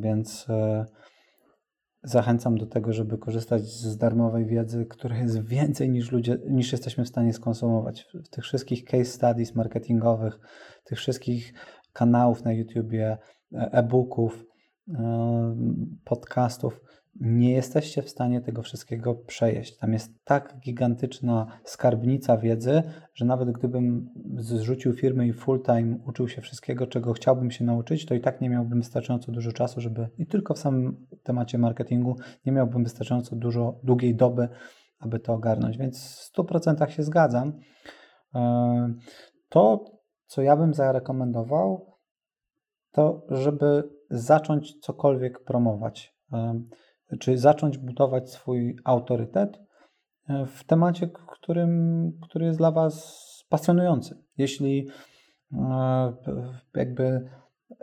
więc 0.00 0.46
e, 0.48 0.86
zachęcam 2.02 2.58
do 2.58 2.66
tego, 2.66 2.92
żeby 2.92 3.18
korzystać 3.18 3.62
z 3.62 3.96
darmowej 3.96 4.46
wiedzy, 4.46 4.86
która 4.86 5.18
jest 5.18 5.46
więcej 5.46 5.90
niż 5.90 6.12
ludzie, 6.12 6.38
niż 6.48 6.72
jesteśmy 6.72 7.04
w 7.04 7.08
stanie 7.08 7.32
skonsumować. 7.32 8.06
W 8.24 8.28
tych 8.28 8.44
wszystkich 8.44 8.84
case 8.84 9.04
studies 9.04 9.54
marketingowych, 9.54 10.38
tych 10.84 10.98
wszystkich 10.98 11.54
kanałów 11.92 12.44
na 12.44 12.52
YouTubie, 12.52 13.18
e-booków, 13.52 14.44
e, 14.88 15.56
podcastów, 16.04 16.80
nie 17.20 17.52
jesteście 17.52 18.02
w 18.02 18.08
stanie 18.08 18.40
tego 18.40 18.62
wszystkiego 18.62 19.14
przejeść. 19.14 19.76
Tam 19.76 19.92
jest 19.92 20.24
tak 20.24 20.58
gigantyczna 20.60 21.46
skarbnica 21.64 22.38
wiedzy, 22.38 22.82
że 23.14 23.24
nawet 23.24 23.50
gdybym 23.52 24.10
zrzucił 24.36 24.92
firmę 24.92 25.26
i 25.26 25.32
full 25.32 25.62
time 25.62 25.98
uczył 26.06 26.28
się 26.28 26.42
wszystkiego, 26.42 26.86
czego 26.86 27.12
chciałbym 27.12 27.50
się 27.50 27.64
nauczyć, 27.64 28.06
to 28.06 28.14
i 28.14 28.20
tak 28.20 28.40
nie 28.40 28.50
miałbym 28.50 28.78
wystarczająco 28.78 29.32
dużo 29.32 29.52
czasu, 29.52 29.80
żeby 29.80 30.08
i 30.18 30.26
tylko 30.26 30.54
w 30.54 30.58
samym 30.58 31.06
temacie 31.22 31.58
marketingu 31.58 32.16
nie 32.46 32.52
miałbym 32.52 32.82
wystarczająco 32.82 33.36
dużo 33.36 33.80
długiej 33.82 34.16
doby, 34.16 34.48
aby 34.98 35.20
to 35.20 35.32
ogarnąć. 35.32 35.78
Więc 35.78 36.18
w 36.18 36.38
100% 36.38 36.88
się 36.88 37.02
zgadzam. 37.02 37.52
E, 38.34 38.94
to, 39.48 39.84
co 40.26 40.42
ja 40.42 40.56
bym 40.56 40.74
zarekomendował, 40.74 41.96
to 42.90 43.26
żeby 43.30 43.90
zacząć 44.10 44.78
cokolwiek 44.80 45.44
promować. 45.44 46.16
Czy 47.18 47.38
zacząć 47.38 47.78
budować 47.78 48.30
swój 48.30 48.76
autorytet 48.84 49.60
e, 50.28 50.46
w 50.46 50.64
temacie, 50.64 51.08
którym, 51.08 52.12
który 52.22 52.46
jest 52.46 52.58
dla 52.58 52.70
Was 52.70 53.22
pasjonujący. 53.48 54.18
Jeśli 54.38 54.88
e, 55.52 56.12
jakby 56.74 57.30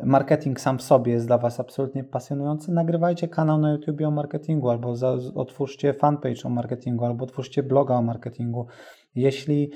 marketing 0.04 0.60
sam 0.60 0.78
w 0.78 0.82
sobie 0.82 1.12
jest 1.12 1.28
dla 1.28 1.38
Was 1.38 1.60
absolutnie 1.60 2.04
pasjonujący, 2.04 2.72
nagrywajcie 2.72 3.28
kanał 3.28 3.58
na 3.58 3.72
YouTube 3.72 4.02
o 4.02 4.12
marketingu, 4.12 4.70
albo 4.70 4.94
otwórzcie 5.36 5.94
fanpage 5.94 6.44
o 6.44 6.50
marketingu, 6.50 7.06
albo 7.06 7.24
otwórzcie 7.24 7.64
bloga 7.64 7.96
o 7.96 8.02
marketingu. 8.02 8.68
Jeśli 9.16 9.72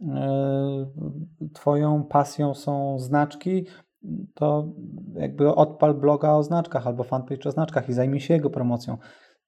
e, 0.00 0.86
Twoją 1.54 2.04
pasją 2.04 2.54
są 2.54 2.98
znaczki, 2.98 3.66
to 4.34 4.72
jakby 5.14 5.54
odpal 5.54 5.94
bloga 5.94 6.32
o 6.32 6.42
znaczkach 6.42 6.86
albo 6.86 7.04
fanpage 7.04 7.48
o 7.48 7.52
znaczkach 7.52 7.88
i 7.88 7.92
zajmij 7.92 8.20
się 8.20 8.34
jego 8.34 8.50
promocją. 8.50 8.98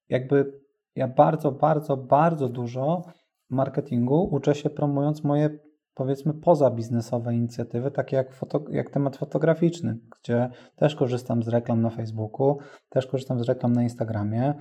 Jakby 0.09 0.59
ja 0.95 1.07
bardzo, 1.07 1.51
bardzo, 1.51 1.97
bardzo 1.97 2.49
dużo 2.49 3.01
marketingu 3.49 4.29
uczę 4.31 4.55
się 4.55 4.69
promując 4.69 5.23
moje 5.23 5.59
powiedzmy 5.93 6.33
pozabiznesowe 6.33 7.35
inicjatywy, 7.35 7.91
takie 7.91 8.15
jak, 8.15 8.33
foto, 8.33 8.65
jak 8.69 8.89
temat 8.89 9.17
fotograficzny, 9.17 9.97
gdzie 10.21 10.49
też 10.75 10.95
korzystam 10.95 11.43
z 11.43 11.47
reklam 11.47 11.81
na 11.81 11.89
Facebooku, 11.89 12.57
też 12.89 13.07
korzystam 13.07 13.39
z 13.39 13.41
reklam 13.41 13.73
na 13.73 13.83
Instagramie, 13.83 14.53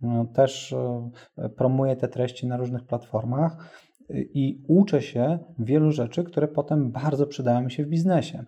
no, 0.00 0.24
też 0.24 0.72
e, 0.72 1.48
promuję 1.48 1.96
te 1.96 2.08
treści 2.08 2.46
na 2.46 2.56
różnych 2.56 2.84
platformach 2.84 3.56
i 4.14 4.64
uczę 4.68 5.02
się 5.02 5.38
wielu 5.58 5.90
rzeczy, 5.90 6.24
które 6.24 6.48
potem 6.48 6.92
bardzo 6.92 7.26
przydają 7.26 7.62
mi 7.62 7.70
się 7.70 7.84
w 7.84 7.88
biznesie 7.88 8.44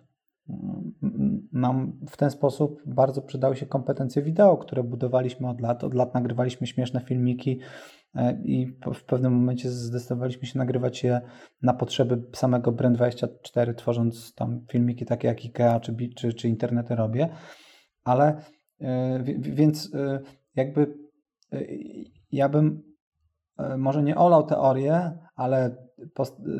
nam 1.51 1.99
w 2.09 2.17
ten 2.17 2.31
sposób 2.31 2.81
bardzo 2.85 3.21
przydały 3.21 3.55
się 3.55 3.65
kompetencje 3.65 4.21
wideo, 4.21 4.57
które 4.57 4.83
budowaliśmy 4.83 5.49
od 5.49 5.61
lat. 5.61 5.83
Od 5.83 5.93
lat 5.93 6.13
nagrywaliśmy 6.13 6.67
śmieszne 6.67 7.01
filmiki 7.01 7.59
e, 8.15 8.41
i 8.43 8.67
w 8.93 9.03
pewnym 9.03 9.33
momencie 9.33 9.69
zdecydowaliśmy 9.69 10.47
się 10.47 10.59
nagrywać 10.59 11.03
je 11.03 11.21
na 11.61 11.73
potrzeby 11.73 12.23
samego 12.33 12.71
Brand24, 12.71 13.73
tworząc 13.75 14.35
tam 14.35 14.65
filmiki 14.71 15.05
takie 15.05 15.27
jak 15.27 15.37
IKEA 15.37 15.79
czy, 15.81 15.95
czy, 16.15 16.33
czy 16.33 16.57
robię. 16.89 17.29
Ale 18.03 18.41
e, 18.81 19.23
więc 19.39 19.95
e, 19.95 20.19
jakby 20.55 20.97
ja 22.31 22.49
bym 22.49 22.90
może 23.77 24.03
nie 24.03 24.15
olał 24.15 24.43
teorię, 24.43 25.11
ale 25.35 25.75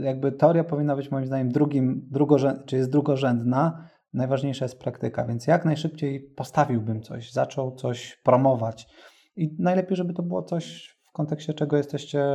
jakby 0.02 0.32
teoria 0.32 0.64
powinna 0.64 0.96
być 0.96 1.12
moim 1.12 1.26
zdaniem 1.26 1.50
drugim, 1.50 2.10
czy 2.66 2.76
jest 2.76 2.90
drugorzędna. 2.90 3.90
Najważniejsza 4.14 4.66
jest 4.66 4.80
praktyka, 4.80 5.26
więc 5.26 5.48
jak 5.48 5.66
najszybciej 5.66 6.20
postawiłbym 6.20 7.02
coś, 7.02 7.32
zaczął 7.32 7.76
coś 7.76 8.20
promować. 8.24 8.88
I 9.36 9.56
najlepiej, 9.60 9.98
żeby 9.98 10.14
to 10.14 10.24
było 10.24 10.44
coś 10.44 10.96
w 11.10 11.12
kontekście 11.12 11.54
czego 11.54 11.78
jesteście 11.78 12.26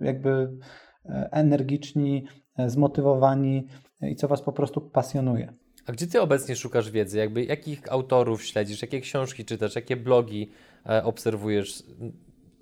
jakby 0.00 0.58
e, 1.04 1.28
energiczni, 1.32 2.26
e, 2.56 2.70
zmotywowani 2.70 3.66
i 4.02 4.16
co 4.16 4.28
Was 4.28 4.42
po 4.42 4.52
prostu 4.52 4.80
pasjonuje. 4.80 5.52
A 5.86 5.92
gdzie 5.92 6.06
Ty 6.06 6.20
obecnie 6.20 6.56
szukasz 6.56 6.90
wiedzy? 6.90 7.18
Jakby 7.18 7.44
jakich 7.44 7.92
autorów 7.92 8.44
śledzisz, 8.44 8.82
jakie 8.82 9.00
książki 9.00 9.44
czytasz, 9.44 9.74
jakie 9.74 9.96
blogi 9.96 10.50
e, 10.86 11.04
obserwujesz? 11.04 11.82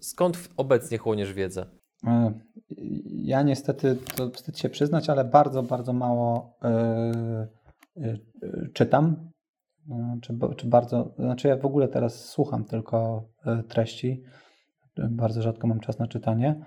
Skąd 0.01 0.49
obecnie 0.57 0.99
chłoniesz 0.99 1.33
wiedzę? 1.33 1.67
E, 2.07 2.33
ja 3.07 3.43
niestety, 3.43 3.97
to 4.17 4.31
wstyd 4.31 4.59
się 4.59 4.69
przyznać, 4.69 5.11
ale 5.11 5.25
bardzo, 5.25 5.63
bardzo 5.63 5.93
mało 5.93 6.57
yy, 7.97 8.13
yy, 8.43 8.71
czytam. 8.75 9.31
Czy, 10.23 10.39
czy 10.57 10.67
bardzo, 10.67 11.15
znaczy 11.19 11.49
ja 11.49 11.57
w 11.57 11.65
ogóle 11.65 11.89
teraz 11.89 12.25
słucham 12.25 12.65
tylko 12.65 13.29
treści. 13.69 14.23
Bardzo 15.11 15.43
rzadko 15.43 15.67
mam 15.67 15.81
czas 15.81 15.99
na 15.99 16.07
czytanie. 16.07 16.65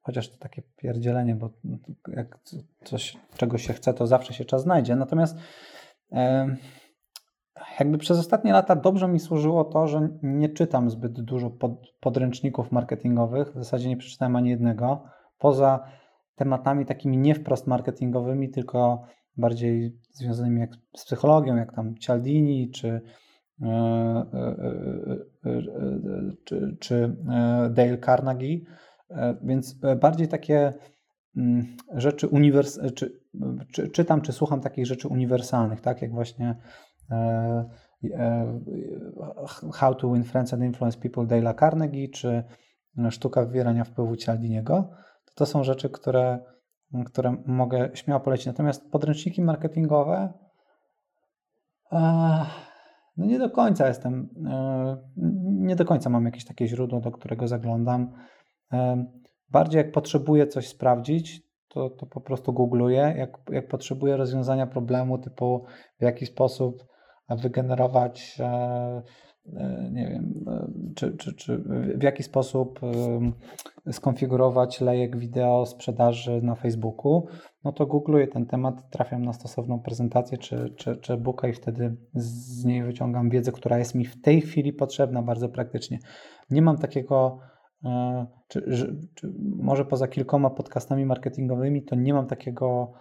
Chociaż 0.00 0.28
to 0.28 0.38
takie 0.38 0.62
pierdzielenie, 0.76 1.34
bo 1.34 1.50
jak 2.08 2.38
coś, 2.84 3.16
czegoś 3.36 3.66
się 3.66 3.72
chce, 3.72 3.94
to 3.94 4.06
zawsze 4.06 4.34
się 4.34 4.44
czas 4.44 4.62
znajdzie. 4.62 4.96
Natomiast 4.96 5.38
jakby 7.80 7.98
przez 7.98 8.18
ostatnie 8.18 8.52
lata 8.52 8.76
dobrze 8.76 9.08
mi 9.08 9.20
służyło 9.20 9.64
to, 9.64 9.86
że 9.86 10.08
nie 10.22 10.48
czytam 10.48 10.90
zbyt 10.90 11.20
dużo 11.20 11.50
pod, 11.50 11.72
podręczników 12.00 12.72
marketingowych, 12.72 13.52
w 13.52 13.54
zasadzie 13.54 13.88
nie 13.88 13.96
przeczytałem 13.96 14.36
ani 14.36 14.50
jednego, 14.50 15.02
poza 15.38 15.84
tematami 16.34 16.86
takimi 16.86 17.18
nie 17.18 17.34
wprost 17.34 17.66
marketingowymi, 17.66 18.50
tylko 18.50 19.02
bardziej 19.36 19.98
związanymi 20.12 20.60
jak 20.60 20.70
z 20.96 21.04
psychologią, 21.04 21.56
jak 21.56 21.74
tam 21.74 21.98
Cialdini 21.98 22.70
czy, 22.70 23.00
e, 23.62 23.66
e, 24.34 24.56
e, 25.44 25.62
czy, 26.44 26.76
czy 26.80 27.16
Dale 27.70 27.98
Carnegie, 27.98 28.60
więc 29.42 29.74
bardziej 30.00 30.28
takie 30.28 30.72
mm, 31.36 31.76
rzeczy 31.94 32.28
uniwersalnych, 32.28 32.94
czy, 32.94 33.22
czy, 33.72 33.88
czytam, 33.88 34.20
czy 34.20 34.32
słucham 34.32 34.60
takich 34.60 34.86
rzeczy 34.86 35.08
uniwersalnych, 35.08 35.80
tak? 35.80 36.02
Jak 36.02 36.12
właśnie 36.12 36.46
e, 36.48 36.54
e, 36.54 36.56
How 39.74 39.94
to 39.94 40.12
Win 40.12 40.24
Friends 40.24 40.54
and 40.54 40.62
Influence 40.62 40.98
People 40.98 41.24
Dale'a 41.24 41.54
Carnegie, 41.60 42.08
czy 42.08 42.42
Sztuka 43.10 43.44
wywierania 43.44 43.84
wpływu 43.84 44.16
Cialdiniego. 44.16 44.90
To, 45.34 45.46
są 45.46 45.64
rzeczy, 45.64 45.90
które, 45.90 46.38
które 47.06 47.36
mogę 47.46 47.90
śmiało 47.94 48.20
polecić. 48.20 48.46
Natomiast 48.46 48.90
podręczniki 48.90 49.42
marketingowe 49.42 50.32
no 53.16 53.26
nie 53.26 53.38
do 53.38 53.50
końca 53.50 53.88
jestem, 53.88 54.28
nie 55.44 55.76
do 55.76 55.84
końca 55.84 56.10
mam 56.10 56.24
jakieś 56.24 56.44
takie 56.44 56.66
źródło, 56.66 57.00
do 57.00 57.10
którego 57.10 57.48
zaglądam. 57.48 58.12
Bardziej 59.50 59.78
jak 59.78 59.92
potrzebuję 59.92 60.46
coś 60.46 60.68
sprawdzić, 60.68 61.42
to, 61.68 61.90
to 61.90 62.06
po 62.06 62.20
prostu 62.20 62.52
googluję. 62.52 63.14
Jak, 63.16 63.38
jak 63.50 63.68
potrzebuję 63.68 64.16
rozwiązania 64.16 64.66
problemu, 64.66 65.18
typu 65.18 65.64
w 66.00 66.02
jaki 66.02 66.26
sposób 66.26 66.91
wygenerować, 67.28 68.36
e, 68.40 69.02
e, 69.56 69.90
nie 69.92 70.08
wiem, 70.08 70.44
e, 70.48 70.68
czy, 70.94 71.16
czy, 71.16 71.34
czy 71.34 71.58
w 71.96 72.02
jaki 72.02 72.22
sposób 72.22 72.80
skonfigurować 73.90 74.80
lejek 74.80 75.16
wideo 75.16 75.66
sprzedaży 75.66 76.42
na 76.42 76.54
Facebooku, 76.54 77.26
no 77.64 77.72
to 77.72 77.86
googluję 77.86 78.28
ten 78.28 78.46
temat, 78.46 78.90
trafiam 78.90 79.24
na 79.24 79.32
stosowną 79.32 79.80
prezentację 79.80 80.38
czy, 80.38 80.74
czy, 80.76 80.96
czy 80.96 81.16
booka 81.16 81.48
i 81.48 81.52
wtedy 81.52 81.96
z 82.14 82.64
niej 82.64 82.82
wyciągam 82.82 83.30
wiedzę, 83.30 83.52
która 83.52 83.78
jest 83.78 83.94
mi 83.94 84.04
w 84.04 84.20
tej 84.20 84.40
chwili 84.40 84.72
potrzebna 84.72 85.22
bardzo 85.22 85.48
praktycznie. 85.48 85.98
Nie 86.50 86.62
mam 86.62 86.78
takiego 86.78 87.38
czy, 88.48 88.62
czy, 89.14 89.32
może 89.56 89.84
poza 89.84 90.08
kilkoma 90.08 90.50
podcastami 90.50 91.06
marketingowymi, 91.06 91.82
to 91.84 91.96
nie 91.96 92.14
mam 92.14 92.26
takiego 92.26 92.92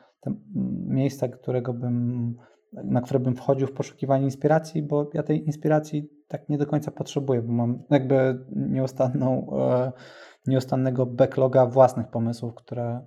miejsca, 0.88 1.27
którego 1.27 1.73
bym, 1.73 2.35
na 2.73 3.02
które 3.02 3.19
bym 3.19 3.35
wchodził 3.35 3.68
w 3.68 3.72
poszukiwanie 3.72 4.23
inspiracji, 4.23 4.84
bo 4.84 5.10
ja 5.14 5.23
tej 5.23 5.45
inspiracji 5.45 6.10
tak 6.27 6.49
nie 6.49 6.57
do 6.57 6.65
końca 6.65 6.91
potrzebuję, 6.91 7.41
bo 7.41 7.53
mam 7.53 7.84
jakby 7.89 8.45
nieustanną, 8.56 9.48
e, 9.60 9.91
nieustannego 10.48 11.06
backloga 11.06 11.65
własnych 11.65 12.07
pomysłów, 12.07 12.56
które, 12.56 13.06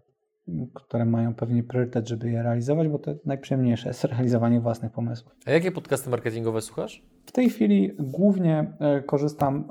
które 0.74 1.04
mają 1.04 1.34
pewnie 1.34 1.62
priorytet, 1.62 2.08
żeby 2.08 2.30
je 2.30 2.42
realizować, 2.42 2.88
bo 2.88 2.98
to 2.98 3.14
najprzyjemniejsze 3.24 3.88
jest 3.88 4.04
realizowanie 4.14 4.60
własnych 4.60 4.92
pomysłów. 4.92 5.32
A 5.46 5.50
jakie 5.50 5.72
podcasty 5.72 6.10
marketingowe 6.10 6.60
słuchasz? 6.60 7.02
W 7.26 7.32
tej 7.32 7.50
chwili 7.50 7.96
głównie 7.98 8.76
e, 8.80 9.02
korzystam 9.02 9.68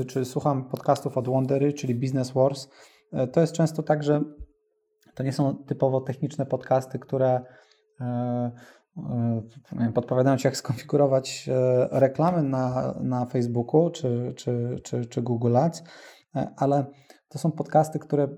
e, 0.00 0.04
czy 0.04 0.24
słucham 0.24 0.68
podcastów 0.68 1.18
od 1.18 1.28
Wondery, 1.28 1.72
czyli 1.72 1.94
Business 1.94 2.32
Wars. 2.32 2.68
To 3.32 3.40
jest 3.40 3.52
często 3.52 3.82
tak, 3.82 4.02
że 4.02 4.20
to 5.14 5.22
nie 5.22 5.32
są 5.32 5.56
typowo 5.56 6.00
techniczne 6.00 6.46
podcasty, 6.46 6.98
które 6.98 7.40
podpowiadają 9.94 10.36
Ci, 10.36 10.46
jak 10.46 10.56
skonfigurować 10.56 11.50
reklamy 11.90 12.42
na, 12.42 12.94
na 13.00 13.26
Facebooku 13.26 13.90
czy, 13.90 14.32
czy, 14.36 14.80
czy, 14.84 15.06
czy 15.06 15.22
Google 15.22 15.56
Ads, 15.56 15.82
ale 16.56 16.86
to 17.28 17.38
są 17.38 17.52
podcasty, 17.52 17.98
które 17.98 18.28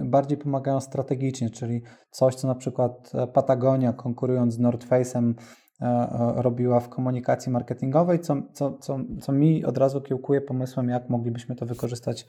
bardziej 0.00 0.38
pomagają 0.38 0.80
strategicznie, 0.80 1.50
czyli 1.50 1.82
coś, 2.10 2.34
co 2.34 2.48
na 2.48 2.54
przykład 2.54 3.12
Patagonia 3.32 3.92
konkurując 3.92 4.54
z 4.54 4.58
North 4.58 4.88
Face'em 4.88 5.34
E, 5.80 5.86
e, 5.86 6.42
robiła 6.42 6.80
w 6.80 6.88
komunikacji 6.88 7.52
marketingowej, 7.52 8.20
co, 8.20 8.36
co, 8.52 8.78
co, 8.78 8.98
co 9.20 9.32
mi 9.32 9.64
od 9.64 9.78
razu 9.78 10.00
kiełkuje 10.00 10.40
pomysłem, 10.40 10.88
jak 10.88 11.10
moglibyśmy 11.10 11.56
to 11.56 11.66
wykorzystać 11.66 12.26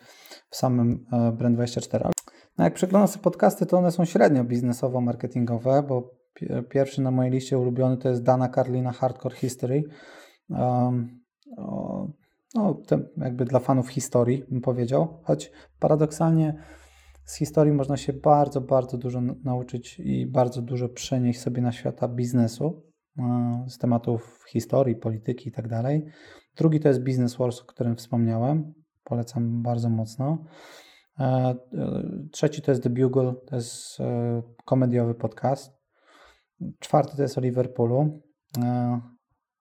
w 0.50 0.56
samym 0.56 1.06
e, 1.12 1.32
Brand24. 1.32 2.10
No 2.58 2.64
jak 2.64 2.74
przeglądam 2.74 3.08
sobie 3.08 3.24
podcasty, 3.24 3.66
to 3.66 3.78
one 3.78 3.92
są 3.92 4.06
średnio 4.06 4.44
biznesowo-marketingowe, 4.44 5.88
bo 5.88 6.12
pierwszy 6.70 7.02
na 7.02 7.12
mojej 7.12 7.32
liście 7.32 7.58
ulubiony 7.58 7.98
to 7.98 8.10
jest 8.10 8.24
Dana 8.24 8.50
Carlina 8.50 8.92
Hardcore 8.92 9.36
History. 9.36 9.84
Um, 10.50 11.20
no, 12.56 12.82
jakby 13.18 13.46
dla 13.46 13.60
fanów 13.60 13.90
historii 13.90 14.44
bym 14.50 14.62
powiedział, 14.62 15.20
choć 15.24 15.52
paradoksalnie 15.80 16.64
z 17.26 17.36
historii 17.36 17.74
można 17.74 17.98
się 17.98 18.14
bardzo, 18.14 18.62
bardzo 18.62 18.98
dużo 18.98 19.22
nauczyć 19.22 20.00
i 20.00 20.26
bardzo 20.26 20.62
dużo 20.62 20.90
przenieść 20.90 21.40
sobie 21.40 21.62
na 21.62 21.72
świata 21.72 22.08
biznesu 22.08 22.86
z 23.68 23.78
tematów 23.78 24.44
historii, 24.50 24.96
polityki 24.96 25.50
i 25.50 25.52
tak. 25.52 25.68
Drugi 26.56 26.80
to 26.80 26.88
jest 26.88 27.04
Business 27.04 27.36
Wars, 27.36 27.62
o 27.62 27.66
którym 27.66 27.96
wspomniałem. 27.96 28.74
Polecam 29.04 29.62
bardzo 29.62 29.90
mocno. 29.90 30.46
E, 31.20 31.24
e, 31.24 31.56
trzeci 32.32 32.62
to 32.62 32.72
jest 32.72 32.84
The 32.84 32.90
Bugle, 32.90 33.34
to 33.46 33.56
jest 33.56 34.00
e, 34.00 34.42
komediowy 34.66 35.16
podcast. 35.16 35.85
Czwarty 36.80 37.16
to 37.16 37.22
jest 37.22 37.38
o 37.38 37.42
Liverpoolu, 37.42 38.22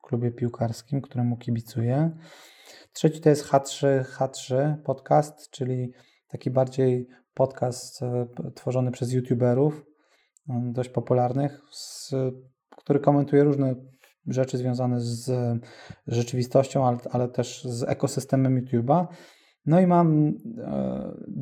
klubie 0.02 0.30
piłkarskim, 0.30 1.00
któremu 1.00 1.36
kibicuję. 1.36 2.10
Trzeci 2.92 3.20
to 3.20 3.28
jest 3.28 3.44
H3, 3.44 4.02
H3 4.02 4.74
podcast, 4.84 5.50
czyli 5.50 5.92
taki 6.28 6.50
bardziej 6.50 7.08
podcast 7.34 8.00
tworzony 8.54 8.90
przez 8.90 9.12
youtuberów, 9.12 9.84
dość 10.48 10.88
popularnych, 10.88 11.60
z 11.70 12.10
który 12.76 13.00
komentuje 13.00 13.44
różne 13.44 13.74
rzeczy 14.26 14.58
związane 14.58 15.00
z 15.00 15.30
rzeczywistością, 16.06 16.86
ale, 16.86 16.98
ale 17.10 17.28
też 17.28 17.64
z 17.64 17.82
ekosystemem 17.82 18.64
YouTube'a. 18.64 19.06
No 19.66 19.80
i 19.80 19.86
mam 19.86 20.28
e, 20.28 20.32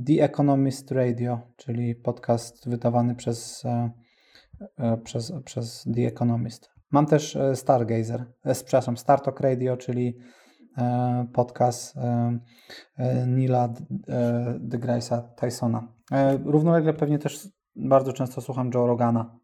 The 0.06 0.24
Economist 0.24 0.90
Radio, 0.90 1.40
czyli 1.56 1.94
podcast 1.94 2.68
wydawany 2.68 3.14
przez, 3.14 3.64
e, 3.64 3.68
e, 3.68 3.90
przez, 5.04 5.32
przez 5.44 5.88
The 5.94 6.06
Economist. 6.06 6.70
Mam 6.90 7.06
też 7.06 7.38
Stargazer, 7.54 8.24
przepraszam, 8.42 8.96
Startalk 8.96 9.40
Radio, 9.40 9.76
czyli 9.76 10.18
podcast 11.32 11.94
Nila 13.26 13.68
deGrace'a 14.60 15.22
Tysona. 15.36 15.92
Równolegle 16.44 16.94
pewnie 16.94 17.18
też 17.18 17.48
bardzo 17.76 18.12
często 18.12 18.40
słucham 18.40 18.70
Joe 18.74 18.86
Rogana 18.86 19.38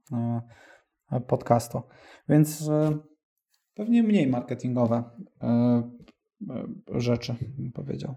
podcastu. 1.27 1.83
Więc 2.29 2.69
e, 2.69 2.99
pewnie 3.75 4.03
mniej 4.03 4.27
marketingowe 4.27 5.05
e, 5.43 5.47
e, 5.47 7.01
rzeczy, 7.01 7.35
bym 7.59 7.73
powiedział. 7.73 8.15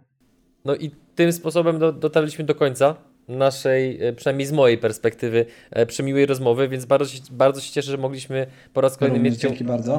No 0.66 0.76
i 0.76 0.92
tym 1.16 1.34
sposobem 1.34 1.80
dotarliśmy 1.80 2.46
do 2.46 2.56
końca 2.56 2.96
naszej, 3.38 4.00
przynajmniej 4.16 4.48
z 4.48 4.52
mojej 4.52 4.78
perspektywy, 4.78 5.46
przemiłej 5.88 6.26
rozmowy, 6.26 6.68
więc 6.68 6.86
bardzo 6.86 7.10
się, 7.10 7.20
bardzo 7.32 7.62
się 7.62 7.72
cieszę, 7.72 7.92
że 7.92 7.98
mogliśmy 7.98 8.48
po 8.74 8.82
raz 8.82 8.98
kolejny 8.98 9.20
mieć 9.20 9.40
cię, 9.40 9.50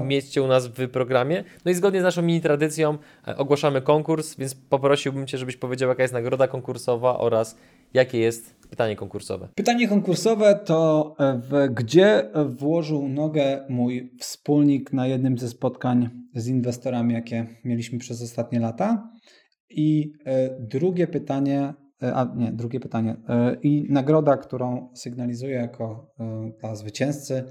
mieć 0.05 0.29
cię 0.29 0.43
u 0.43 0.47
nas 0.47 0.67
w 0.67 0.89
programie. 0.89 1.45
No 1.65 1.71
i 1.71 1.75
zgodnie 1.75 2.01
z 2.01 2.03
naszą 2.03 2.23
mini 2.23 2.41
tradycją 2.41 2.99
ogłaszamy 3.37 3.83
konkurs, 3.83 4.37
więc 4.37 4.55
poprosiłbym 4.55 5.27
Cię, 5.27 5.39
żebyś 5.39 5.57
powiedział, 5.57 5.89
jaka 5.89 6.03
jest 6.03 6.15
nagroda 6.15 6.49
konkursowa 6.49 7.19
oraz 7.19 7.57
jakie 7.95 8.19
jest 8.19 8.63
Pytanie 8.73 8.97
konkursowe. 8.97 9.49
Pytanie 9.55 9.89
konkursowe 9.89 10.61
to 10.65 11.15
e, 11.19 11.39
w, 11.39 11.75
gdzie 11.75 12.31
włożył 12.47 13.09
nogę 13.09 13.67
mój 13.69 14.13
wspólnik 14.19 14.93
na 14.93 15.07
jednym 15.07 15.39
ze 15.39 15.49
spotkań 15.49 16.11
z 16.35 16.49
inwestorami, 16.49 17.15
jakie 17.15 17.47
mieliśmy 17.65 17.99
przez 17.99 18.23
ostatnie 18.23 18.61
lata. 18.61 19.11
I 19.71 20.13
e, 20.25 20.57
drugie 20.61 21.07
pytanie, 21.07 21.61
e, 21.61 21.75
a 22.03 22.33
nie, 22.37 22.53
drugie 22.53 22.81
pytanie. 22.81 23.17
I 23.63 23.87
nagroda, 23.91 24.37
którą 24.37 24.89
sygnalizuję 24.95 25.55
jako 25.55 26.15
dla 26.61 26.75
zwycięzcy, 26.75 27.45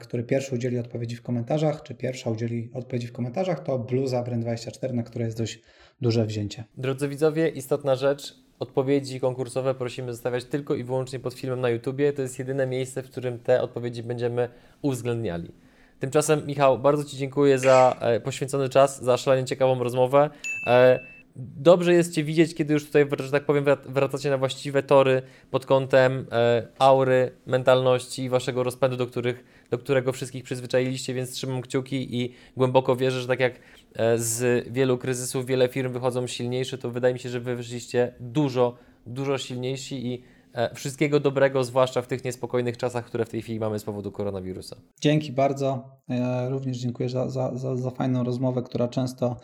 który 0.00 0.22
pierwszy 0.22 0.54
udzieli 0.54 0.78
odpowiedzi 0.78 1.16
w 1.16 1.22
komentarzach, 1.22 1.82
czy 1.82 1.94
pierwsza 1.94 2.30
udzieli 2.30 2.70
odpowiedzi 2.74 3.06
w 3.06 3.12
komentarzach, 3.12 3.60
to 3.60 3.78
bluza 3.78 4.24
Brand24, 4.24 4.94
na 4.94 5.02
które 5.02 5.24
jest 5.24 5.38
dość 5.38 5.62
duże 6.00 6.26
wzięcie. 6.26 6.64
Drodzy 6.76 7.08
widzowie, 7.08 7.48
istotna 7.48 7.94
rzecz 7.94 8.50
Odpowiedzi 8.60 9.20
konkursowe 9.20 9.74
prosimy 9.74 10.12
zostawiać 10.12 10.44
tylko 10.44 10.74
i 10.74 10.84
wyłącznie 10.84 11.18
pod 11.18 11.34
filmem 11.34 11.60
na 11.60 11.68
YouTubie. 11.68 12.12
To 12.12 12.22
jest 12.22 12.38
jedyne 12.38 12.66
miejsce, 12.66 13.02
w 13.02 13.10
którym 13.10 13.38
te 13.38 13.62
odpowiedzi 13.62 14.02
będziemy 14.02 14.48
uwzględniali. 14.82 15.52
Tymczasem, 15.98 16.46
Michał, 16.46 16.78
bardzo 16.78 17.04
Ci 17.04 17.16
dziękuję 17.16 17.58
za 17.58 17.96
e, 18.00 18.20
poświęcony 18.20 18.68
czas, 18.68 19.02
za 19.02 19.16
szalenie 19.16 19.44
ciekawą 19.44 19.82
rozmowę. 19.82 20.30
E, 21.36 21.40
dobrze 21.56 21.94
jest 21.94 22.14
Cię 22.14 22.24
widzieć, 22.24 22.54
kiedy 22.54 22.74
już 22.74 22.86
tutaj, 22.86 23.06
że 23.18 23.30
tak 23.30 23.44
powiem, 23.44 23.64
wracacie 23.88 24.30
na 24.30 24.38
właściwe 24.38 24.82
tory 24.82 25.22
pod 25.50 25.66
kątem 25.66 26.26
e, 26.32 26.68
aury, 26.78 27.30
mentalności 27.46 28.22
i 28.22 28.28
Waszego 28.28 28.62
rozpędu, 28.62 28.96
do, 28.96 29.06
których, 29.06 29.44
do 29.70 29.78
którego 29.78 30.12
wszystkich 30.12 30.44
przyzwyczailiście, 30.44 31.14
więc 31.14 31.32
trzymam 31.32 31.62
kciuki 31.62 32.20
i 32.20 32.34
głęboko 32.56 32.96
wierzę, 32.96 33.20
że 33.20 33.26
tak 33.26 33.40
jak 33.40 33.60
E, 33.94 34.18
z 34.18 34.68
wielu 34.68 34.98
kryzysów 34.98 35.46
wiele 35.46 35.68
firm 35.68 35.92
wychodzą 35.92 36.26
silniejsze, 36.26 36.78
to 36.78 36.90
wydaje 36.90 37.14
mi 37.14 37.20
się, 37.20 37.28
że 37.28 37.40
wy 37.40 37.56
wyszliście 37.56 38.14
dużo, 38.20 38.76
dużo 39.06 39.38
silniejsi 39.38 40.06
i 40.06 40.22
e, 40.52 40.74
wszystkiego 40.74 41.20
dobrego, 41.20 41.64
zwłaszcza 41.64 42.02
w 42.02 42.06
tych 42.06 42.24
niespokojnych 42.24 42.76
czasach, 42.76 43.04
które 43.04 43.24
w 43.24 43.28
tej 43.28 43.42
chwili 43.42 43.60
mamy 43.60 43.78
z 43.78 43.84
powodu 43.84 44.12
koronawirusa. 44.12 44.76
Dzięki 45.00 45.32
bardzo. 45.32 45.84
Ja 46.08 46.48
również 46.48 46.78
dziękuję 46.78 47.08
za, 47.08 47.30
za, 47.30 47.56
za, 47.56 47.76
za 47.76 47.90
fajną 47.90 48.24
rozmowę, 48.24 48.62
która 48.62 48.88
często 48.88 49.36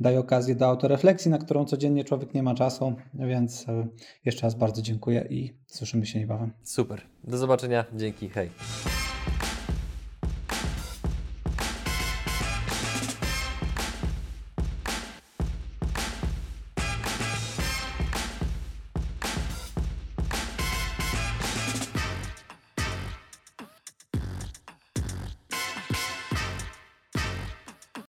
daje 0.00 0.20
okazję 0.20 0.54
do 0.54 0.66
autorefleksji, 0.66 1.30
na 1.30 1.38
którą 1.38 1.64
codziennie 1.64 2.04
człowiek 2.04 2.34
nie 2.34 2.42
ma 2.42 2.54
czasu, 2.54 2.94
więc 3.14 3.68
e, 3.68 3.86
jeszcze 4.24 4.42
raz 4.42 4.54
bardzo 4.54 4.82
dziękuję 4.82 5.26
i 5.30 5.56
słyszymy 5.66 6.06
się 6.06 6.18
niebawem. 6.18 6.52
Super. 6.62 7.02
Do 7.24 7.38
zobaczenia. 7.38 7.84
Dzięki. 7.94 8.28
Hej. 8.28 8.50